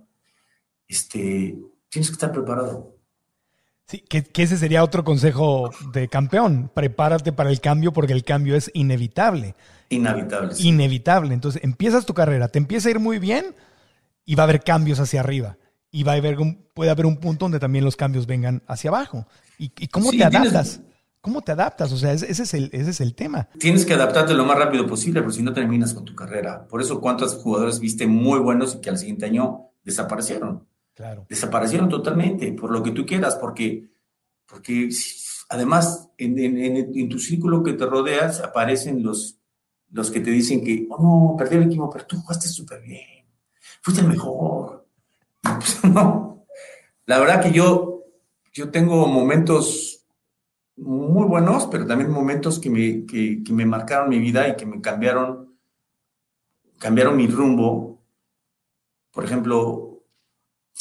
Este, 0.87 1.57
tienes 1.89 2.09
que 2.09 2.13
estar 2.13 2.31
preparado. 2.31 2.95
Sí, 3.87 3.97
que, 4.07 4.23
ese 4.31 4.57
sería 4.57 4.83
otro 4.83 5.03
consejo 5.03 5.71
de 5.91 6.07
campeón. 6.07 6.69
Prepárate 6.71 7.33
para 7.33 7.49
el 7.49 7.61
cambio 7.61 7.93
porque 7.93 8.13
el 8.13 8.23
cambio 8.23 8.55
es 8.55 8.69
inevitable. 8.75 9.55
Inevitable. 9.89 10.53
Inevitable. 10.59 11.33
Entonces 11.33 11.63
empiezas 11.63 12.05
tu 12.05 12.13
carrera, 12.13 12.47
te 12.47 12.59
empieza 12.59 12.89
a 12.89 12.91
ir 12.91 12.99
muy 12.99 13.17
bien 13.17 13.55
y 14.23 14.35
va 14.35 14.43
a 14.43 14.45
haber 14.45 14.63
cambios 14.63 14.99
hacia 14.99 15.21
arriba. 15.21 15.57
Y 15.89 16.03
va 16.03 16.11
a 16.11 16.17
haber 16.17 16.39
un, 16.39 16.69
puede 16.75 16.91
haber 16.91 17.07
un 17.07 17.17
punto 17.17 17.45
donde 17.45 17.59
también 17.59 17.85
los 17.85 17.95
cambios 17.95 18.27
vengan 18.27 18.61
hacia 18.67 18.91
abajo. 18.91 19.25
¿Y, 19.57 19.87
cómo 19.87 20.11
te 20.11 20.23
adaptas? 20.23 20.79
¿Cómo 21.23 21.41
te 21.41 21.53
adaptas? 21.53 21.89
O 21.93 21.97
sea, 21.97 22.11
ese, 22.11 22.29
es 22.29 22.53
el, 22.53 22.69
ese 22.73 22.89
es 22.89 22.99
el 22.99 23.15
tema. 23.15 23.47
Tienes 23.57 23.85
que 23.85 23.93
adaptarte 23.93 24.33
lo 24.33 24.43
más 24.43 24.57
rápido 24.57 24.85
posible, 24.85 25.21
porque 25.21 25.37
si 25.37 25.41
no 25.41 25.53
terminas 25.53 25.93
con 25.93 26.03
tu 26.03 26.13
carrera. 26.13 26.67
Por 26.67 26.81
eso, 26.81 26.99
¿cuántos 26.99 27.35
jugadores 27.35 27.79
viste 27.79 28.05
muy 28.05 28.39
buenos 28.39 28.75
y 28.75 28.81
que 28.81 28.89
al 28.89 28.97
siguiente 28.97 29.27
año 29.27 29.69
desaparecieron? 29.85 30.67
Claro. 30.93 31.25
Desaparecieron 31.29 31.87
totalmente, 31.87 32.51
por 32.51 32.71
lo 32.71 32.83
que 32.83 32.91
tú 32.91 33.05
quieras, 33.05 33.37
porque, 33.37 33.89
porque 34.45 34.89
además 35.47 36.09
en, 36.17 36.37
en, 36.37 37.07
tu 37.07 37.17
círculo 37.17 37.63
que 37.63 37.71
te 37.71 37.85
rodeas 37.85 38.41
aparecen 38.41 39.01
los, 39.01 39.37
los 39.91 40.11
que 40.11 40.19
te 40.19 40.29
dicen 40.29 40.61
que, 40.61 40.87
oh 40.89 41.01
no, 41.01 41.37
perdí 41.37 41.55
el 41.55 41.63
equipo, 41.63 41.89
pero 41.89 42.05
tú 42.05 42.17
jugaste 42.17 42.49
súper 42.49 42.81
bien, 42.81 43.25
fuiste 43.81 44.01
el 44.01 44.09
mejor. 44.09 44.89
Pues, 45.41 45.81
no, 45.85 46.45
la 47.05 47.17
verdad 47.17 47.41
que 47.41 47.53
yo, 47.53 48.03
yo 48.51 48.71
tengo 48.71 49.07
momentos 49.07 50.02
muy 50.75 51.27
buenos, 51.27 51.67
pero 51.67 51.85
también 51.85 52.11
momentos 52.11 52.59
que 52.59 52.69
me, 52.69 53.05
que, 53.05 53.41
me 53.51 53.65
marcaron 53.65 54.09
mi 54.09 54.19
vida 54.19 54.47
y 54.47 54.55
que 54.55 54.65
me 54.65 54.81
cambiaron, 54.81 55.55
cambiaron 56.79 57.15
mi 57.15 57.27
rumbo. 57.27 58.01
Por 59.11 59.25
ejemplo, 59.25 60.03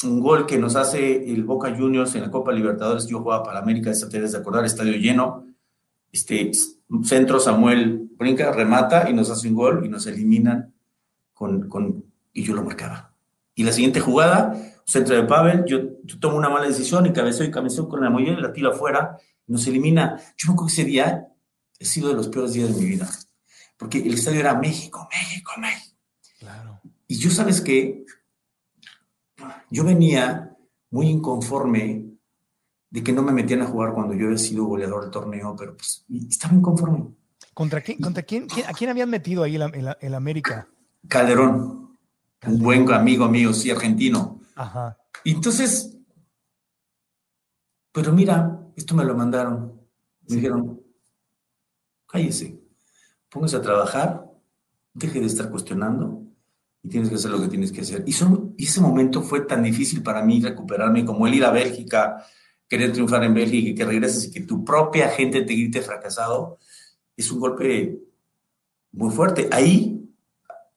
un 0.04 0.20
gol 0.20 0.46
que 0.46 0.58
nos 0.58 0.76
hace 0.76 1.32
el 1.32 1.44
Boca 1.44 1.74
Juniors 1.76 2.14
en 2.14 2.22
la 2.22 2.30
Copa 2.30 2.52
Libertadores, 2.52 3.06
yo 3.06 3.20
jugaba 3.20 3.44
para 3.44 3.60
América, 3.60 3.90
esa 3.90 4.08
te 4.08 4.20
de 4.20 4.36
acordar, 4.36 4.64
estadio 4.64 4.96
lleno, 4.96 5.46
este 6.10 6.50
centro 7.04 7.38
Samuel 7.38 8.10
brinca, 8.16 8.52
remata 8.52 9.08
y 9.08 9.12
nos 9.12 9.30
hace 9.30 9.48
un 9.48 9.54
gol 9.54 9.84
y 9.84 9.88
nos 9.88 10.06
eliminan 10.06 10.74
con, 11.32 11.68
con 11.68 12.04
y 12.32 12.42
yo 12.42 12.54
lo 12.54 12.62
marcaba. 12.62 13.14
Y 13.54 13.64
la 13.64 13.72
siguiente 13.72 14.00
jugada, 14.00 14.54
centro 14.84 15.14
de 15.14 15.24
Pavel, 15.24 15.64
yo, 15.66 15.80
tomo 16.20 16.36
una 16.36 16.48
mala 16.48 16.66
decisión 16.66 17.06
y 17.06 17.12
cabeceo 17.12 17.46
y 17.46 17.50
cabeceo 17.50 17.88
con 17.88 18.00
la 18.00 18.10
mollera 18.10 18.38
y 18.38 18.42
la 18.42 18.52
tiro 18.52 18.70
afuera 18.70 19.18
nos 19.46 19.66
elimina. 19.66 20.16
Yo 20.36 20.48
me 20.48 20.54
acuerdo 20.54 20.66
que 20.66 20.72
ese 20.80 20.84
día 20.84 21.28
ha 21.80 21.84
sido 21.84 22.08
de 22.08 22.14
los 22.14 22.28
peores 22.28 22.52
días 22.52 22.74
de 22.74 22.80
mi 22.80 22.88
vida, 22.88 23.08
porque 23.76 23.98
el 23.98 24.14
estadio 24.14 24.40
era 24.40 24.54
México, 24.54 25.08
México, 25.10 25.52
México. 25.58 25.96
Claro. 26.38 26.80
Y 27.06 27.16
yo, 27.16 27.30
¿sabes 27.30 27.60
qué? 27.60 28.04
Yo 29.70 29.84
venía 29.84 30.56
muy 30.90 31.08
inconforme 31.08 32.12
de 32.90 33.02
que 33.02 33.12
no 33.12 33.22
me 33.22 33.32
metían 33.32 33.62
a 33.62 33.66
jugar 33.66 33.94
cuando 33.94 34.14
yo 34.14 34.26
había 34.26 34.38
sido 34.38 34.64
goleador 34.64 35.02
del 35.02 35.10
torneo, 35.10 35.56
pero 35.56 35.74
pues 35.76 36.04
estaba 36.28 36.54
inconforme. 36.54 37.06
¿Contra 37.54 37.80
quién, 37.80 37.98
contra 37.98 38.22
quién, 38.22 38.46
a 38.66 38.72
quién 38.72 38.90
habían 38.90 39.10
metido 39.10 39.42
ahí 39.42 39.56
el, 39.56 40.14
América? 40.14 40.68
Calderón, 41.08 41.98
un 42.46 42.58
buen 42.58 42.90
amigo 42.92 43.28
mío, 43.28 43.52
sí, 43.52 43.70
argentino. 43.70 44.40
Ajá. 44.54 44.98
entonces, 45.24 45.96
pero 47.92 48.12
mira, 48.12 48.61
esto 48.76 48.94
me 48.94 49.04
lo 49.04 49.14
mandaron. 49.14 49.80
Me 50.28 50.36
dijeron, 50.36 50.80
cállese, 52.06 52.60
póngase 53.28 53.56
a 53.56 53.62
trabajar, 53.62 54.30
deje 54.94 55.20
de 55.20 55.26
estar 55.26 55.50
cuestionando 55.50 56.22
y 56.82 56.88
tienes 56.88 57.08
que 57.08 57.14
hacer 57.14 57.30
lo 57.30 57.40
que 57.40 57.48
tienes 57.48 57.72
que 57.72 57.80
hacer. 57.80 58.04
Y, 58.06 58.12
son, 58.12 58.54
y 58.56 58.64
ese 58.64 58.80
momento 58.80 59.22
fue 59.22 59.40
tan 59.42 59.62
difícil 59.62 60.02
para 60.02 60.22
mí 60.22 60.40
recuperarme 60.40 61.04
como 61.04 61.26
el 61.26 61.34
ir 61.34 61.44
a 61.44 61.50
Bélgica, 61.50 62.24
querer 62.68 62.92
triunfar 62.92 63.24
en 63.24 63.34
Bélgica 63.34 63.70
y 63.70 63.74
que 63.74 63.84
regreses 63.84 64.26
y 64.26 64.30
que 64.30 64.40
tu 64.40 64.64
propia 64.64 65.08
gente 65.08 65.42
te 65.42 65.52
grite 65.52 65.80
fracasado, 65.80 66.58
es 67.16 67.30
un 67.30 67.40
golpe 67.40 68.00
muy 68.92 69.10
fuerte. 69.10 69.48
Ahí, 69.52 70.10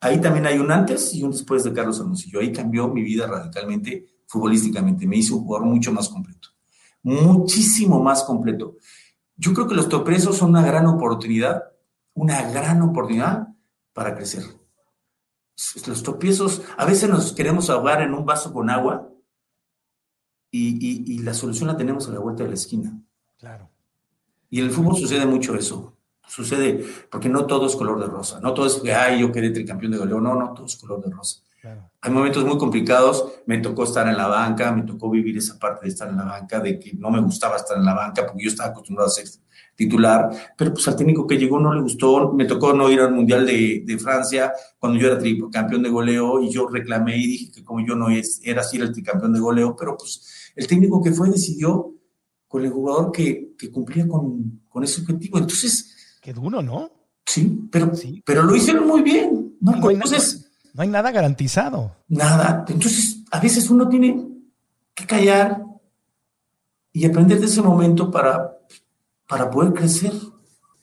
ahí 0.00 0.20
también 0.20 0.46
hay 0.46 0.58
un 0.58 0.70
antes 0.70 1.14
y 1.14 1.22
un 1.22 1.32
después 1.32 1.64
de 1.64 1.72
Carlos 1.72 1.98
Hermosillo. 1.98 2.40
Ahí 2.40 2.52
cambió 2.52 2.88
mi 2.88 3.02
vida 3.02 3.26
radicalmente 3.26 4.06
futbolísticamente. 4.26 5.06
Me 5.06 5.16
hizo 5.16 5.36
un 5.36 5.44
jugador 5.44 5.66
mucho 5.66 5.92
más 5.92 6.08
completo. 6.08 6.55
Muchísimo 7.06 8.02
más 8.02 8.24
completo. 8.24 8.78
Yo 9.36 9.54
creo 9.54 9.68
que 9.68 9.76
los 9.76 9.88
topresos 9.88 10.38
son 10.38 10.50
una 10.50 10.66
gran 10.66 10.86
oportunidad, 10.86 11.62
una 12.14 12.50
gran 12.50 12.82
oportunidad 12.82 13.46
para 13.92 14.16
crecer. 14.16 14.42
Los 15.86 16.02
tropiezos, 16.02 16.62
a 16.76 16.84
veces 16.84 17.08
nos 17.08 17.32
queremos 17.32 17.70
ahogar 17.70 18.02
en 18.02 18.12
un 18.12 18.26
vaso 18.26 18.52
con 18.52 18.70
agua 18.70 19.08
y, 20.50 21.12
y, 21.14 21.18
la 21.18 21.32
solución 21.32 21.68
la 21.68 21.76
tenemos 21.76 22.08
a 22.08 22.12
la 22.12 22.18
vuelta 22.18 22.42
de 22.42 22.48
la 22.48 22.56
esquina. 22.56 23.00
Claro. 23.38 23.70
Y 24.50 24.58
en 24.58 24.66
el 24.66 24.72
fútbol 24.72 24.96
sucede 24.96 25.26
mucho 25.26 25.54
eso. 25.54 25.96
Sucede 26.26 26.84
porque 27.08 27.28
no 27.28 27.46
todo 27.46 27.66
es 27.66 27.76
color 27.76 28.00
de 28.00 28.06
rosa. 28.06 28.40
No 28.40 28.52
todo 28.52 28.66
es 28.66 28.80
que, 28.82 28.92
ay, 28.92 29.20
yo 29.20 29.30
quedé 29.30 29.50
tricampeón 29.50 29.92
de 29.92 29.98
goleo. 29.98 30.20
No, 30.20 30.34
no, 30.34 30.54
todo 30.54 30.66
es 30.66 30.74
color 30.74 31.04
de 31.04 31.12
rosa. 31.12 31.40
Hay 32.00 32.12
momentos 32.12 32.44
muy 32.44 32.58
complicados. 32.58 33.40
Me 33.46 33.58
tocó 33.58 33.84
estar 33.84 34.06
en 34.08 34.16
la 34.16 34.28
banca, 34.28 34.72
me 34.72 34.82
tocó 34.82 35.10
vivir 35.10 35.38
esa 35.38 35.58
parte 35.58 35.86
de 35.86 35.88
estar 35.88 36.08
en 36.08 36.16
la 36.16 36.24
banca, 36.24 36.60
de 36.60 36.78
que 36.78 36.92
no 36.94 37.10
me 37.10 37.20
gustaba 37.20 37.56
estar 37.56 37.76
en 37.76 37.84
la 37.84 37.94
banca 37.94 38.26
porque 38.26 38.44
yo 38.44 38.50
estaba 38.50 38.70
acostumbrado 38.70 39.08
a 39.08 39.12
ser 39.12 39.26
titular. 39.74 40.30
Pero 40.56 40.72
pues 40.72 40.86
al 40.88 40.96
técnico 40.96 41.26
que 41.26 41.36
llegó 41.36 41.58
no 41.58 41.74
le 41.74 41.82
gustó. 41.82 42.32
Me 42.32 42.44
tocó 42.44 42.72
no 42.72 42.90
ir 42.90 43.00
al 43.00 43.12
Mundial 43.12 43.46
de, 43.46 43.82
de 43.84 43.98
Francia 43.98 44.52
cuando 44.78 44.98
yo 44.98 45.08
era 45.08 45.20
campeón 45.50 45.82
de 45.82 45.90
goleo 45.90 46.42
y 46.42 46.50
yo 46.50 46.66
reclamé 46.68 47.16
y 47.16 47.26
dije 47.26 47.52
que 47.52 47.64
como 47.64 47.84
yo 47.86 47.94
no 47.94 48.10
es, 48.10 48.40
era 48.44 48.60
así 48.60 48.78
el 48.78 48.92
tricampeón 48.92 49.32
de 49.32 49.40
goleo, 49.40 49.74
pero 49.76 49.96
pues 49.96 50.52
el 50.54 50.66
técnico 50.66 51.02
que 51.02 51.12
fue 51.12 51.28
decidió 51.28 51.92
con 52.48 52.64
el 52.64 52.70
jugador 52.70 53.12
que, 53.12 53.54
que 53.58 53.70
cumplía 53.70 54.06
con, 54.06 54.62
con 54.68 54.84
ese 54.84 55.00
objetivo. 55.02 55.38
Entonces, 55.38 56.18
Qué 56.22 56.32
duro, 56.32 56.62
¿no? 56.62 56.90
Sí, 57.24 57.68
pero, 57.70 57.94
sí. 57.94 58.22
pero 58.24 58.42
lo 58.42 58.56
hicieron 58.56 58.86
muy 58.86 59.02
bien. 59.02 59.56
No, 59.60 59.90
Entonces, 59.90 60.45
no 60.76 60.82
hay 60.82 60.88
nada 60.88 61.10
garantizado. 61.10 61.96
Nada. 62.06 62.66
Entonces, 62.68 63.24
a 63.30 63.40
veces 63.40 63.70
uno 63.70 63.88
tiene 63.88 64.26
que 64.94 65.06
callar 65.06 65.64
y 66.92 67.06
aprender 67.06 67.40
de 67.40 67.46
ese 67.46 67.62
momento 67.62 68.10
para, 68.10 68.58
para 69.26 69.50
poder 69.50 69.72
crecer. 69.72 70.12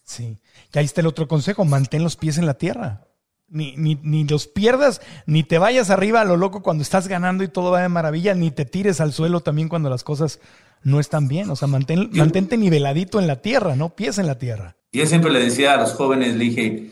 Sí. 0.04 0.40
Y 0.74 0.80
ahí 0.80 0.86
está 0.86 1.02
el 1.02 1.08
otro 1.08 1.28
consejo, 1.28 1.64
mantén 1.64 2.04
los 2.04 2.16
pies 2.16 2.40
en 2.40 2.48
la 2.48 2.56
tierra. 2.56 3.08
Ni, 3.48 3.76
ni, 3.78 4.00
ni, 4.02 4.24
los 4.24 4.48
pierdas, 4.48 5.00
ni 5.28 5.44
te 5.44 5.60
vayas 5.60 5.92
arriba 5.92 6.22
a 6.22 6.26
lo 6.26 6.38
loco 6.38 6.64
cuando 6.64 6.82
estás 6.82 7.08
ganando 7.08 7.44
y 7.44 7.48
todo 7.48 7.70
va 7.70 7.84
de 7.84 7.90
maravilla, 7.90 8.34
ni 8.34 8.50
te 8.50 8.66
tires 8.66 9.00
al 9.00 9.14
suelo 9.14 9.42
también 9.42 9.70
cuando 9.70 9.92
las 9.92 10.04
cosas 10.04 10.40
no 10.82 11.00
están 11.00 11.28
bien. 11.28 11.52
O 11.52 11.56
sea, 11.56 11.68
mantén, 11.68 12.10
mantente 12.14 12.58
niveladito 12.58 13.20
en 13.20 13.28
la 13.28 13.44
tierra, 13.44 13.76
¿no? 13.76 13.90
Pies 13.96 14.18
en 14.18 14.26
la 14.26 14.40
tierra. 14.40 14.76
Y 14.92 15.00
yo 15.00 15.06
siempre 15.06 15.32
le 15.32 15.40
decía 15.40 15.76
a 15.76 15.78
los 15.78 15.94
jóvenes, 15.94 16.36
le 16.36 16.46
dije, 16.46 16.92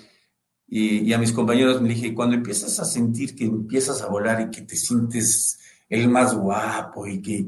y, 0.74 1.12
a 1.12 1.18
mis 1.18 1.34
compañeros, 1.34 1.82
me 1.82 1.90
dije, 1.90 2.16
cuando 2.16 2.38
empiezas 2.38 2.80
a 2.80 2.86
sentir 2.86 3.36
que 3.36 3.44
empiezas 3.44 4.02
a 4.02 4.08
volar 4.08 4.40
y 4.40 4.52
que 4.52 4.62
te 4.62 4.78
sientes 4.78 5.60
el 5.90 6.08
más 6.08 6.34
guapo 6.34 7.06
y 7.06 7.22
que, 7.22 7.46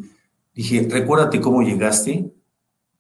dije, 0.54 0.86
recuérdate 0.90 1.40
cómo 1.40 1.62
llegaste 1.62 2.30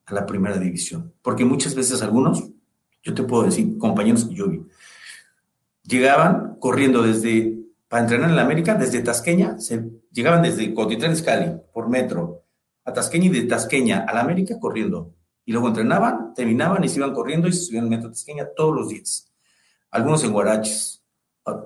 a 0.06 0.14
la 0.14 0.26
primera 0.26 0.58
división. 0.58 1.12
Porque 1.22 1.44
muchas 1.44 1.76
veces 1.76 2.02
algunos, 2.02 2.42
yo 3.04 3.14
te 3.14 3.24
puedo 3.24 3.44
decir, 3.44 3.78
compañeros 3.78 4.24
que 4.24 4.36
yo 4.36 4.48
vi, 4.48 4.62
llegaban 5.84 6.56
corriendo 6.58 7.02
desde, 7.02 7.60
para 7.90 8.04
entrenar 8.04 8.30
en 8.30 8.38
la 8.38 8.44
América, 8.44 8.76
desde 8.76 9.02
Tasqueña, 9.02 9.60
se, 9.60 9.84
llegaban 10.14 10.42
desde 10.42 10.74
Cotitlán 10.74 11.12
Escali, 11.12 11.52
por 11.74 11.90
metro, 11.90 12.46
a 12.86 12.94
Tasqueña 12.94 13.26
y 13.26 13.30
de 13.30 13.42
Tasqueña 13.42 14.06
a 14.08 14.14
la 14.14 14.22
América 14.22 14.58
corriendo 14.58 15.14
y 15.44 15.52
luego 15.52 15.68
entrenaban, 15.68 16.34
terminaban 16.34 16.82
y 16.86 16.88
se 16.88 17.00
iban 17.00 17.14
corriendo 17.14 17.50
y 17.50 17.52
se 17.52 17.66
subían 17.66 17.84
al 17.84 17.90
metro 17.90 18.10
Tasqueña 18.10 18.48
todos 18.56 18.74
los 18.74 18.88
días. 18.88 19.33
Algunos 19.94 20.24
en 20.24 20.34
guaraches. 20.34 21.04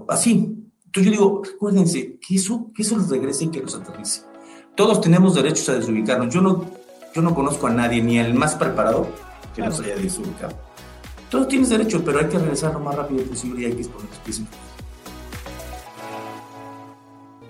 Así. 0.08 0.54
Entonces 0.86 1.06
yo 1.06 1.12
digo, 1.12 1.42
recuérdense 1.44 2.20
que 2.20 2.36
eso, 2.36 2.72
que 2.76 2.84
eso 2.84 2.98
los 2.98 3.10
regrese 3.10 3.46
y 3.46 3.50
que 3.50 3.62
los 3.62 3.76
aterrice. 3.76 4.22
Todos 4.76 5.02
tenemos 5.02 5.34
derechos 5.34 5.68
a 5.70 5.74
desubicarnos. 5.74 6.34
Yo 6.34 6.42
no, 6.42 6.66
yo 7.14 7.22
no 7.22 7.34
conozco 7.34 7.68
a 7.68 7.72
nadie, 7.72 8.02
ni 8.02 8.20
al 8.20 8.34
más 8.34 8.56
preparado, 8.56 9.08
que 9.56 9.62
nos 9.62 9.80
haya 9.80 9.96
desubicado. 9.96 10.56
Todos 11.30 11.48
tienes 11.48 11.70
derecho, 11.70 12.04
pero 12.06 12.20
hay 12.20 12.28
que 12.28 12.38
regresar 12.38 12.74
lo 12.74 12.80
más 12.80 12.96
rápido 12.96 13.24
posible 13.24 13.62
y 13.62 13.66
hay 13.66 13.74
que 13.74 13.82
exponer 13.82 14.10
los 14.10 14.20
pies 14.20 14.40
en 14.40 14.48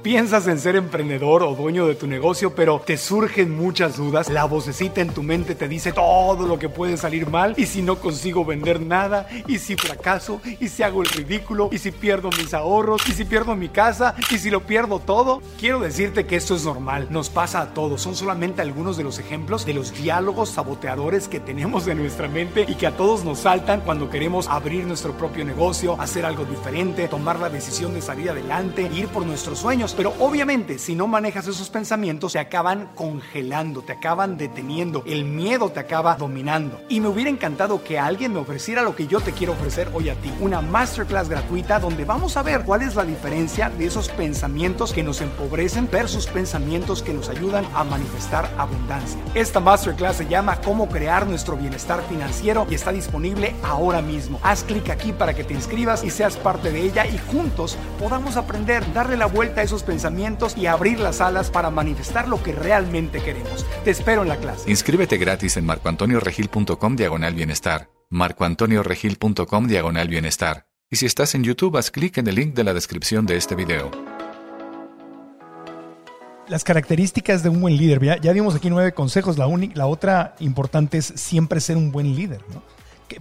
Piensas 0.04 0.48
en 0.48 0.60
ser 0.60 0.76
emprendedor 0.76 1.44
o 1.44 1.56
dueño 1.56 1.88
de 1.88 1.96
tu 1.96 2.08
negocio, 2.08 2.54
pero 2.56 2.80
te 2.86 2.98
surgen 2.98 3.58
muchas 3.58 3.98
dudas. 3.98 4.30
La 4.30 4.46
vocecita 4.46 5.02
en 5.02 5.10
tu 5.10 5.24
mente 5.24 5.56
te 5.56 5.68
dice 5.68 5.92
todo 5.92 6.48
lo 6.48 6.60
que 6.60 6.70
puede 6.70 6.98
salir 6.98 7.28
mal. 7.30 7.56
Y 7.58 7.66
si 7.66 7.82
no 7.82 8.00
consigo 8.00 8.46
vender 8.46 8.80
nada, 8.80 9.28
y 9.48 9.58
si 9.58 9.76
fracaso, 9.76 10.40
y 10.46 10.70
si 10.70 10.84
hago 10.84 11.02
el 11.02 11.10
ridículo, 11.10 11.70
y 11.72 11.80
si 11.80 11.92
pierdo 11.92 12.30
mis 12.30 12.54
ahorros, 12.54 13.02
y 13.10 13.12
si 13.14 13.26
pierdo 13.26 13.56
mi 13.56 13.70
casa, 13.70 14.16
y 14.32 14.38
si 14.38 14.50
lo 14.50 14.62
pierdo 14.62 15.00
todo. 15.00 15.42
Quiero 15.60 15.80
decirte 15.80 16.26
que 16.26 16.36
esto 16.36 16.56
es 16.56 16.64
normal, 16.64 17.08
nos 17.10 17.30
pasa 17.30 17.62
a 17.62 17.74
todos. 17.74 18.02
Son 18.02 18.16
solamente 18.16 18.62
algunos 18.62 18.98
de 18.98 19.04
los 19.04 19.18
ejemplos 19.20 19.66
de 19.66 19.74
los 19.74 19.94
diálogos 19.94 20.50
saboteadores 20.50 21.28
que 21.28 21.40
tenemos 21.40 21.88
en 21.88 21.98
nuestra 21.98 22.28
mente 22.28 22.66
y 22.68 22.76
que 22.76 22.88
a 22.88 22.96
todos 22.96 23.26
nos 23.26 23.40
saltan 23.40 23.82
cuando 23.82 24.10
queremos 24.10 24.48
abrir 24.48 24.86
nuestro 24.86 25.14
propio 25.14 25.44
negocio, 25.44 26.00
hacer 26.00 26.24
algo 26.24 26.46
diferente, 26.46 27.08
tomar 27.08 27.40
la 27.40 27.50
decisión 27.50 27.94
de 27.94 28.02
salir 28.02 28.30
adelante, 28.30 28.90
ir 28.94 29.08
por 29.08 29.26
nuestros 29.26 29.60
sueños. 29.60 29.87
Pero 29.94 30.14
obviamente, 30.20 30.80
si 30.80 30.96
no 30.96 31.08
manejas 31.08 31.48
esos 31.48 31.70
pensamientos, 31.70 32.34
te 32.34 32.40
acaban 32.40 32.90
congelando, 32.96 33.82
te 33.82 33.94
acaban 33.94 34.38
deteniendo, 34.38 35.04
el 35.06 35.26
miedo 35.26 35.70
te 35.70 35.80
acaba 35.80 36.16
dominando. 36.16 36.82
Y 36.90 37.00
me 37.00 37.08
hubiera 37.08 37.30
encantado 37.30 37.84
que 37.84 38.00
alguien 38.00 38.34
me 38.34 38.40
ofreciera 38.40 38.82
lo 38.82 38.96
que 38.96 39.08
yo 39.08 39.20
te 39.20 39.32
quiero 39.32 39.54
ofrecer 39.54 39.90
hoy 39.94 40.10
a 40.10 40.16
ti, 40.16 40.32
una 40.40 40.62
masterclass 40.62 41.30
gratuita 41.30 41.80
donde 41.80 42.06
vamos 42.06 42.38
a 42.38 42.44
ver 42.44 42.64
cuál 42.64 42.82
es 42.82 42.96
la 42.96 43.04
diferencia 43.04 43.70
de 43.70 43.86
esos 43.86 44.10
pensamientos 44.10 44.94
que 44.94 45.04
nos 45.04 45.22
empobrecen 45.22 45.90
versus 45.92 46.28
pensamientos 46.28 47.02
que 47.02 47.14
nos 47.14 47.30
ayudan 47.30 47.66
a 47.74 47.84
manifestar 47.84 48.50
abundancia. 48.58 49.20
Esta 49.34 49.60
masterclass 49.60 50.18
se 50.18 50.28
llama 50.28 50.62
Cómo 50.62 50.90
crear 50.90 51.28
nuestro 51.28 51.56
bienestar 51.58 52.02
financiero 52.08 52.68
y 52.70 52.76
está 52.76 52.92
disponible 52.92 53.56
ahora 53.64 54.02
mismo. 54.02 54.40
Haz 54.44 54.64
clic 54.64 54.90
aquí 54.90 55.12
para 55.12 55.34
que 55.34 55.44
te 55.44 55.54
inscribas 55.54 56.04
y 56.04 56.10
seas 56.10 56.38
parte 56.38 56.72
de 56.72 56.82
ella 56.82 57.06
y 57.06 57.18
juntos 57.18 57.78
podamos 58.00 58.38
aprender, 58.38 58.84
darle 58.94 59.18
la 59.18 59.26
vuelta 59.26 59.62
a 59.62 59.64
esos 59.64 59.77
pensamientos 59.84 60.58
y 60.58 60.68
abrir 60.68 61.00
las 61.00 61.22
alas 61.22 61.50
para 61.50 61.70
manifestar 61.70 62.28
lo 62.28 62.42
que 62.42 62.52
realmente 62.52 63.22
queremos. 63.22 63.66
Te 63.84 63.92
espero 63.92 64.22
en 64.24 64.30
la 64.30 64.38
clase. 64.38 64.70
Inscríbete 64.70 65.18
gratis 65.18 65.58
en 65.58 65.66
marcoantonioregil.com 65.66 66.96
diagonal 66.96 67.34
bienestar. 67.34 67.90
marcoantonioregil.com 68.10 69.68
diagonal 69.68 70.08
bienestar. 70.08 70.68
Y 70.90 70.96
si 70.96 71.06
estás 71.06 71.36
en 71.36 71.44
YouTube, 71.44 71.78
haz 71.78 71.92
clic 71.92 72.18
en 72.18 72.28
el 72.28 72.36
link 72.36 72.54
de 72.54 72.64
la 72.64 72.74
descripción 72.74 73.26
de 73.26 73.38
este 73.38 73.56
video. 73.56 73.92
Las 76.48 76.64
características 76.64 77.44
de 77.44 77.50
un 77.50 77.60
buen 77.60 77.76
líder. 77.76 78.02
Ya, 78.02 78.18
ya 78.22 78.32
dimos 78.32 78.56
aquí 78.56 78.70
nueve 78.70 78.94
consejos. 78.94 79.38
La, 79.38 79.48
la 79.74 79.86
otra 79.86 80.36
importante 80.40 80.98
es 80.98 81.06
siempre 81.16 81.60
ser 81.60 81.76
un 81.76 81.92
buen 81.92 82.16
líder. 82.16 82.42
¿no? 82.54 82.64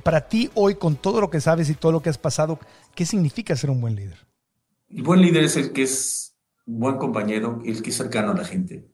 para 0.03 0.29
ti 0.29 0.51
hoy, 0.55 0.77
con 0.77 0.97
todo 0.97 1.21
lo 1.21 1.31
que 1.31 1.41
sabes 1.41 1.71
y 1.71 1.75
todo 1.75 1.93
lo 1.93 2.03
que 2.03 2.11
has 2.11 2.19
pasado, 2.19 2.59
¿qué 2.95 3.07
significa 3.07 3.55
ser 3.57 3.71
un 3.71 3.81
buen 3.81 3.95
líder? 3.95 4.19
El 4.89 5.03
buen 5.03 5.21
líder 5.21 5.45
es 5.45 5.57
el 5.57 5.73
que 5.73 5.83
es 5.83 6.26
buen 6.67 6.97
compañero, 6.97 7.61
el 7.65 7.81
que 7.81 7.91
es 7.91 7.97
cercano 7.97 8.33
a 8.33 8.37
la 8.37 8.45
gente, 8.45 8.87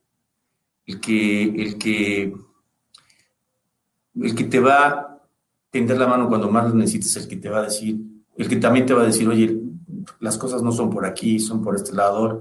el 0.87 1.01
que, 1.01 1.45
el 1.45 1.79
que, 1.79 2.35
el 4.15 4.35
que 4.35 4.45
te 4.45 4.61
va 4.61 4.89
a 4.89 5.23
tender 5.71 5.97
la 5.97 6.07
mano 6.07 6.29
cuando 6.29 6.51
más 6.51 6.69
lo 6.69 6.75
necesites, 6.75 7.17
el 7.17 7.29
que 7.29 7.37
te 7.37 7.49
va 7.49 7.61
a 7.61 7.65
decir, 7.65 7.99
el 8.37 8.49
que 8.49 8.57
también 8.57 8.87
te 8.87 8.95
va 8.95 9.03
a 9.03 9.07
decir, 9.07 9.27
oye, 9.27 9.59
las 10.21 10.37
cosas 10.37 10.63
no 10.63 10.71
son 10.71 10.91
por 10.91 11.07
aquí, 11.07 11.39
son 11.39 11.63
por 11.63 11.75
este 11.75 11.93
lado, 11.95 12.39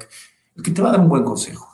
el 0.56 0.64
que 0.64 0.72
te 0.72 0.82
va 0.82 0.90
a 0.90 0.92
dar 0.92 1.02
un 1.02 1.10
buen 1.10 1.24
consejo. 1.24 1.68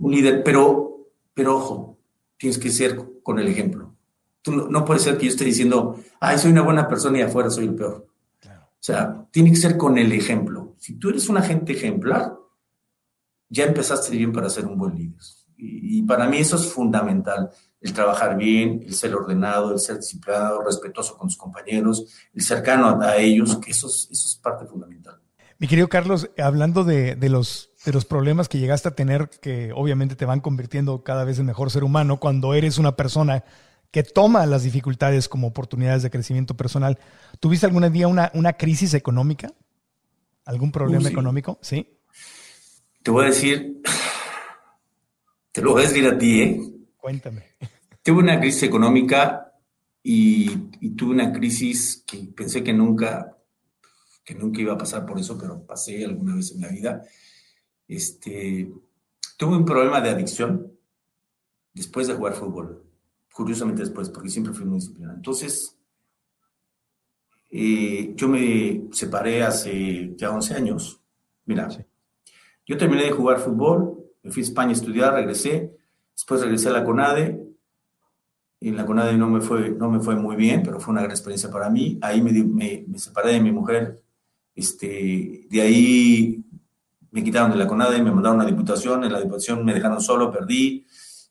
Un 0.00 0.12
líder, 0.12 0.42
pero, 0.42 1.06
pero 1.34 1.56
ojo, 1.56 1.98
tienes 2.36 2.58
que 2.58 2.70
ser 2.70 2.98
con 3.22 3.38
el 3.38 3.48
ejemplo. 3.48 3.94
Tú 4.42 4.52
no, 4.52 4.84
puede 4.84 5.00
ser 5.00 5.16
que 5.18 5.26
yo 5.26 5.30
esté 5.30 5.44
diciendo, 5.44 5.98
ay, 6.20 6.38
soy 6.38 6.52
una 6.52 6.62
buena 6.62 6.88
persona 6.88 7.18
y 7.18 7.22
afuera 7.22 7.50
soy 7.50 7.66
el 7.66 7.74
peor. 7.74 8.06
O 8.44 8.80
sea, 8.80 9.26
tiene 9.30 9.50
que 9.50 9.56
ser 9.56 9.76
con 9.76 9.98
el 9.98 10.12
ejemplo. 10.12 10.74
Si 10.78 10.94
tú 10.94 11.10
eres 11.10 11.28
un 11.28 11.36
agente 11.36 11.72
ejemplar, 11.72 12.34
ya 13.48 13.64
empezaste 13.64 14.16
bien 14.16 14.32
para 14.32 14.50
ser 14.50 14.66
un 14.66 14.78
buen 14.78 14.94
líder. 14.94 15.20
Y, 15.60 16.02
para 16.02 16.28
mí 16.28 16.38
eso 16.38 16.54
es 16.54 16.66
fundamental, 16.66 17.50
el 17.80 17.92
trabajar 17.92 18.36
bien, 18.36 18.80
el 18.86 18.94
ser 18.94 19.14
ordenado, 19.14 19.72
el 19.72 19.80
ser 19.80 19.96
disciplinado, 19.96 20.62
respetuoso 20.62 21.18
con 21.18 21.28
sus 21.28 21.38
compañeros, 21.38 22.04
el 22.32 22.42
cercano 22.42 23.00
a, 23.00 23.16
ellos, 23.16 23.56
que 23.56 23.72
eso 23.72 23.88
es, 23.88 24.08
eso 24.10 24.28
es 24.28 24.36
parte 24.36 24.66
fundamental. 24.66 25.20
Mi 25.58 25.66
querido 25.66 25.88
Carlos, 25.88 26.30
hablando 26.38 26.84
de, 26.84 27.16
los, 27.28 27.70
de 27.84 27.92
los 27.92 28.04
problemas 28.04 28.48
que 28.48 28.60
llegaste 28.60 28.88
a 28.88 28.94
tener, 28.94 29.28
que 29.28 29.72
obviamente 29.74 30.14
te 30.14 30.24
van 30.24 30.40
convirtiendo 30.40 31.02
cada 31.02 31.24
vez 31.24 31.40
en 31.40 31.46
mejor 31.46 31.72
ser 31.72 31.82
humano, 31.82 32.20
cuando 32.20 32.54
eres 32.54 32.78
una 32.78 32.94
persona 32.94 33.42
que 33.90 34.04
toma 34.04 34.46
las 34.46 34.62
dificultades 34.62 35.28
como 35.28 35.48
oportunidades 35.48 36.04
de 36.04 36.10
crecimiento 36.10 36.56
personal, 36.56 36.98
¿tuviste 37.40 37.66
algún 37.66 37.90
día 37.92 38.06
una, 38.06 38.30
una 38.34 38.52
crisis 38.52 38.94
económica? 38.94 39.52
¿Algún 40.44 40.70
problema 40.70 41.08
económico? 41.08 41.58
Sí. 41.60 41.97
Te 43.08 43.12
voy 43.12 43.24
a 43.24 43.28
decir, 43.28 43.80
te 45.50 45.62
lo 45.62 45.72
voy 45.72 45.82
a 45.82 45.88
decir 45.88 46.06
a 46.06 46.18
ti, 46.18 46.42
¿eh? 46.42 46.60
Cuéntame. 46.98 47.42
Tuve 48.02 48.18
una 48.18 48.38
crisis 48.38 48.64
económica 48.64 49.50
y, 50.02 50.50
y 50.82 50.90
tuve 50.90 51.12
una 51.12 51.32
crisis 51.32 52.04
que 52.06 52.18
pensé 52.36 52.62
que 52.62 52.74
nunca 52.74 53.34
que 54.22 54.34
nunca 54.34 54.60
iba 54.60 54.74
a 54.74 54.76
pasar 54.76 55.06
por 55.06 55.18
eso, 55.18 55.38
pero 55.38 55.64
pasé 55.64 56.04
alguna 56.04 56.34
vez 56.34 56.52
en 56.52 56.60
la 56.60 56.68
vida. 56.68 57.02
Este, 57.88 58.70
tuve 59.38 59.56
un 59.56 59.64
problema 59.64 60.02
de 60.02 60.10
adicción 60.10 60.70
después 61.72 62.08
de 62.08 62.14
jugar 62.14 62.34
fútbol. 62.34 62.84
Curiosamente 63.32 63.80
después, 63.80 64.10
porque 64.10 64.28
siempre 64.28 64.52
fui 64.52 64.66
muy 64.66 64.80
disciplinado. 64.80 65.16
Entonces, 65.16 65.78
eh, 67.48 68.12
yo 68.14 68.28
me 68.28 68.88
separé 68.92 69.44
hace 69.44 70.14
ya 70.14 70.30
11 70.30 70.54
años. 70.54 71.00
Mira, 71.46 71.70
yo 72.68 72.78
terminé 72.78 73.02
de 73.02 73.10
jugar 73.10 73.40
fútbol, 73.40 73.98
me 74.22 74.30
fui 74.30 74.42
a 74.42 74.46
España 74.46 74.70
a 74.70 74.74
estudiar, 74.74 75.14
regresé, 75.14 75.76
después 76.14 76.40
regresé 76.40 76.68
a 76.68 76.72
la 76.72 76.84
CONADE. 76.84 77.44
En 78.60 78.76
la 78.76 78.86
CONADE 78.86 79.16
no 79.16 79.28
me 79.28 79.40
fue, 79.40 79.70
no 79.70 79.90
me 79.90 79.98
fue 79.98 80.14
muy 80.14 80.36
bien, 80.36 80.62
pero 80.62 80.78
fue 80.78 80.92
una 80.92 81.00
gran 81.00 81.10
experiencia 81.10 81.50
para 81.50 81.68
mí. 81.68 81.98
Ahí 82.00 82.22
me, 82.22 82.30
me, 82.44 82.84
me 82.86 82.98
separé 83.00 83.32
de 83.32 83.40
mi 83.40 83.50
mujer 83.50 84.00
este, 84.58 85.46
de 85.48 85.60
ahí 85.62 86.44
me 87.12 87.22
quitaron 87.22 87.52
de 87.52 87.56
la 87.56 87.68
CONADE, 87.68 88.02
me 88.02 88.10
mandaron 88.10 88.40
a 88.40 88.44
la 88.44 88.50
diputación, 88.50 89.04
en 89.04 89.12
la 89.12 89.20
diputación 89.20 89.64
me 89.64 89.72
dejaron 89.72 90.00
solo, 90.00 90.32
perdí. 90.32 90.84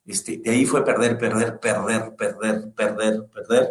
Este, 0.06 0.38
de 0.38 0.50
ahí 0.50 0.66
fue 0.66 0.86
perder, 0.86 1.18
perder, 1.18 1.60
perder, 1.60 2.16
perder, 2.16 2.72
perder, 2.74 3.26
perder. 3.28 3.70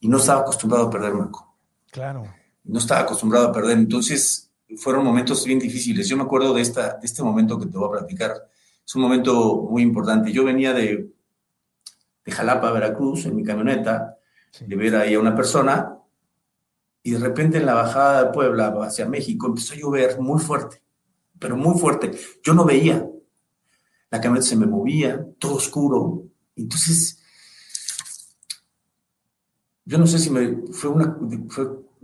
Y 0.00 0.08
no 0.08 0.16
estaba 0.16 0.40
acostumbrado 0.40 0.86
a 0.86 0.90
perder, 0.90 1.12
Marco. 1.12 1.54
Claro. 1.90 2.24
No 2.64 2.78
estaba 2.78 3.02
acostumbrado 3.02 3.48
a 3.48 3.52
perder. 3.52 3.76
Entonces, 3.76 4.45
fueron 4.76 5.04
momentos 5.04 5.44
bien 5.44 5.58
difíciles. 5.58 6.08
Yo 6.08 6.16
me 6.16 6.24
acuerdo 6.24 6.54
de, 6.54 6.62
esta, 6.62 6.98
de 6.98 7.06
este 7.06 7.22
momento 7.22 7.58
que 7.58 7.66
te 7.66 7.78
voy 7.78 7.88
a 7.88 7.98
platicar. 7.98 8.32
Es 8.84 8.94
un 8.94 9.02
momento 9.02 9.66
muy 9.70 9.82
importante. 9.82 10.32
Yo 10.32 10.44
venía 10.44 10.72
de, 10.72 11.10
de 12.24 12.32
Jalapa, 12.32 12.72
Veracruz, 12.72 13.26
en 13.26 13.36
mi 13.36 13.44
camioneta, 13.44 14.18
de 14.60 14.76
ver 14.76 14.96
ahí 14.96 15.14
a 15.14 15.20
una 15.20 15.34
persona 15.34 15.96
y 17.06 17.12
de 17.12 17.20
repente 17.20 17.58
en 17.58 17.66
la 17.66 17.74
bajada 17.74 18.24
de 18.24 18.32
Puebla 18.32 18.74
hacia 18.82 19.06
México 19.06 19.46
empezó 19.46 19.74
a 19.74 19.76
llover 19.76 20.18
muy 20.18 20.40
fuerte, 20.40 20.82
pero 21.38 21.56
muy 21.56 21.78
fuerte. 21.78 22.10
Yo 22.42 22.52
no 22.52 22.64
veía. 22.64 23.08
La 24.10 24.20
camioneta 24.20 24.48
se 24.48 24.56
me 24.56 24.66
movía, 24.66 25.24
todo 25.38 25.54
oscuro. 25.54 26.24
Entonces, 26.56 27.22
yo 29.84 29.98
no 29.98 30.06
sé 30.08 30.18
si 30.18 30.30
me 30.30 30.66
fue 30.72 30.90
una, 30.90 31.16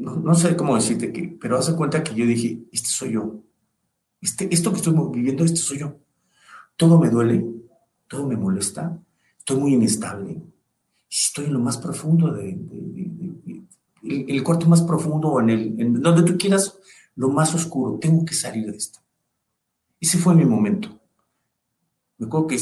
no, 0.02 0.34
sé 0.34 0.56
cómo 0.56 0.74
decirte 0.74 1.12
que, 1.12 1.36
pero 1.40 1.56
hace 1.56 1.76
cuenta 1.76 2.02
que 2.02 2.14
yo 2.14 2.26
dije, 2.26 2.58
este 2.72 2.88
soy 2.88 3.12
yo. 3.12 3.40
Este, 4.20 4.52
esto 4.52 4.70
que 4.70 4.78
estoy 4.78 4.94
viviendo, 5.12 5.44
este 5.44 5.58
soy 5.58 5.78
yo. 5.78 5.96
Todo 6.76 6.98
me 6.98 7.08
duele, 7.08 7.44
todo 8.08 8.26
me 8.26 8.36
molesta, 8.36 8.98
estoy 9.38 9.58
muy 9.58 9.74
inestable. 9.74 10.42
Estoy 11.08 11.46
en 11.46 11.52
lo 11.52 11.60
más 11.60 11.78
profundo 11.78 12.32
de, 12.32 12.50
el, 14.02 14.26
el 14.28 14.42
cuarto 14.42 14.68
más 14.68 14.82
profundo, 14.82 15.40
en 15.40 15.50
el, 15.50 15.80
en 15.80 16.02
donde 16.02 16.22
tú 16.22 16.36
quieras, 16.36 16.78
lo 17.14 17.28
más 17.28 17.54
oscuro, 17.54 17.98
tengo 18.00 18.24
que 18.24 18.34
salir 18.34 18.70
de 18.70 18.76
esto. 18.76 18.98
Ese 20.00 20.18
fue 20.18 20.34
mi 20.34 20.44
momento. 20.44 21.00
Me 22.18 22.26
acuerdo 22.26 22.48
que, 22.48 22.56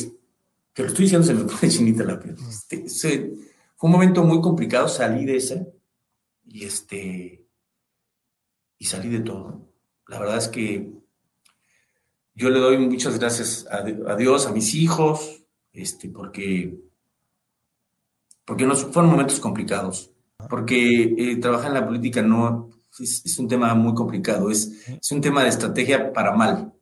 que 0.74 0.82
lo 0.82 0.88
estoy 0.88 1.04
diciendo, 1.04 1.26
se 1.26 1.34
me 1.34 1.44
pone 1.44 1.68
chinita 1.70 2.04
la 2.04 2.20
piel. 2.20 2.36
Este, 2.48 3.32
fue 3.76 3.88
un 3.88 3.92
momento 3.92 4.24
muy 4.24 4.40
complicado, 4.42 4.88
salí 4.88 5.24
de 5.24 5.36
ese 5.36 5.79
y 6.50 6.64
este 6.64 7.46
y 8.78 8.84
salí 8.84 9.08
de 9.08 9.20
todo. 9.20 9.68
La 10.06 10.18
verdad 10.18 10.38
es 10.38 10.48
que 10.48 10.92
yo 12.34 12.50
le 12.50 12.58
doy 12.58 12.78
muchas 12.78 13.18
gracias 13.18 13.66
a, 13.70 13.78
a 13.78 14.16
Dios, 14.16 14.46
a 14.46 14.52
mis 14.52 14.74
hijos, 14.74 15.44
este, 15.72 16.08
porque, 16.08 16.78
porque 18.44 18.64
no, 18.64 18.74
fueron 18.74 19.10
momentos 19.10 19.38
complicados 19.38 20.10
porque 20.48 21.14
eh, 21.16 21.36
trabajar 21.36 21.68
en 21.68 21.74
la 21.74 21.86
política 21.86 22.22
no 22.22 22.70
es, 22.98 23.38
un 23.38 23.48
tema 23.48 23.74
muy 23.74 23.94
complicado, 23.94 24.50
es, 24.50 24.88
es, 24.88 25.12
un 25.12 25.20
tema 25.20 25.42
de 25.42 25.48
estrategia 25.48 26.12
para 26.12 26.32
mal. 26.32 26.72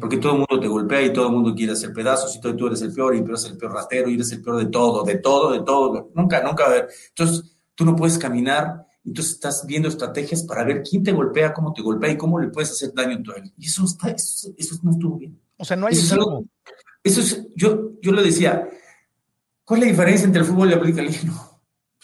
Porque 0.00 0.18
todo 0.18 0.32
el 0.32 0.38
mundo 0.38 0.60
te 0.60 0.68
golpea 0.68 1.02
y 1.02 1.12
todo 1.12 1.26
el 1.26 1.32
mundo 1.32 1.54
quiere 1.54 1.72
hacer 1.72 1.92
pedazos 1.92 2.36
y 2.36 2.40
todo, 2.40 2.54
tú 2.54 2.68
eres 2.68 2.82
el 2.82 2.94
peor 2.94 3.16
y 3.16 3.22
tú 3.22 3.30
eres 3.30 3.44
el 3.46 3.58
peor 3.58 3.72
ratero 3.72 4.08
y 4.08 4.14
eres 4.14 4.30
el 4.30 4.40
peor 4.40 4.58
de 4.58 4.66
todo, 4.66 5.02
de 5.02 5.16
todo, 5.16 5.52
de 5.52 5.60
todo. 5.62 6.10
Nunca, 6.14 6.40
nunca. 6.40 6.86
Entonces, 7.08 7.51
tú 7.74 7.84
no 7.84 7.96
puedes 7.96 8.18
caminar, 8.18 8.86
entonces 9.04 9.34
estás 9.34 9.66
viendo 9.66 9.88
estrategias 9.88 10.44
para 10.44 10.64
ver 10.64 10.82
quién 10.82 11.02
te 11.02 11.12
golpea, 11.12 11.52
cómo 11.52 11.72
te 11.72 11.82
golpea 11.82 12.12
y 12.12 12.16
cómo 12.16 12.38
le 12.38 12.48
puedes 12.48 12.70
hacer 12.70 12.92
daño 12.94 13.18
a 13.34 13.38
él. 13.38 13.52
Y 13.58 13.66
eso, 13.66 13.84
está, 13.84 14.10
eso, 14.10 14.52
no 14.82 14.92
estuvo 14.92 15.18
bien. 15.18 15.40
O 15.56 15.64
sea, 15.64 15.76
no 15.76 15.86
hay... 15.86 15.94
Eso, 15.94 16.48
es 17.02 17.18
eso 17.18 17.20
es, 17.20 17.46
yo, 17.56 17.92
yo 18.00 18.12
le 18.12 18.22
decía, 18.22 18.68
¿cuál 19.64 19.80
es 19.80 19.86
la 19.86 19.90
diferencia 19.90 20.26
entre 20.26 20.42
el 20.42 20.46
fútbol 20.46 20.68
y 20.68 20.70
la 20.72 20.78
política? 20.78 21.02
Le 21.02 21.08
dije, 21.08 21.26
no, 21.26 21.62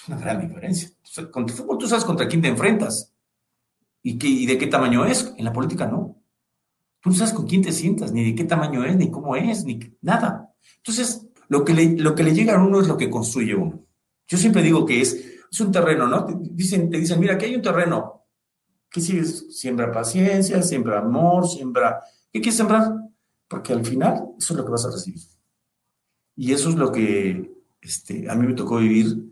una 0.08 0.18
gran 0.18 0.40
diferencia. 0.40 0.90
Con 1.30 1.46
tu 1.46 1.52
fútbol 1.54 1.78
tú 1.78 1.86
sabes 1.86 2.04
contra 2.04 2.26
quién 2.26 2.42
te 2.42 2.48
enfrentas 2.48 3.14
y, 4.02 4.18
qué, 4.18 4.26
y 4.26 4.46
de 4.46 4.58
qué 4.58 4.66
tamaño 4.66 5.04
es. 5.04 5.32
En 5.36 5.44
la 5.44 5.52
política 5.52 5.86
no. 5.86 6.20
Tú 7.00 7.10
no 7.10 7.16
sabes 7.16 7.32
con 7.32 7.46
quién 7.46 7.62
te 7.62 7.72
sientas, 7.72 8.12
ni 8.12 8.24
de 8.24 8.34
qué 8.34 8.44
tamaño 8.44 8.84
es, 8.84 8.96
ni 8.96 9.10
cómo 9.10 9.36
es, 9.36 9.64
ni 9.64 9.78
nada. 10.00 10.52
Entonces, 10.78 11.26
lo 11.48 11.64
que 11.64 11.74
le, 11.74 11.96
lo 11.96 12.14
que 12.14 12.24
le 12.24 12.34
llega 12.34 12.56
a 12.56 12.62
uno 12.62 12.80
es 12.80 12.88
lo 12.88 12.96
que 12.96 13.08
construye 13.08 13.54
uno. 13.54 13.84
Yo 14.26 14.36
siempre 14.36 14.62
digo 14.62 14.84
que 14.84 15.00
es, 15.00 15.38
es 15.51 15.61
un 15.61 15.72
terreno, 15.72 16.07
¿no? 16.07 16.24
Te 16.24 16.34
dicen, 16.38 16.90
te 16.90 16.99
dicen, 16.99 17.20
mira, 17.20 17.34
aquí 17.34 17.46
hay 17.46 17.57
un 17.57 17.62
terreno. 17.62 18.26
¿Qué 18.90 19.01
sigues? 19.01 19.46
Siembra 19.51 19.92
paciencia, 19.92 20.62
siembra 20.62 20.99
amor, 20.99 21.49
siembra... 21.49 22.01
¿Qué 22.32 22.40
quieres 22.40 22.57
sembrar? 22.57 22.92
Porque 23.46 23.72
al 23.72 23.84
final 23.84 24.34
eso 24.38 24.55
es 24.55 24.59
lo 24.59 24.64
que 24.64 24.70
vas 24.70 24.84
a 24.84 24.90
recibir. 24.90 25.22
Y 26.36 26.53
eso 26.53 26.68
es 26.70 26.76
lo 26.76 26.92
que 26.92 27.51
este, 27.80 28.30
a 28.30 28.34
mí 28.34 28.46
me 28.46 28.55
tocó 28.55 28.76
vivir 28.76 29.28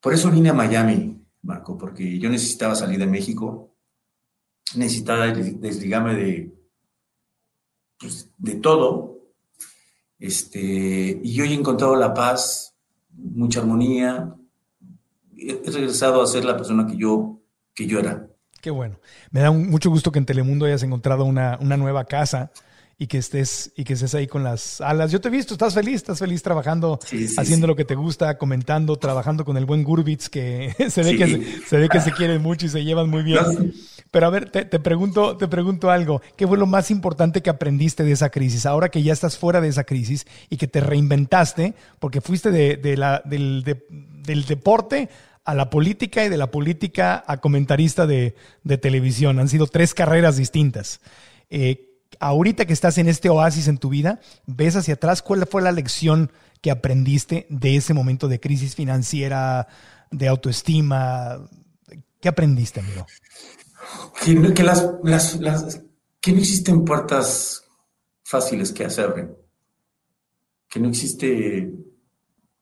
por 0.00 0.14
eso 0.14 0.30
vine 0.30 0.48
a 0.48 0.54
Miami, 0.54 1.22
Marco, 1.42 1.76
porque 1.76 2.18
yo 2.18 2.30
necesitaba 2.30 2.74
salir 2.74 2.98
de 2.98 3.06
México, 3.06 3.76
necesitaba 4.74 5.26
desligarme 5.26 6.14
de, 6.14 6.54
pues, 7.98 8.30
de 8.38 8.54
todo. 8.56 9.34
Este, 10.18 11.20
y 11.22 11.40
hoy 11.40 11.52
he 11.52 11.54
encontrado 11.54 11.96
la 11.96 12.14
paz, 12.14 12.74
mucha 13.10 13.60
armonía. 13.60 14.34
He, 15.40 15.70
regresado 15.70 16.22
a 16.22 16.26
ser 16.26 16.44
la 16.44 16.56
persona 16.56 16.86
que 16.86 16.96
yo, 16.96 17.40
que 17.74 17.86
yo 17.86 17.98
era. 17.98 18.28
Qué 18.60 18.70
bueno. 18.70 19.00
Me 19.30 19.40
da 19.40 19.50
mucho 19.50 19.88
gusto 19.88 20.12
que 20.12 20.18
en 20.18 20.26
Telemundo 20.26 20.66
hayas 20.66 20.82
encontrado 20.82 21.24
una, 21.24 21.58
una 21.60 21.76
nueva 21.76 22.04
casa 22.04 22.52
y 23.00 23.06
que 23.06 23.16
estés 23.16 23.72
y 23.76 23.84
que 23.84 23.94
estés 23.94 24.14
ahí 24.14 24.26
con 24.26 24.44
las 24.44 24.82
alas. 24.82 25.10
Yo 25.10 25.22
te 25.22 25.28
he 25.28 25.30
visto, 25.30 25.54
estás 25.54 25.72
feliz, 25.72 25.94
estás 25.94 26.18
feliz 26.18 26.42
trabajando, 26.42 27.00
haciendo 27.38 27.66
lo 27.66 27.74
que 27.74 27.86
te 27.86 27.94
gusta, 27.94 28.36
comentando, 28.36 28.96
trabajando 28.96 29.46
con 29.46 29.56
el 29.56 29.64
buen 29.64 29.84
Gurbitz, 29.84 30.28
que 30.28 30.74
se 30.90 31.02
ve 31.02 31.16
que 31.16 31.62
se, 31.66 31.78
ve 31.78 31.88
que 31.88 32.00
se 32.02 32.12
quieren 32.12 32.42
mucho 32.42 32.66
y 32.66 32.68
se 32.68 32.84
llevan 32.84 33.08
muy 33.08 33.22
bien. 33.22 33.72
Pero 34.10 34.26
a 34.26 34.30
ver, 34.30 34.50
te, 34.50 34.66
pregunto, 34.80 35.38
te 35.38 35.48
pregunto 35.48 35.90
algo. 35.90 36.20
¿Qué 36.36 36.46
fue 36.46 36.58
lo 36.58 36.66
más 36.66 36.90
importante 36.90 37.40
que 37.40 37.48
aprendiste 37.48 38.04
de 38.04 38.12
esa 38.12 38.28
crisis? 38.28 38.66
Ahora 38.66 38.90
que 38.90 39.02
ya 39.02 39.14
estás 39.14 39.38
fuera 39.38 39.62
de 39.62 39.68
esa 39.68 39.84
crisis 39.84 40.26
y 40.50 40.58
que 40.58 40.66
te 40.66 40.80
reinventaste, 40.80 41.74
porque 42.00 42.20
fuiste 42.20 42.50
de, 42.50 42.96
la, 42.98 43.22
del, 43.24 43.64
del 43.64 44.44
deporte 44.44 45.08
a 45.44 45.54
la 45.54 45.70
política 45.70 46.24
y 46.24 46.28
de 46.28 46.36
la 46.36 46.50
política 46.50 47.24
a 47.26 47.38
comentarista 47.38 48.06
de, 48.06 48.34
televisión. 48.80 49.38
Han 49.38 49.48
sido 49.48 49.66
tres 49.66 49.94
carreras 49.94 50.36
distintas. 50.36 51.00
Eh, 51.48 51.90
ahorita 52.18 52.66
que 52.66 52.72
estás 52.72 52.98
en 52.98 53.08
este 53.08 53.30
oasis 53.30 53.68
en 53.68 53.78
tu 53.78 53.88
vida, 53.88 54.20
ves 54.46 54.76
hacia 54.76 54.94
atrás, 54.94 55.22
¿cuál 55.22 55.46
fue 55.46 55.62
la 55.62 55.72
lección 55.72 56.32
que 56.60 56.70
aprendiste 56.70 57.46
de 57.48 57.76
ese 57.76 57.94
momento 57.94 58.28
de 58.28 58.40
crisis 58.40 58.74
financiera, 58.74 59.68
de 60.10 60.28
autoestima? 60.28 61.48
¿Qué 62.20 62.28
aprendiste, 62.28 62.80
amigo? 62.80 63.06
Que, 64.22 64.62
las, 64.62 65.40
que 66.20 66.32
no 66.32 66.38
existen 66.38 66.84
puertas 66.84 67.64
fáciles 68.22 68.72
que 68.72 68.84
hacer, 68.84 69.36
que 70.68 70.78
no 70.78 70.88
existe, 70.88 71.72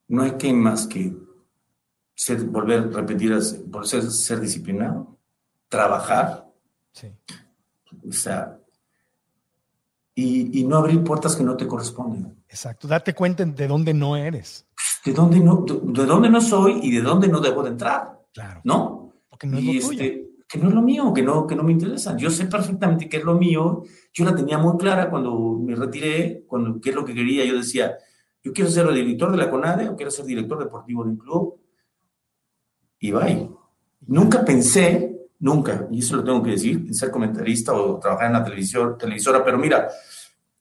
no 0.06 0.22
hay 0.22 0.32
que 0.32 0.52
más 0.52 0.86
que 0.86 1.12
ser, 2.18 2.44
volver 2.44 2.80
a 2.80 2.96
repetir, 2.96 3.40
ser, 3.40 4.02
ser 4.10 4.40
disciplinado, 4.40 5.16
trabajar. 5.68 6.50
Sí. 6.92 7.12
O 8.08 8.12
sea, 8.12 8.58
y, 10.16 10.64
no 10.64 10.78
abrir 10.78 11.04
puertas 11.04 11.36
que 11.36 11.44
no 11.44 11.56
te 11.56 11.68
corresponden. 11.68 12.42
Exacto, 12.48 12.88
date 12.88 13.14
cuenta 13.14 13.44
de 13.44 13.68
dónde 13.68 13.94
no 13.94 14.16
eres. 14.16 14.66
De 15.04 15.12
dónde 15.12 15.38
no, 15.38 15.64
de, 15.64 16.06
dónde 16.06 16.28
no 16.28 16.40
soy 16.40 16.80
y 16.82 16.90
de 16.90 17.02
dónde 17.02 17.28
no 17.28 17.38
debo 17.38 17.62
de 17.62 17.70
entrar. 17.70 18.18
Claro. 18.32 18.62
¿No? 18.64 19.12
Porque 19.28 19.46
no 19.46 19.58
es 19.58 19.64
lo 19.64 19.92
este, 19.92 20.30
que 20.48 20.58
no 20.58 20.70
es 20.70 20.74
lo 20.74 20.82
mío, 20.82 21.12
que 21.14 21.22
no, 21.22 21.46
que 21.46 21.54
no 21.54 21.62
me 21.62 21.70
interesa. 21.70 22.16
Yo 22.16 22.30
sé 22.30 22.46
perfectamente 22.46 23.08
qué 23.08 23.18
es 23.18 23.24
lo 23.24 23.36
mío. 23.36 23.84
Yo 24.12 24.24
la 24.24 24.34
tenía 24.34 24.58
muy 24.58 24.76
clara 24.76 25.08
cuando 25.08 25.56
me 25.60 25.76
retiré, 25.76 26.44
cuando 26.48 26.80
qué 26.80 26.90
es 26.90 26.96
lo 26.96 27.04
que 27.04 27.14
quería. 27.14 27.44
Yo 27.44 27.56
decía, 27.56 27.96
yo 28.42 28.52
quiero 28.52 28.68
ser 28.68 28.88
el 28.88 28.96
director 28.96 29.30
de 29.30 29.36
la 29.36 29.48
CONADE 29.48 29.88
o 29.88 29.94
quiero 29.94 30.10
ser 30.10 30.24
director 30.24 30.58
deportivo 30.58 31.04
de 31.04 31.10
un 31.10 31.16
club. 31.16 31.60
Y 32.99 33.12
bye. 33.12 33.49
Nunca 34.07 34.44
pensé, 34.44 35.28
nunca, 35.40 35.86
y 35.90 35.99
eso 36.01 36.16
lo 36.16 36.24
tengo 36.24 36.42
que 36.42 36.53
decir, 36.53 36.76
en 36.76 36.94
ser 36.94 37.11
comentarista 37.11 37.74
o 37.74 37.99
trabajar 37.99 38.26
en 38.26 38.32
la 38.32 38.44
televisión, 38.44 38.96
televisora, 38.96 39.44
pero 39.44 39.59
mira, 39.59 39.88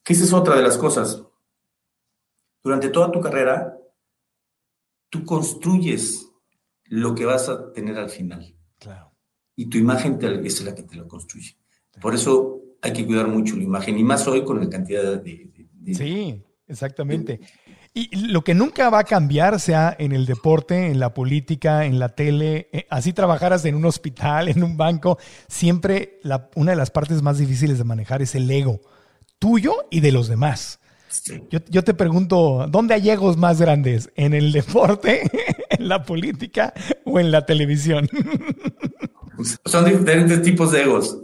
que 0.03 0.13
esa 0.13 0.25
es 0.25 0.33
otra 0.33 0.55
de 0.55 0.63
las 0.63 0.77
cosas. 0.77 1.23
Durante 2.63 2.89
toda 2.89 3.11
tu 3.11 3.21
carrera, 3.21 3.77
tú 5.09 5.23
construyes 5.23 6.29
lo 6.85 7.15
que 7.15 7.25
vas 7.25 7.47
a 7.47 7.71
tener 7.71 7.97
al 7.97 8.09
final. 8.09 8.53
Claro. 8.79 9.13
Y 9.55 9.67
tu 9.67 9.77
imagen 9.77 10.19
es 10.21 10.63
la 10.63 10.75
que 10.75 10.83
te 10.83 10.95
lo 10.95 11.07
construye. 11.07 11.57
Por 12.01 12.13
eso 12.13 12.61
hay 12.81 12.93
que 12.93 13.05
cuidar 13.05 13.27
mucho 13.27 13.55
la 13.55 13.63
imagen, 13.63 13.97
y 13.97 14.03
más 14.03 14.27
hoy 14.27 14.43
con 14.43 14.59
la 14.59 14.69
cantidad 14.69 15.21
de... 15.21 15.51
sí, 15.93 16.43
exactamente. 16.67 17.39
Y 17.97 18.15
lo 18.27 18.43
que 18.43 18.53
nunca 18.53 18.91
va 18.91 18.99
a 18.99 19.03
cambiar, 19.05 19.59
sea 19.59 19.95
en 19.97 20.11
el 20.11 20.27
deporte, 20.27 20.91
en 20.91 20.99
la 20.99 21.15
política, 21.15 21.83
en 21.83 21.97
la 21.97 22.09
tele, 22.09 22.69
eh, 22.71 22.85
así 22.91 23.11
trabajaras 23.11 23.65
en 23.65 23.73
un 23.73 23.85
hospital, 23.85 24.49
en 24.49 24.61
un 24.61 24.77
banco, 24.77 25.17
siempre 25.47 26.19
la, 26.21 26.47
una 26.53 26.73
de 26.73 26.77
las 26.77 26.91
partes 26.91 27.23
más 27.23 27.39
difíciles 27.39 27.79
de 27.79 27.83
manejar 27.85 28.21
es 28.21 28.35
el 28.35 28.51
ego 28.51 28.81
tuyo 29.39 29.87
y 29.89 30.01
de 30.01 30.11
los 30.11 30.27
demás. 30.27 30.79
Yo, 31.49 31.59
yo, 31.69 31.83
te 31.83 31.95
pregunto, 31.95 32.67
¿dónde 32.69 32.93
hay 32.93 33.09
egos 33.09 33.35
más 33.35 33.59
grandes? 33.59 34.11
¿En 34.15 34.35
el 34.35 34.51
deporte, 34.51 35.23
en 35.71 35.87
la 35.87 36.03
política 36.03 36.75
o 37.03 37.19
en 37.19 37.31
la 37.31 37.47
televisión? 37.47 38.07
Son 39.65 39.85
diferentes 39.85 40.43
tipos 40.43 40.71
de 40.71 40.83
egos, 40.83 41.17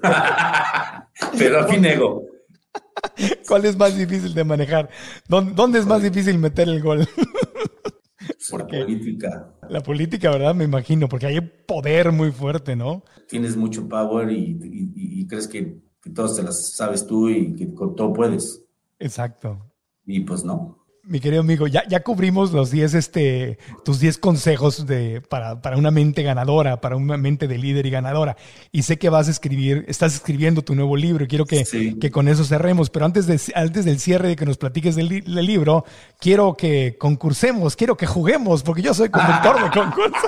pero 1.38 1.60
al 1.60 1.70
fin 1.70 1.86
ego. 1.86 2.33
¿Cuál 3.48 3.66
es 3.66 3.78
más 3.78 3.98
difícil 3.98 4.34
de 4.34 4.44
manejar? 4.44 4.90
¿Dónde, 5.28 5.80
es 5.80 5.86
más 5.86 6.02
difícil 6.02 6.38
meter 6.38 6.70
el 6.70 6.82
gol? 6.82 7.00
la 8.52 8.68
política. 8.68 9.56
La 9.70 9.82
política, 9.82 10.32
¿verdad? 10.32 10.56
Me 10.56 10.64
imagino, 10.64 11.08
porque 11.08 11.28
hay 11.28 11.42
poder 11.42 12.12
muy 12.12 12.32
fuerte, 12.32 12.76
¿no? 12.76 13.04
Tienes 13.28 13.56
mucho 13.58 13.88
power 13.88 14.32
y, 14.32 15.26
crees 15.28 15.48
que, 15.48 15.82
que 16.02 16.10
todas 16.10 16.36
te 16.36 16.44
las 16.44 16.74
sabes 16.74 17.08
tú 17.08 17.30
y 17.30 17.56
que 17.56 17.74
con 17.74 17.96
todo 17.96 18.14
puedes. 18.14 18.64
Exacto. 19.00 19.72
Y 20.06 20.20
pues 20.22 20.44
no 20.44 20.83
mi 21.06 21.20
querido 21.20 21.42
amigo, 21.42 21.68
ya, 21.68 21.84
ya 21.88 22.02
cubrimos 22.02 22.54
los 22.54 22.72
10, 22.72 22.94
este, 22.94 23.58
tus 23.84 24.00
10 24.00 24.18
consejos 24.20 24.86
de, 24.88 25.20
para, 25.20 25.62
para, 25.62 25.76
una 25.76 25.92
mente 25.92 26.24
ganadora, 26.24 26.80
para 26.80 26.96
una 26.96 27.18
mente 27.18 27.50
de 27.50 27.58
líder 27.58 27.86
y 27.86 27.90
ganadora. 27.90 28.38
Y 28.72 28.84
sé 28.84 28.98
que 28.98 29.10
vas 29.10 29.28
a 29.28 29.32
escribir, 29.32 29.84
estás 29.90 30.16
escribiendo 30.16 30.62
tu 30.62 30.76
nuevo 30.76 30.96
libro 30.96 31.26
y 31.26 31.28
quiero 31.28 31.46
que, 31.46 31.98
que 32.00 32.10
con 32.10 32.30
eso 32.30 32.46
cerremos. 32.46 32.90
Pero 32.90 33.06
antes, 33.06 33.28
de, 33.28 33.40
antes 33.54 33.84
del 33.84 34.00
cierre 34.00 34.30
de 34.30 34.36
que 34.38 34.46
nos 34.46 34.58
platiques 34.58 34.96
del, 34.96 35.24
libro, 35.46 35.84
quiero 36.20 36.56
que 36.56 36.96
concursemos, 36.98 37.76
quiero 37.76 37.98
que 37.98 38.08
juguemos, 38.08 38.64
porque 38.64 38.82
yo 38.82 38.94
soy 38.94 39.10
conductor 39.10 39.62
de 39.62 39.70
concurso. 39.80 40.28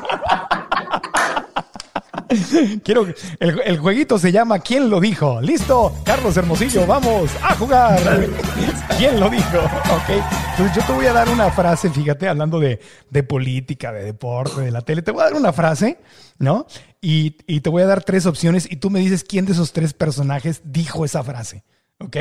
Quiero 2.83 3.05
el, 3.39 3.61
el, 3.65 3.77
jueguito 3.77 4.17
se 4.17 4.31
llama 4.31 4.59
¿Quién 4.59 4.89
lo 4.89 4.99
dijo? 4.99 5.41
¿Listo? 5.41 5.95
Carlos 6.03 6.35
Hermosillo, 6.37 6.85
vamos 6.85 7.31
a 7.41 7.55
jugar. 7.55 7.99
¿Quién 8.97 9.19
lo 9.19 9.29
dijo? 9.29 9.57
Ok. 9.57 10.23
Entonces 10.51 10.75
yo 10.75 10.83
te 10.85 10.93
voy 10.93 11.05
a 11.05 11.13
dar 11.13 11.29
una 11.29 11.51
frase, 11.51 11.89
fíjate, 11.89 12.27
hablando 12.27 12.59
de, 12.59 12.79
de 13.09 13.23
política, 13.23 13.91
de 13.91 14.03
deporte, 14.03 14.61
de 14.61 14.71
la 14.71 14.81
tele. 14.81 15.01
Te 15.01 15.11
voy 15.11 15.21
a 15.21 15.25
dar 15.25 15.33
una 15.35 15.53
frase, 15.53 15.99
¿no? 16.37 16.65
Y, 17.01 17.37
y, 17.47 17.59
te 17.61 17.69
voy 17.69 17.83
a 17.83 17.87
dar 17.87 18.03
tres 18.03 18.25
opciones 18.25 18.67
y 18.71 18.77
tú 18.77 18.89
me 18.89 18.99
dices 18.99 19.23
quién 19.23 19.45
de 19.45 19.51
esos 19.51 19.73
tres 19.73 19.93
personajes 19.93 20.61
dijo 20.65 21.05
esa 21.05 21.23
frase. 21.23 21.63
¿Ok? 21.99 22.17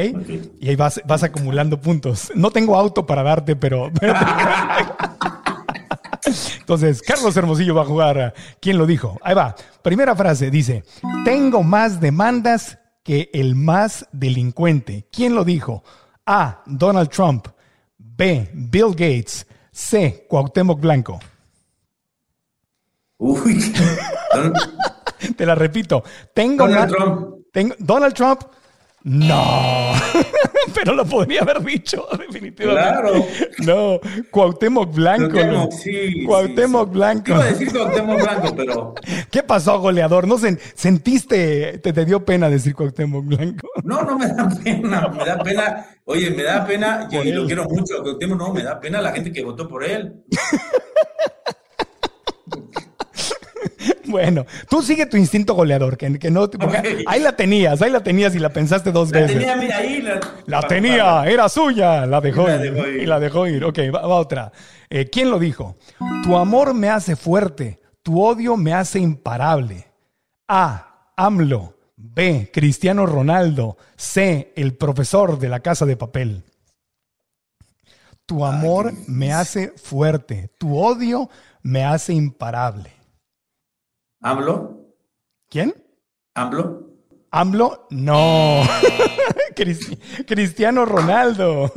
Y 0.60 0.68
ahí 0.68 0.76
vas, 0.76 1.00
vas 1.04 1.22
acumulando 1.22 1.80
puntos. 1.80 2.30
No 2.34 2.50
tengo 2.50 2.76
auto 2.76 3.06
para 3.06 3.22
darte, 3.22 3.56
pero... 3.56 3.90
Entonces, 6.58 7.02
Carlos 7.02 7.36
Hermosillo 7.36 7.74
va 7.74 7.82
a 7.82 7.86
jugar. 7.86 8.34
¿Quién 8.60 8.78
lo 8.78 8.86
dijo? 8.86 9.18
Ahí 9.22 9.34
va. 9.34 9.54
Primera 9.82 10.14
frase 10.16 10.50
dice, 10.50 10.84
tengo 11.24 11.62
más 11.62 12.00
demandas 12.00 12.78
que 13.02 13.30
el 13.32 13.54
más 13.54 14.06
delincuente. 14.12 15.06
¿Quién 15.12 15.34
lo 15.34 15.44
dijo? 15.44 15.84
A. 16.26 16.62
Donald 16.66 17.10
Trump. 17.10 17.48
B. 17.98 18.50
Bill 18.52 18.90
Gates. 18.90 19.46
C. 19.70 20.26
Cuauhtémoc 20.28 20.80
Blanco. 20.80 21.20
Uy. 23.18 23.72
Te 25.36 25.46
la 25.46 25.54
repito. 25.54 26.02
Tengo 26.32 26.66
Donald 26.66 26.94
Trump. 26.94 27.34
Tengo, 27.52 27.74
Donald 27.78 28.14
Trump 28.14 28.42
no, 29.04 29.92
pero 30.84 30.96
lo 30.96 31.04
podría 31.06 31.40
haber 31.40 31.62
dicho, 31.62 32.06
definitivamente. 32.18 32.62
Claro. 32.62 33.26
No, 33.64 34.00
Cuauhtémoc 34.30 34.94
Blanco. 34.94 35.30
Cuauhtémoc, 35.30 35.72
sí, 35.72 36.24
Cuauhtémoc 36.26 36.92
Blanco. 36.92 37.30
Iba 37.30 37.42
a 37.42 37.46
decir 37.46 37.72
Cuauhtémoc 37.72 38.20
Blanco, 38.20 38.56
pero. 38.56 38.94
¿Qué 39.30 39.42
pasó, 39.42 39.80
goleador? 39.80 40.28
¿No 40.28 40.36
sentiste, 40.38 41.78
te, 41.78 41.92
te 41.92 42.04
dio 42.04 42.24
pena 42.24 42.50
decir 42.50 42.74
Cuauhtémoc 42.74 43.24
Blanco? 43.24 43.68
No, 43.84 44.02
no 44.02 44.18
me 44.18 44.26
da 44.26 44.48
pena, 44.62 45.08
me 45.08 45.24
da 45.24 45.38
pena. 45.38 45.86
Oye, 46.06 46.30
me 46.30 46.42
da 46.42 46.66
pena, 46.66 47.08
yo 47.10 47.22
y 47.22 47.32
lo 47.32 47.44
quiero 47.46 47.64
mucho, 47.64 48.02
Cuauhtémoc, 48.02 48.38
no, 48.38 48.52
me 48.52 48.62
da 48.62 48.80
pena 48.80 49.00
la 49.00 49.12
gente 49.12 49.32
que 49.32 49.42
votó 49.42 49.68
por 49.68 49.84
él. 49.84 50.22
Bueno, 54.14 54.46
tú 54.68 54.80
sigue 54.80 55.06
tu 55.06 55.16
instinto 55.16 55.54
goleador, 55.54 55.96
que, 55.96 56.20
que 56.20 56.30
no, 56.30 56.48
ahí 57.06 57.20
la 57.20 57.34
tenías, 57.34 57.82
ahí 57.82 57.90
la 57.90 58.00
tenías 58.00 58.32
y 58.36 58.38
la 58.38 58.50
pensaste 58.50 58.92
dos 58.92 59.10
la 59.10 59.22
veces. 59.22 59.38
Tenía, 59.38 59.56
mira, 59.56 59.78
ahí 59.78 60.00
la, 60.00 60.20
la 60.46 60.62
tenía, 60.62 61.24
era 61.24 61.48
suya, 61.48 62.06
la 62.06 62.20
dejó, 62.20 62.48
ir, 62.48 63.00
y 63.02 63.06
la 63.06 63.18
dejó 63.18 63.48
ir. 63.48 63.64
Ok, 63.64 63.80
va, 63.92 64.06
otra. 64.06 64.52
Eh, 64.88 65.10
¿Quién 65.10 65.32
lo 65.32 65.40
dijo? 65.40 65.74
Tu 66.22 66.36
amor 66.36 66.74
me 66.74 66.90
hace 66.90 67.16
fuerte, 67.16 67.80
tu 68.04 68.22
odio 68.22 68.56
me 68.56 68.72
hace 68.72 69.00
imparable. 69.00 69.88
A. 70.46 71.10
AMLO. 71.16 71.74
B. 71.96 72.50
Cristiano 72.52 73.06
Ronaldo. 73.06 73.78
C. 73.96 74.52
El 74.54 74.76
profesor 74.76 75.40
de 75.40 75.48
la 75.48 75.58
casa 75.58 75.86
de 75.86 75.96
papel. 75.96 76.44
Tu 78.26 78.46
amor 78.46 78.92
me 79.08 79.32
hace 79.32 79.72
fuerte, 79.76 80.52
tu 80.56 80.78
odio 80.78 81.28
me 81.62 81.84
hace 81.84 82.14
imparable. 82.14 82.92
¿AMLO? 84.24 84.80
¿Quién? 85.50 85.74
¿AMLO? 86.34 86.88
AMLO, 87.30 87.86
no. 87.90 88.62
Cristiano 90.26 90.86
Ronaldo. 90.86 91.70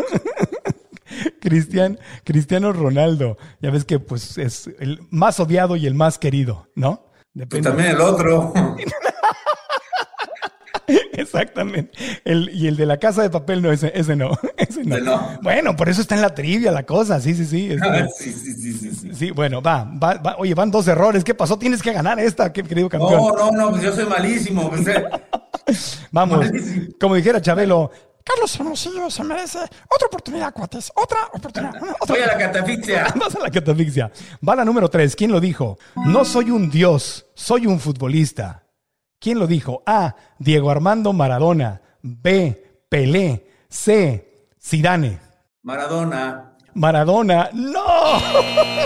Cristian, 1.42 2.00
Cristiano 2.24 2.72
Ronaldo. 2.72 3.38
Ya 3.60 3.70
ves 3.70 3.84
que 3.84 4.00
pues 4.00 4.38
es 4.38 4.68
el 4.80 5.02
más 5.10 5.42
odiado 5.42 5.76
y 5.76 5.88
el 5.88 5.94
más 5.94 6.18
querido, 6.20 6.70
¿no? 6.74 7.08
Depende. 7.34 7.48
Pues 7.50 7.64
también 7.64 7.96
el 7.96 8.02
otro. 8.02 8.54
Exactamente. 11.14 11.92
El, 12.24 12.50
y 12.54 12.68
el 12.68 12.78
de 12.78 12.86
la 12.86 12.98
casa 12.98 13.22
de 13.22 13.30
papel, 13.30 13.62
no, 13.62 13.72
ese, 13.72 13.92
ese 13.96 14.16
no. 14.16 14.32
Ese 14.58 14.84
no. 14.84 15.40
Bueno, 15.42 15.76
por 15.76 15.90
eso 15.90 16.02
está 16.02 16.16
en 16.16 16.22
la 16.22 16.34
trivia 16.34 16.72
la 16.72 16.84
cosa. 16.84 17.20
Sí, 17.20 17.34
sí, 17.34 17.46
sí. 17.46 17.70
sí, 18.18 18.34
sí, 18.34 18.54
sí, 18.54 18.74
sí, 18.74 19.12
sí, 19.14 19.32
bueno, 19.32 19.62
va, 19.62 19.84
va, 19.84 20.36
Oye, 20.38 20.54
van 20.54 20.72
dos 20.72 20.88
errores. 20.88 21.24
¿Qué 21.24 21.34
pasó? 21.34 21.58
Tienes 21.58 21.82
que 21.82 21.92
ganar 21.92 22.20
esta, 22.20 22.52
querido 22.52 22.90
campeón. 22.90 23.22
No, 23.22 23.32
no, 23.34 23.52
no, 23.52 23.70
pues 23.72 23.84
yo 23.84 23.94
soy 23.94 24.06
malísimo. 24.06 24.70
Pues, 24.70 24.88
eh. 24.88 25.04
Vamos, 26.12 26.46
como 27.00 27.16
dijera 27.16 27.42
Chabelo, 27.42 27.92
Carlos 28.24 28.56
Hermosillo 28.56 29.10
se 29.10 29.24
merece 29.24 29.60
otra 29.60 30.08
oportunidad, 30.08 30.54
cuates. 30.54 30.92
Otra 30.96 31.20
oportunidad. 31.34 31.76
Otra 32.00 32.16
Voy 32.16 32.24
a 32.24 32.28
la 32.28 32.38
catafixia. 32.38 33.08
Vas 33.16 33.36
a 33.36 33.40
la 33.40 33.50
catafixia. 33.50 34.12
Va 34.48 34.56
la 34.56 34.66
número 34.66 34.90
tres. 34.90 35.16
¿Quién 35.16 35.32
lo 35.32 35.40
dijo? 35.40 35.78
No 35.96 36.26
soy 36.26 36.52
un 36.52 36.70
dios, 36.70 37.26
soy 37.34 37.68
un 37.68 37.80
futbolista. 37.80 38.67
¿Quién 39.20 39.40
lo 39.40 39.48
dijo? 39.48 39.84
A. 39.86 40.16
Diego 40.38 40.70
Armando 40.70 41.14
Maradona. 41.14 41.82
B. 42.02 42.82
Pelé. 42.90 43.48
C. 43.68 44.48
Zidane. 44.62 45.20
Maradona. 45.64 46.54
Maradona. 46.74 47.50
¡No! 47.54 47.84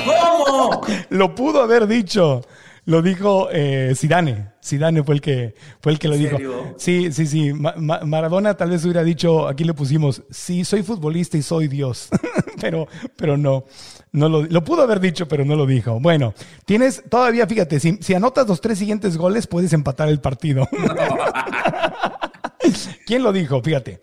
¿Cómo? 0.06 0.82
Lo 1.10 1.36
pudo 1.36 1.62
haber 1.62 1.88
dicho. 1.88 2.42
Lo 2.86 3.02
dijo 3.02 3.50
eh, 3.52 3.94
Zidane. 3.96 4.51
Zidane 4.64 5.04
fue 5.04 5.16
el 5.16 5.22
que, 5.22 5.56
fue 5.82 5.92
el 5.92 6.00
que 6.00 6.08
lo 6.08 6.16
dijo. 6.16 6.38
Sí, 6.78 7.12
sí, 7.12 7.26
sí. 7.26 7.52
Maradona 7.54 8.56
tal 8.56 8.70
vez 8.70 8.84
hubiera 8.84 9.04
dicho, 9.04 9.48
aquí 9.48 9.64
le 9.64 9.74
pusimos, 9.74 10.24
sí, 10.30 10.64
soy 10.64 10.84
futbolista 10.84 11.38
y 11.38 11.42
soy 11.42 11.68
Dios. 11.68 12.10
pero, 12.62 12.88
pero 13.16 13.38
no. 13.38 13.66
No 14.14 14.28
lo, 14.28 14.44
lo, 14.44 14.64
pudo 14.64 14.82
haber 14.82 15.00
dicho, 15.00 15.28
pero 15.28 15.46
no 15.46 15.56
lo 15.56 15.66
dijo. 15.66 16.00
Bueno, 16.00 16.34
tienes 16.66 17.02
todavía, 17.10 17.48
fíjate, 17.48 17.80
si, 17.80 17.98
si 18.02 18.14
anotas 18.14 18.48
los 18.48 18.60
tres 18.60 18.78
siguientes 18.78 19.18
goles, 19.18 19.48
puedes 19.48 19.72
empatar 19.72 20.10
el 20.10 20.20
partido. 20.20 20.68
¿Quién 23.06 23.24
lo 23.24 23.32
dijo? 23.32 23.62
Fíjate. 23.62 24.02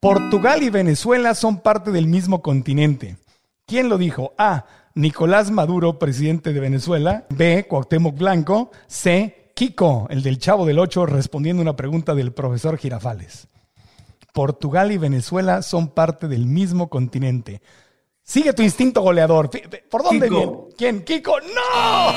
Portugal 0.00 0.62
y 0.62 0.70
Venezuela 0.70 1.34
son 1.34 1.60
parte 1.60 1.90
del 1.90 2.06
mismo 2.06 2.40
continente. 2.40 3.18
¿Quién 3.66 3.88
lo 3.88 3.98
dijo? 3.98 4.32
A. 4.38 4.64
Nicolás 4.94 5.50
Maduro, 5.50 5.98
presidente 5.98 6.52
de 6.52 6.60
Venezuela. 6.60 7.26
B. 7.28 7.66
Cuauhtémoc 7.68 8.16
Blanco. 8.16 8.70
C. 8.86 9.39
Kiko, 9.60 10.06
el 10.08 10.22
del 10.22 10.38
Chavo 10.38 10.64
del 10.64 10.78
Ocho, 10.78 11.04
respondiendo 11.04 11.60
una 11.60 11.76
pregunta 11.76 12.14
del 12.14 12.32
profesor 12.32 12.78
Girafales. 12.78 13.46
Portugal 14.32 14.90
y 14.90 14.96
Venezuela 14.96 15.60
son 15.60 15.88
parte 15.92 16.28
del 16.28 16.46
mismo 16.46 16.88
continente. 16.88 17.60
Sigue 18.22 18.54
tu 18.54 18.62
instinto 18.62 19.02
goleador. 19.02 19.50
¿Por 19.90 20.02
dónde 20.02 20.30
Kiko. 20.30 20.38
viene? 20.40 20.74
¿Quién? 20.78 21.04
¡Kiko! 21.04 21.34
¡No! 21.40 22.12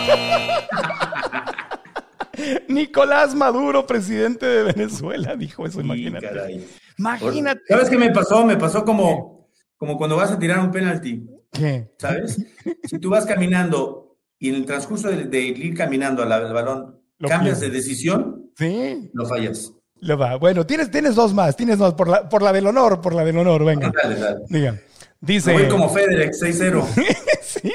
Nicolás 2.70 3.36
Maduro, 3.36 3.86
presidente 3.86 4.46
de 4.46 4.64
Venezuela, 4.64 5.36
dijo 5.36 5.66
eso, 5.66 5.82
imagínate. 5.82 6.26
caray. 6.26 6.66
Imagínate. 6.98 7.62
¿Sabes 7.68 7.90
qué 7.90 7.98
me 7.98 8.12
pasó? 8.12 8.46
Me 8.46 8.56
pasó 8.56 8.86
como, 8.86 9.50
como 9.76 9.98
cuando 9.98 10.16
vas 10.16 10.32
a 10.32 10.40
tirar 10.40 10.60
un 10.60 10.72
penalti, 10.72 11.28
¿Qué? 11.52 11.92
¿sabes? 12.00 12.38
Si 12.86 13.00
tú 13.00 13.10
vas 13.10 13.26
caminando 13.26 14.16
y 14.40 14.48
en 14.48 14.56
el 14.56 14.66
transcurso 14.66 15.10
de, 15.10 15.26
de 15.26 15.42
ir 15.42 15.76
caminando 15.76 16.24
al, 16.24 16.32
al 16.32 16.54
balón 16.54 17.03
Lo 17.24 17.30
cambias 17.30 17.60
pierdes. 17.60 17.72
de 17.74 17.78
decisión, 17.78 18.52
Sí. 18.58 19.10
lo 19.14 19.26
fallas. 19.26 19.72
Lo 20.02 20.18
va. 20.18 20.36
Bueno, 20.36 20.66
tienes, 20.66 20.92
tienes 20.92 21.16
dos 21.16 21.34
más, 21.34 21.56
tienes 21.56 21.78
dos, 21.78 21.94
por 21.94 22.08
la, 22.10 22.28
por 22.30 22.42
la 22.42 22.52
del 22.54 22.68
honor, 22.68 23.00
por 23.02 23.14
la 23.16 23.24
del 23.26 23.38
honor, 23.38 23.64
venga. 23.66 23.92
Dale, 24.04 24.16
dale. 24.16 24.40
Diga. 24.50 24.80
Dice. 25.22 25.54
Me 25.54 25.62
voy 25.62 25.70
como 25.72 25.90
Federer, 25.90 26.32
6-0. 26.32 26.86
Sí. 27.44 27.72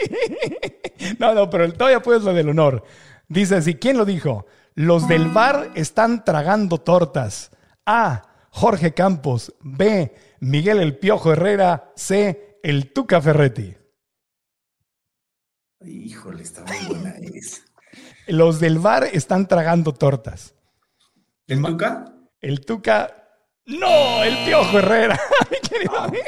No, 1.18 1.32
no, 1.34 1.48
pero 1.48 1.64
el- 1.64 1.72
todavía 1.74 2.02
puedes 2.02 2.22
lo 2.22 2.34
del 2.34 2.48
honor. 2.50 2.82
Dice 3.28 3.56
así, 3.56 3.74
¿quién 3.76 3.96
lo 3.96 4.04
dijo? 4.04 4.44
Los 4.74 5.08
del 5.08 5.28
bar 5.28 5.70
están 5.74 6.24
tragando 6.24 6.78
tortas. 6.78 7.50
A. 7.86 8.24
Jorge 8.50 8.92
Campos. 8.92 9.54
B. 9.62 10.14
Miguel 10.40 10.78
El 10.80 10.98
Piojo 10.98 11.32
Herrera. 11.32 11.92
C. 11.96 12.58
El 12.62 12.92
Tuca 12.92 13.20
Ferretti. 13.22 13.74
Híjole, 15.84 16.42
está 16.42 16.64
muy 16.64 16.86
buena 16.88 17.10
esa. 17.34 17.62
Los 18.28 18.60
del 18.60 18.78
bar 18.78 19.04
están 19.12 19.46
tragando 19.48 19.92
tortas. 19.92 20.54
¿El 21.46 21.62
Tuca? 21.62 22.04
El 22.40 22.64
Tuca. 22.64 23.14
¡No! 23.66 24.22
El 24.22 24.36
Piojo 24.46 24.78
Herrera. 24.78 25.18
Mi 25.50 25.68
querido 25.68 25.98
amigo. 25.98 26.24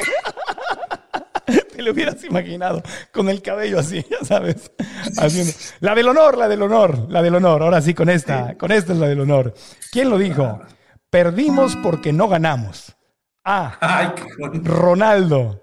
Te 1.72 1.82
lo 1.82 1.92
hubieras 1.92 2.22
imaginado 2.24 2.82
con 3.12 3.28
el 3.28 3.42
cabello 3.42 3.78
así, 3.78 4.04
ya 4.10 4.24
sabes. 4.24 4.70
Haciendo- 5.18 5.52
La 5.80 5.94
del 5.94 6.08
honor, 6.08 6.36
la 6.38 6.48
del 6.48 6.62
honor, 6.62 7.06
la 7.10 7.22
del 7.22 7.34
honor. 7.34 7.62
Ahora 7.62 7.80
sí, 7.80 7.94
con 7.94 8.08
esta, 8.08 8.56
con 8.56 8.70
esta 8.72 8.92
es 8.92 8.98
la 8.98 9.08
del 9.08 9.20
honor. 9.20 9.54
¿Quién 9.90 10.10
lo 10.10 10.18
dijo? 10.18 10.60
Perdimos 11.08 11.76
porque 11.76 12.12
no 12.12 12.28
ganamos. 12.28 12.94
A. 13.44 13.76
Ay, 13.80 14.08
qué 14.14 14.24
bueno. 14.38 14.60
Ronaldo. 14.64 15.62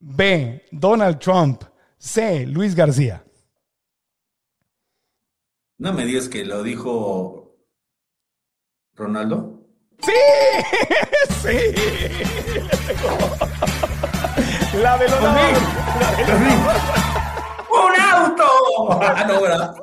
B. 0.00 0.64
Donald 0.72 1.18
Trump. 1.18 1.62
C. 1.98 2.46
Luis 2.46 2.74
García. 2.74 3.22
No 5.78 5.92
me 5.92 6.04
digas 6.04 6.28
que 6.28 6.44
lo 6.44 6.64
dijo 6.64 7.54
Ronaldo. 8.94 9.60
¡Sí! 10.00 10.10
¡Sí! 11.40 11.56
La 14.82 14.98
del 14.98 15.12
honor. 15.12 15.34
La 16.00 16.12
del 16.16 16.30
honor. 16.30 16.58
¡Un 17.70 18.00
auto! 18.00 18.44
Ah, 19.00 19.24
no, 19.28 19.40
¿verdad? 19.40 19.76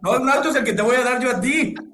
No, 0.00 0.12
un 0.12 0.30
auto 0.30 0.48
es 0.48 0.56
el 0.56 0.64
que 0.64 0.72
te 0.72 0.80
voy 0.80 0.96
a 0.96 1.04
dar 1.04 1.22
yo 1.22 1.30
a 1.30 1.38
ti. 1.40 1.74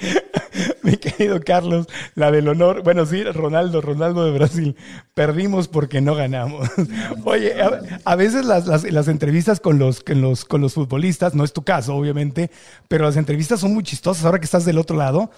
Mi 0.82 0.96
querido 0.96 1.40
Carlos, 1.40 1.86
la 2.14 2.30
del 2.30 2.48
honor. 2.48 2.82
Bueno, 2.82 3.06
sí, 3.06 3.22
Ronaldo, 3.24 3.80
Ronaldo 3.80 4.24
de 4.24 4.32
Brasil. 4.32 4.76
Perdimos 5.14 5.68
porque 5.68 6.00
no 6.00 6.14
ganamos. 6.14 6.68
Oye, 7.24 7.60
a, 7.62 7.80
a 8.04 8.16
veces 8.16 8.44
las, 8.44 8.66
las- 8.66 8.90
las 8.90 9.08
entrevistas 9.08 9.60
con 9.60 9.78
los, 9.78 10.02
con, 10.02 10.20
los, 10.20 10.44
con 10.44 10.60
los 10.60 10.74
futbolistas, 10.74 11.34
no 11.34 11.44
es 11.44 11.52
tu 11.52 11.62
caso, 11.62 11.94
obviamente, 11.94 12.50
pero 12.88 13.04
las 13.04 13.16
entrevistas 13.16 13.60
son 13.60 13.74
muy 13.74 13.82
chistosas 13.84 14.24
ahora 14.24 14.38
que 14.38 14.44
estás 14.46 14.64
del 14.64 14.78
otro 14.78 14.96
lado. 14.96 15.30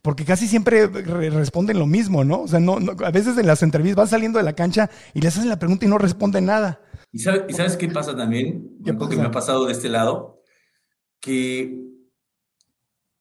Porque 0.00 0.24
casi 0.24 0.46
siempre 0.46 0.86
re- 0.86 1.30
responden 1.30 1.76
lo 1.76 1.86
mismo, 1.86 2.22
¿no? 2.22 2.42
O 2.42 2.48
sea, 2.48 2.60
no, 2.60 2.78
no- 2.78 2.94
a 3.04 3.10
veces 3.10 3.36
en 3.36 3.46
las 3.48 3.62
entrevistas 3.64 3.96
van 3.96 4.06
saliendo 4.08 4.38
de 4.38 4.44
la 4.44 4.52
cancha 4.52 4.88
y 5.12 5.20
les 5.20 5.36
hacen 5.36 5.48
la 5.48 5.58
pregunta 5.58 5.86
y 5.86 5.88
no 5.88 5.98
responden 5.98 6.44
nada. 6.46 6.80
¿Y, 7.10 7.18
sabe- 7.18 7.46
y 7.48 7.52
sabes 7.52 7.76
qué 7.76 7.88
pasa 7.88 8.14
también? 8.16 8.76
¿Qué 8.84 8.90
Algo 8.90 9.08
que 9.08 9.16
pasa? 9.16 9.22
me 9.22 9.28
ha 9.28 9.32
pasado 9.32 9.66
de 9.66 9.72
este 9.72 9.88
lado, 9.88 10.40
que 11.20 11.74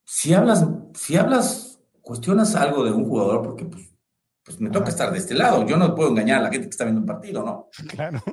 si 0.10 0.34
hablas, 0.34 0.66
si 0.94 1.18
hablas, 1.18 1.82
cuestionas 2.02 2.56
algo 2.56 2.86
de 2.86 2.92
un 2.92 3.06
jugador, 3.06 3.44
porque 3.44 3.66
pues, 3.66 3.94
pues 4.42 4.60
me 4.62 4.70
toca 4.70 4.88
estar 4.88 5.12
de 5.12 5.18
este 5.18 5.36
lado. 5.36 5.68
Yo 5.68 5.76
no 5.76 5.94
puedo 5.94 6.10
engañar 6.10 6.40
a 6.40 6.44
la 6.44 6.50
gente 6.50 6.68
que 6.68 6.72
está 6.72 6.86
viendo 6.86 7.02
un 7.02 7.08
partido, 7.08 7.44
¿no? 7.44 7.70
Claro. 7.90 8.24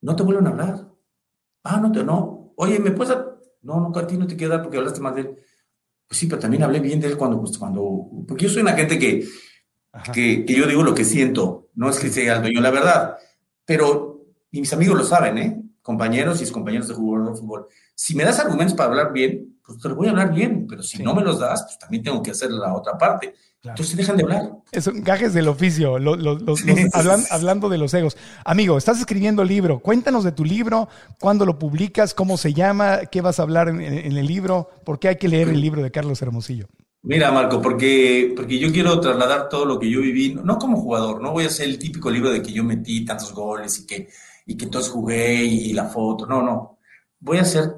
No 0.00 0.14
te 0.14 0.22
vuelven 0.22 0.46
a 0.46 0.50
hablar. 0.50 0.88
Ah, 1.64 1.80
no 1.80 1.90
te, 1.90 2.04
no. 2.04 2.52
Oye, 2.56 2.78
¿me 2.78 2.92
puedes 2.92 3.12
dar? 3.12 3.36
No, 3.62 3.80
no, 3.80 3.98
a 3.98 4.06
ti 4.06 4.16
no 4.16 4.28
te 4.28 4.36
queda 4.36 4.62
porque 4.62 4.78
hablaste 4.78 5.00
mal 5.00 5.16
de 5.16 5.22
él. 5.22 5.36
Pues 6.06 6.20
sí, 6.20 6.28
pero 6.28 6.40
también 6.40 6.62
hablé 6.62 6.78
bien 6.78 7.00
de 7.00 7.08
él 7.08 7.16
cuando, 7.16 7.40
pues, 7.40 7.58
cuando, 7.58 8.08
porque 8.28 8.44
yo 8.44 8.48
soy 8.48 8.62
una 8.62 8.74
gente 8.74 8.96
que, 8.96 9.26
que, 10.14 10.44
que 10.44 10.54
yo 10.54 10.68
digo 10.68 10.84
lo 10.84 10.94
que 10.94 11.04
siento, 11.04 11.70
no 11.74 11.90
es 11.90 11.98
que 11.98 12.10
sea 12.10 12.36
el 12.36 12.42
dueño 12.42 12.60
la 12.60 12.70
verdad, 12.70 13.16
pero, 13.64 14.24
y 14.52 14.60
mis 14.60 14.72
amigos 14.72 14.96
lo 14.96 15.04
saben, 15.04 15.38
¿eh? 15.38 15.62
Compañeros 15.82 16.40
y 16.40 16.44
excompañeros 16.44 16.86
de 16.86 16.94
jugador 16.94 17.32
de 17.32 17.40
fútbol. 17.40 17.66
Si 17.96 18.14
me 18.14 18.22
das 18.22 18.38
argumentos 18.38 18.76
para 18.76 18.90
hablar 18.90 19.12
bien, 19.12 19.55
pues 19.66 19.78
te 19.80 19.88
lo 19.88 19.96
voy 19.96 20.06
a 20.06 20.10
hablar 20.10 20.32
bien, 20.32 20.66
pero 20.68 20.82
si 20.82 21.02
no 21.02 21.14
me 21.14 21.22
los 21.22 21.38
das, 21.40 21.62
pues 21.64 21.78
también 21.78 22.02
tengo 22.04 22.22
que 22.22 22.30
hacer 22.30 22.50
la 22.50 22.74
otra 22.74 22.96
parte. 22.96 23.34
Entonces 23.62 23.96
dejan 23.96 24.16
de 24.16 24.22
hablar. 24.22 24.52
Son 24.80 25.02
gajes 25.02 25.34
del 25.34 25.48
oficio, 25.48 25.98
lo- 25.98 26.14
lo- 26.14 26.38
los- 26.38 26.62
los- 26.64 26.78
hablan- 26.94 27.24
hablando 27.32 27.68
de 27.68 27.78
los 27.78 27.92
egos. 27.94 28.16
Amigo, 28.44 28.78
estás 28.78 29.00
escribiendo 29.00 29.42
libro. 29.42 29.80
Cuéntanos 29.80 30.22
de 30.22 30.30
tu 30.30 30.44
libro, 30.44 30.88
cuándo 31.18 31.44
lo 31.44 31.58
publicas, 31.58 32.14
cómo 32.14 32.36
se 32.36 32.52
llama, 32.54 33.00
qué 33.10 33.20
vas 33.22 33.40
a 33.40 33.42
hablar 33.42 33.68
en, 33.68 33.80
en 33.80 34.16
el 34.16 34.24
libro, 34.26 34.70
por 34.84 35.00
qué 35.00 35.08
hay 35.08 35.16
que 35.16 35.26
leer 35.28 35.48
el 35.48 35.60
libro 35.60 35.82
de 35.82 35.90
Carlos 35.90 36.22
Hermosillo. 36.22 36.68
Mira, 37.02 37.32
Marco, 37.32 37.60
porque, 37.60 38.32
porque 38.36 38.58
yo 38.58 38.70
quiero 38.72 39.00
trasladar 39.00 39.48
todo 39.48 39.64
lo 39.64 39.78
que 39.80 39.90
yo 39.90 40.00
viví, 40.00 40.34
no- 40.34 40.42
no 40.42 40.58
como 40.58 40.76
jugador, 40.76 41.20
no 41.20 41.32
voy 41.32 41.44
a 41.44 41.48
hacer 41.48 41.66
el 41.68 41.78
típico 41.78 42.08
libro 42.08 42.30
de 42.30 42.42
que 42.42 42.52
yo 42.52 42.62
metí 42.62 43.04
tantos 43.04 43.32
goles 43.34 43.80
y 43.80 43.86
que, 43.86 44.08
y 44.46 44.56
que 44.56 44.64
entonces 44.66 44.92
jugué 44.92 45.42
y, 45.44 45.72
la 45.72 45.86
foto, 45.86 46.24
no, 46.26 46.40
no. 46.42 46.78
Voy 47.18 47.38
a 47.38 47.42
hacer 47.42 47.74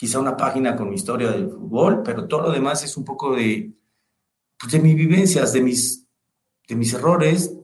quizá 0.00 0.18
una 0.18 0.34
página 0.34 0.76
con 0.76 0.88
mi 0.88 0.94
historia 0.94 1.30
del 1.30 1.50
fútbol, 1.50 2.02
pero 2.02 2.26
todo 2.26 2.44
lo 2.44 2.52
demás 2.52 2.82
es 2.82 2.96
un 2.96 3.04
poco 3.04 3.36
de, 3.36 3.70
pues, 4.58 4.72
de 4.72 4.80
mis 4.80 4.96
vivencias, 4.96 5.52
de 5.52 5.60
mis, 5.60 6.06
de 6.66 6.74
mis 6.74 6.94
errores, 6.94 7.54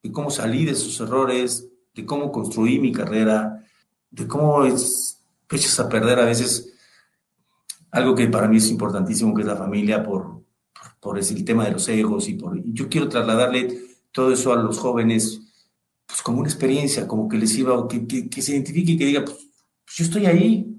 de 0.00 0.12
cómo 0.12 0.30
salí 0.30 0.64
de 0.64 0.70
esos 0.70 1.00
errores, 1.00 1.68
de 1.92 2.06
cómo 2.06 2.30
construí 2.30 2.78
mi 2.78 2.92
carrera, 2.92 3.66
de 4.12 4.28
cómo 4.28 4.64
es, 4.64 5.24
echas 5.50 5.80
a 5.80 5.88
perder 5.88 6.20
a 6.20 6.24
veces 6.24 6.72
algo 7.90 8.14
que 8.14 8.28
para 8.28 8.46
mí 8.46 8.58
es 8.58 8.70
importantísimo, 8.70 9.34
que 9.34 9.40
es 9.40 9.48
la 9.48 9.56
familia, 9.56 10.04
por, 10.04 10.44
por, 10.72 11.00
por 11.00 11.18
el 11.18 11.44
tema 11.44 11.64
de 11.64 11.72
los 11.72 11.88
egos 11.88 12.28
y 12.28 12.34
por... 12.34 12.62
yo 12.64 12.88
quiero 12.88 13.08
trasladarle 13.08 13.76
todo 14.12 14.32
eso 14.32 14.52
a 14.52 14.62
los 14.62 14.78
jóvenes, 14.78 15.40
pues 16.06 16.22
como 16.22 16.38
una 16.38 16.48
experiencia, 16.48 17.08
como 17.08 17.28
que 17.28 17.38
les 17.38 17.50
sirva, 17.50 17.88
que, 17.88 18.06
que, 18.06 18.30
que 18.30 18.40
se 18.40 18.52
identifique 18.52 18.92
y 18.92 18.98
que 18.98 19.06
diga, 19.06 19.24
pues, 19.24 19.36
pues 19.84 19.96
yo 19.96 20.04
estoy 20.04 20.26
ahí, 20.26 20.72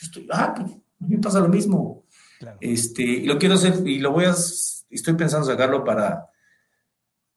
estoy, 0.00 0.26
ah, 0.30 0.54
pues 0.56 0.70
a 0.70 1.04
mí 1.04 1.16
me 1.16 1.18
pasa 1.18 1.40
lo 1.40 1.48
mismo. 1.48 2.04
Este, 2.60 3.02
y 3.02 3.26
lo 3.26 3.38
quiero 3.38 3.56
hacer 3.56 3.86
y 3.86 3.98
lo 3.98 4.12
voy 4.12 4.26
a, 4.26 4.30
estoy 4.30 5.14
pensando 5.14 5.46
sacarlo 5.46 5.84
para, 5.84 6.26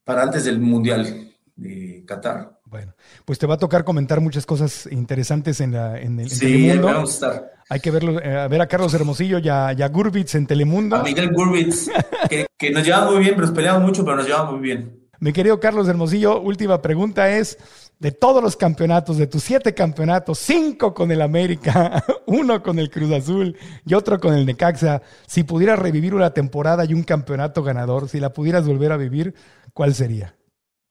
para 0.04 0.22
antes 0.22 0.44
del 0.44 0.60
Mundial 0.60 1.32
de 1.56 2.04
Qatar. 2.06 2.60
Bueno, 2.64 2.94
pues 3.24 3.38
te 3.38 3.46
va 3.46 3.54
a 3.54 3.58
tocar 3.58 3.84
comentar 3.84 4.20
muchas 4.20 4.46
cosas 4.46 4.88
interesantes 4.90 5.60
en, 5.60 5.72
la, 5.72 6.00
en 6.00 6.18
el 6.18 6.26
en 6.26 6.30
Sí, 6.30 6.70
ahí 6.70 6.78
vamos 6.78 7.10
a 7.10 7.12
estar. 7.12 7.52
Hay 7.68 7.80
que 7.80 7.90
verlo, 7.90 8.20
eh, 8.20 8.38
a 8.38 8.48
ver 8.48 8.60
a 8.60 8.66
Carlos 8.66 8.94
Hermosillo 8.94 9.38
y 9.38 9.48
a, 9.48 9.72
y 9.72 9.82
a 9.82 9.88
Gurbitz 9.88 10.34
en 10.34 10.46
Telemundo. 10.46 10.96
A 10.96 11.02
Miguel 11.02 11.30
Gurbitz, 11.32 11.90
que, 12.30 12.46
que 12.56 12.70
nos 12.70 12.84
llevamos 12.84 13.14
muy 13.14 13.24
bien, 13.24 13.34
pero 13.34 13.46
nos 13.46 13.56
peleamos 13.56 13.82
mucho, 13.82 14.04
pero 14.04 14.16
nos 14.16 14.26
llevamos 14.26 14.52
muy 14.52 14.62
bien. 14.62 15.01
Mi 15.22 15.32
querido 15.32 15.60
Carlos 15.60 15.86
Hermosillo, 15.86 16.40
última 16.40 16.82
pregunta 16.82 17.30
es, 17.30 17.56
de 18.00 18.10
todos 18.10 18.42
los 18.42 18.56
campeonatos, 18.56 19.18
de 19.18 19.28
tus 19.28 19.44
siete 19.44 19.72
campeonatos, 19.72 20.40
cinco 20.40 20.92
con 20.94 21.12
el 21.12 21.22
América, 21.22 22.02
uno 22.26 22.60
con 22.60 22.80
el 22.80 22.90
Cruz 22.90 23.12
Azul 23.12 23.56
y 23.86 23.94
otro 23.94 24.18
con 24.18 24.34
el 24.34 24.44
Necaxa, 24.44 25.00
si 25.28 25.44
pudieras 25.44 25.78
revivir 25.78 26.12
una 26.12 26.34
temporada 26.34 26.84
y 26.84 26.92
un 26.92 27.04
campeonato 27.04 27.62
ganador, 27.62 28.08
si 28.08 28.18
la 28.18 28.32
pudieras 28.32 28.66
volver 28.66 28.90
a 28.90 28.96
vivir, 28.96 29.32
¿cuál 29.72 29.94
sería? 29.94 30.34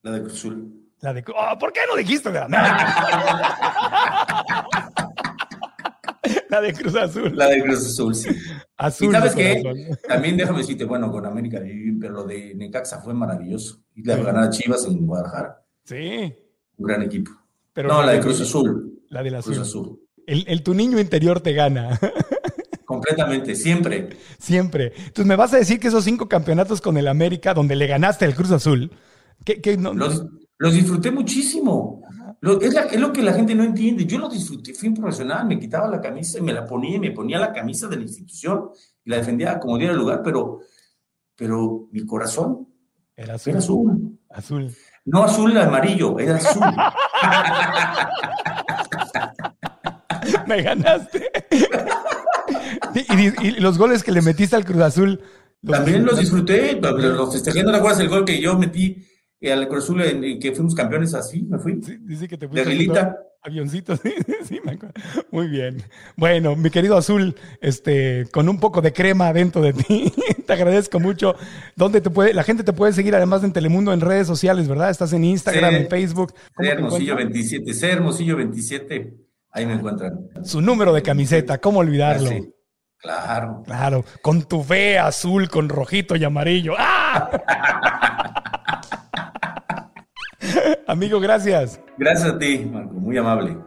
La 0.02 0.12
de 0.12 0.22
Cruz 0.22 0.36
Azul. 0.36 0.82
La 1.02 1.14
de... 1.14 1.26
Oh, 1.28 1.58
¿Por 1.60 1.74
qué 1.74 1.82
no 1.90 1.98
dijiste 1.98 2.32
de 2.32 2.40
América? 2.40 3.26
La 6.50 6.62
de 6.62 6.74
Cruz 6.74 6.96
Azul. 6.96 7.36
La 7.36 7.48
de 7.48 7.64
Cruz 7.64 7.80
Azul, 7.86 8.14
sí. 8.16 8.30
Azul 8.78 9.10
y 9.10 9.12
sabes 9.12 9.36
de 9.36 9.42
qué? 9.64 9.98
También 10.08 10.38
déjame 10.38 10.60
decirte, 10.60 10.86
bueno, 10.86 11.12
con 11.12 11.26
América 11.26 11.60
bien, 11.60 12.00
pero 12.00 12.14
lo 12.14 12.24
de 12.26 12.54
Necaxa 12.56 13.02
fue 13.02 13.14
maravilloso. 13.14 13.82
Y 13.96 14.04
la 14.04 14.18
ganar 14.18 14.44
a 14.46 14.50
Chivas 14.50 14.86
en 14.86 15.06
Guadalajara. 15.08 15.64
Sí. 15.86 16.34
Un 16.78 16.86
gran 16.88 17.02
equipo. 17.04 17.32
Pero 17.74 17.88
no, 17.90 18.00
la 18.02 18.06
la 18.08 18.12
de 18.14 18.18
de- 18.20 18.24
Cruz 18.24 18.42
Azul. 18.42 19.00
La 19.10 19.24
del 19.24 19.36
azul. 19.36 19.54
Cruz 19.56 19.68
Azul. 19.68 20.00
El, 20.28 20.46
el 20.48 20.62
tu 20.64 20.74
niño 20.74 21.00
interior 21.00 21.40
te 21.42 21.54
gana. 21.54 21.98
Completamente, 22.86 23.56
siempre. 23.56 24.10
Siempre. 24.38 24.92
Entonces 24.98 25.26
me 25.26 25.36
vas 25.36 25.54
a 25.54 25.58
decir 25.58 25.80
que 25.80 25.88
esos 25.88 26.04
cinco 26.04 26.28
campeonatos 26.28 26.82
con 26.82 26.98
el 26.98 27.08
América, 27.08 27.54
donde 27.54 27.76
le 27.76 27.88
ganaste 27.88 28.26
al 28.26 28.36
Cruz 28.36 28.52
Azul, 28.52 28.92
que, 29.46 29.62
que 29.62 29.78
no- 29.78 29.94
Los, 29.94 30.26
los 30.58 30.74
disfruté 30.74 31.10
muchísimo. 31.12 32.04
Es, 32.42 33.00
lo 33.00 33.14
que 33.14 33.22
la 33.22 33.34
gente 33.34 33.54
no 33.54 33.64
entiende. 33.64 34.06
Yo 34.06 34.18
lo 34.18 34.28
disfruté, 34.28 34.74
fui 34.74 34.90
un 34.90 34.96
profesional, 34.96 35.46
me 35.46 35.60
quitaba 35.60 35.88
la 35.88 36.02
camisa 36.02 36.40
y 36.40 36.42
me 36.42 36.54
la 36.54 36.66
ponía 36.66 36.96
y 36.96 37.00
me 37.00 37.12
ponía 37.12 37.40
la 37.40 37.54
camisa 37.54 37.88
de 37.88 37.98
la 37.98 38.04
institución 38.04 38.72
y 39.06 39.12
la 39.12 39.18
defendía 39.18 39.60
como 39.60 39.78
diera 39.78 39.94
lugar, 39.94 40.22
pero, 40.24 40.62
pero 41.36 41.88
mi 41.92 42.04
corazón 42.06 42.68
era 43.16 43.36
azul. 43.36 44.18
azul. 44.30 44.72
No 45.06 45.24
azul 45.24 45.56
amarillo, 45.56 46.18
era 46.18 46.38
azul. 46.38 46.64
me 50.48 50.64
ganaste. 50.64 51.30
y, 52.96 53.52
los 53.60 53.78
goles 53.78 54.04
que 54.04 54.12
le 54.12 54.24
metiste 54.24 54.56
al 54.56 54.66
Cruz 54.66 54.82
Azul. 54.82 55.22
También 55.64 56.06
los 56.06 56.20
disfruté, 56.20 56.82
los 56.82 57.32
festejé, 57.32 57.64
¿no 57.64 57.72
recuerdas 57.72 58.00
el 58.00 58.10
gol 58.10 58.26
que 58.26 58.42
yo 58.42 58.58
metí 58.58 59.06
al 59.50 59.68
Cruz 59.68 59.86
Azul 59.86 60.02
en, 60.02 60.40
que 60.40 60.52
fuimos 60.52 60.76
campeones 60.76 61.14
así? 61.14 61.42
Me 61.44 61.58
fui. 61.58 61.80
dice 62.02 62.28
que 62.28 62.38
te 62.38 62.48
fuiste. 62.48 62.92
Avioncito, 63.44 63.98
sí, 64.04 64.14
sí, 64.44 64.60
me 64.64 64.74
acuerdo. 64.74 64.94
Muy 65.32 65.48
bien. 65.48 65.84
Bueno, 66.16 66.56
mi 66.56 66.70
querido 66.70 66.96
Azul, 66.96 67.36
este, 67.60 68.28
con 68.32 68.48
un 68.48 68.60
poco 68.60 68.82
de 68.82 68.94
crema 68.94 69.34
dentro 69.34 69.64
de 69.64 69.74
ti, 69.74 70.14
te 70.46 70.54
agradezco 70.54 71.00
mucho. 71.00 71.36
¿Dónde 71.76 72.02
te 72.02 72.12
puede, 72.12 72.36
la 72.36 72.44
gente 72.44 72.64
te 72.64 72.72
puede 72.72 72.94
seguir 72.94 73.16
además 73.16 73.44
en 73.44 73.52
Telemundo 73.52 73.94
en 73.94 74.02
redes 74.02 74.28
sociales, 74.28 74.68
verdad? 74.68 74.92
Estás 74.92 75.12
en 75.14 75.24
Instagram, 75.24 75.74
en 75.74 75.90
Facebook. 75.90 76.34
Hermosillo 76.60 77.16
27, 77.16 77.74
C 77.74 77.90
Hermosillo 77.90 78.38
27, 78.38 79.16
ahí 79.50 79.66
me 79.66 79.74
encuentran. 79.74 80.20
Su 80.44 80.62
número 80.62 80.94
de 80.94 81.02
camiseta, 81.02 81.58
¿cómo 81.58 81.80
olvidarlo? 81.80 82.30
Claro. 82.98 83.64
Claro, 83.66 84.06
con 84.22 84.44
tu 84.44 84.62
fe 84.62 85.00
azul, 85.00 85.50
con 85.50 85.68
rojito 85.68 86.16
y 86.16 86.24
amarillo. 86.24 86.74
¡Ah! 86.78 88.36
Amigo, 90.88 91.20
gracias. 91.20 91.80
Gracias 91.98 92.30
a 92.30 92.38
ti, 92.38 92.70
Marco, 92.72 92.94
muy 92.94 93.18
amable. 93.18 93.58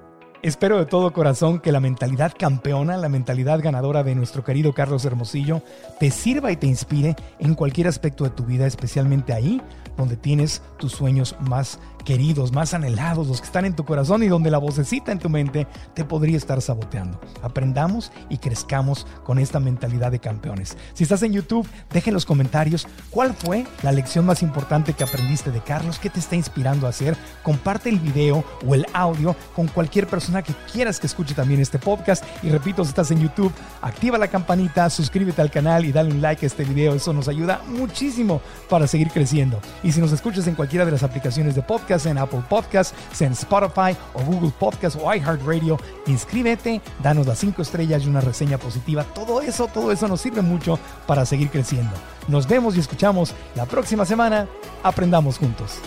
Espero 0.44 0.78
de 0.78 0.84
todo 0.84 1.14
corazón 1.14 1.58
que 1.58 1.72
la 1.72 1.80
mentalidad 1.80 2.34
campeona, 2.38 2.98
la 2.98 3.08
mentalidad 3.08 3.60
ganadora 3.62 4.02
de 4.02 4.14
nuestro 4.14 4.44
querido 4.44 4.74
Carlos 4.74 5.06
Hermosillo, 5.06 5.62
te 5.98 6.10
sirva 6.10 6.52
y 6.52 6.56
te 6.56 6.66
inspire 6.66 7.16
en 7.38 7.54
cualquier 7.54 7.88
aspecto 7.88 8.24
de 8.24 8.30
tu 8.30 8.44
vida, 8.44 8.66
especialmente 8.66 9.32
ahí 9.32 9.62
donde 9.96 10.16
tienes 10.16 10.60
tus 10.78 10.92
sueños 10.92 11.34
más 11.40 11.78
queridos, 12.04 12.52
más 12.52 12.74
anhelados, 12.74 13.26
los 13.26 13.40
que 13.40 13.46
están 13.46 13.64
en 13.64 13.74
tu 13.74 13.84
corazón 13.84 14.22
y 14.22 14.28
donde 14.28 14.50
la 14.50 14.58
vocecita 14.58 15.10
en 15.10 15.18
tu 15.18 15.28
mente 15.28 15.66
te 15.94 16.04
podría 16.04 16.36
estar 16.36 16.60
saboteando. 16.60 17.20
Aprendamos 17.42 18.12
y 18.28 18.38
crezcamos 18.38 19.06
con 19.24 19.38
esta 19.38 19.58
mentalidad 19.58 20.12
de 20.12 20.18
campeones. 20.18 20.76
Si 20.92 21.02
estás 21.02 21.22
en 21.22 21.32
YouTube, 21.32 21.66
deja 21.90 22.10
en 22.10 22.14
los 22.14 22.26
comentarios 22.26 22.86
cuál 23.10 23.34
fue 23.34 23.66
la 23.82 23.92
lección 23.92 24.26
más 24.26 24.42
importante 24.42 24.92
que 24.92 25.04
aprendiste 25.04 25.50
de 25.50 25.60
Carlos, 25.62 25.98
qué 25.98 26.10
te 26.10 26.20
está 26.20 26.36
inspirando 26.36 26.86
a 26.86 26.90
hacer. 26.90 27.16
Comparte 27.42 27.88
el 27.88 27.98
video 27.98 28.44
o 28.66 28.74
el 28.74 28.86
audio 28.92 29.34
con 29.56 29.66
cualquier 29.68 30.06
persona 30.06 30.42
que 30.42 30.54
quieras 30.72 31.00
que 31.00 31.06
escuche 31.06 31.34
también 31.34 31.60
este 31.60 31.78
podcast. 31.78 32.22
Y 32.42 32.50
repito, 32.50 32.84
si 32.84 32.90
estás 32.90 33.10
en 33.10 33.20
YouTube, 33.20 33.52
activa 33.80 34.18
la 34.18 34.28
campanita, 34.28 34.90
suscríbete 34.90 35.40
al 35.40 35.50
canal 35.50 35.84
y 35.84 35.92
dale 35.92 36.10
un 36.10 36.20
like 36.20 36.44
a 36.44 36.48
este 36.48 36.64
video. 36.64 36.94
Eso 36.94 37.12
nos 37.12 37.28
ayuda 37.28 37.62
muchísimo 37.68 38.42
para 38.68 38.86
seguir 38.86 39.08
creciendo. 39.10 39.60
Y 39.82 39.92
si 39.92 40.00
nos 40.00 40.12
escuchas 40.12 40.46
en 40.46 40.54
cualquiera 40.54 40.84
de 40.84 40.92
las 40.92 41.02
aplicaciones 41.02 41.54
de 41.54 41.62
podcast, 41.62 41.93
en 42.06 42.18
Apple 42.18 42.42
Podcast, 42.48 42.94
en 43.20 43.32
Spotify 43.32 43.96
o 44.14 44.22
Google 44.24 44.52
Podcast 44.58 44.96
o 45.00 45.12
iHeartRadio, 45.14 45.78
inscríbete, 46.06 46.80
danos 47.02 47.26
las 47.26 47.38
cinco 47.38 47.62
estrellas 47.62 48.02
y 48.04 48.08
una 48.08 48.20
reseña 48.20 48.58
positiva. 48.58 49.04
Todo 49.04 49.40
eso, 49.40 49.68
todo 49.68 49.92
eso 49.92 50.08
nos 50.08 50.20
sirve 50.20 50.42
mucho 50.42 50.78
para 51.06 51.24
seguir 51.24 51.50
creciendo. 51.50 51.92
Nos 52.28 52.48
vemos 52.48 52.76
y 52.76 52.80
escuchamos 52.80 53.34
la 53.54 53.66
próxima 53.66 54.04
semana. 54.04 54.48
Aprendamos 54.82 55.38
juntos. 55.38 55.78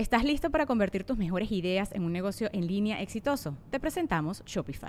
¿Estás 0.00 0.24
listo 0.24 0.48
para 0.48 0.64
convertir 0.64 1.04
tus 1.04 1.18
mejores 1.18 1.52
ideas 1.52 1.92
en 1.92 2.04
un 2.04 2.12
negocio 2.12 2.48
en 2.54 2.66
línea 2.66 3.02
exitoso? 3.02 3.58
Te 3.70 3.78
presentamos 3.78 4.42
Shopify. 4.46 4.88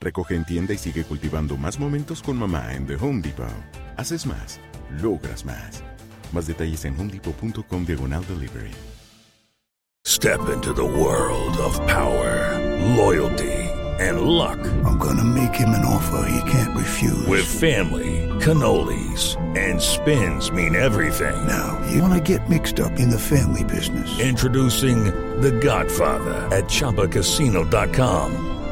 Recoge 0.00 0.36
en 0.36 0.44
tienda 0.44 0.74
y 0.74 0.78
sigue 0.78 1.04
cultivando 1.04 1.56
más 1.56 1.78
momentos 1.78 2.22
con 2.22 2.36
mamá 2.36 2.74
en 2.74 2.86
The 2.86 2.96
Home 2.96 3.20
Depot. 3.22 3.48
Haces 3.96 4.26
más, 4.26 4.60
logras 5.02 5.44
más. 5.44 5.82
Más 6.32 6.46
detalles 6.46 6.84
en 6.84 6.98
homedepot.com 6.98 7.84
diagonal 7.84 8.24
delivery. 8.26 8.70
Step 10.04 10.48
into 10.48 10.72
the 10.72 10.84
world 10.84 11.56
of 11.58 11.78
power, 11.86 12.58
loyalty, 12.96 13.52
and 14.00 14.22
luck. 14.22 14.58
I'm 14.84 14.98
gonna 14.98 15.22
make 15.22 15.54
him 15.54 15.68
an 15.70 15.84
offer 15.84 16.24
he 16.30 16.50
can't 16.50 16.76
refuse. 16.76 17.26
With 17.26 17.44
family, 17.44 18.26
cannolis, 18.40 19.36
and 19.56 19.80
spins 19.80 20.50
mean 20.50 20.74
everything. 20.74 21.46
Now, 21.46 21.78
you 21.90 22.00
wanna 22.00 22.20
get 22.20 22.48
mixed 22.48 22.80
up 22.80 22.98
in 22.98 23.10
the 23.10 23.18
family 23.18 23.64
business. 23.64 24.18
Introducing 24.18 25.04
The 25.40 25.52
Godfather 25.52 26.48
at 26.56 26.64
ChumbaCasino.com. 26.64 28.57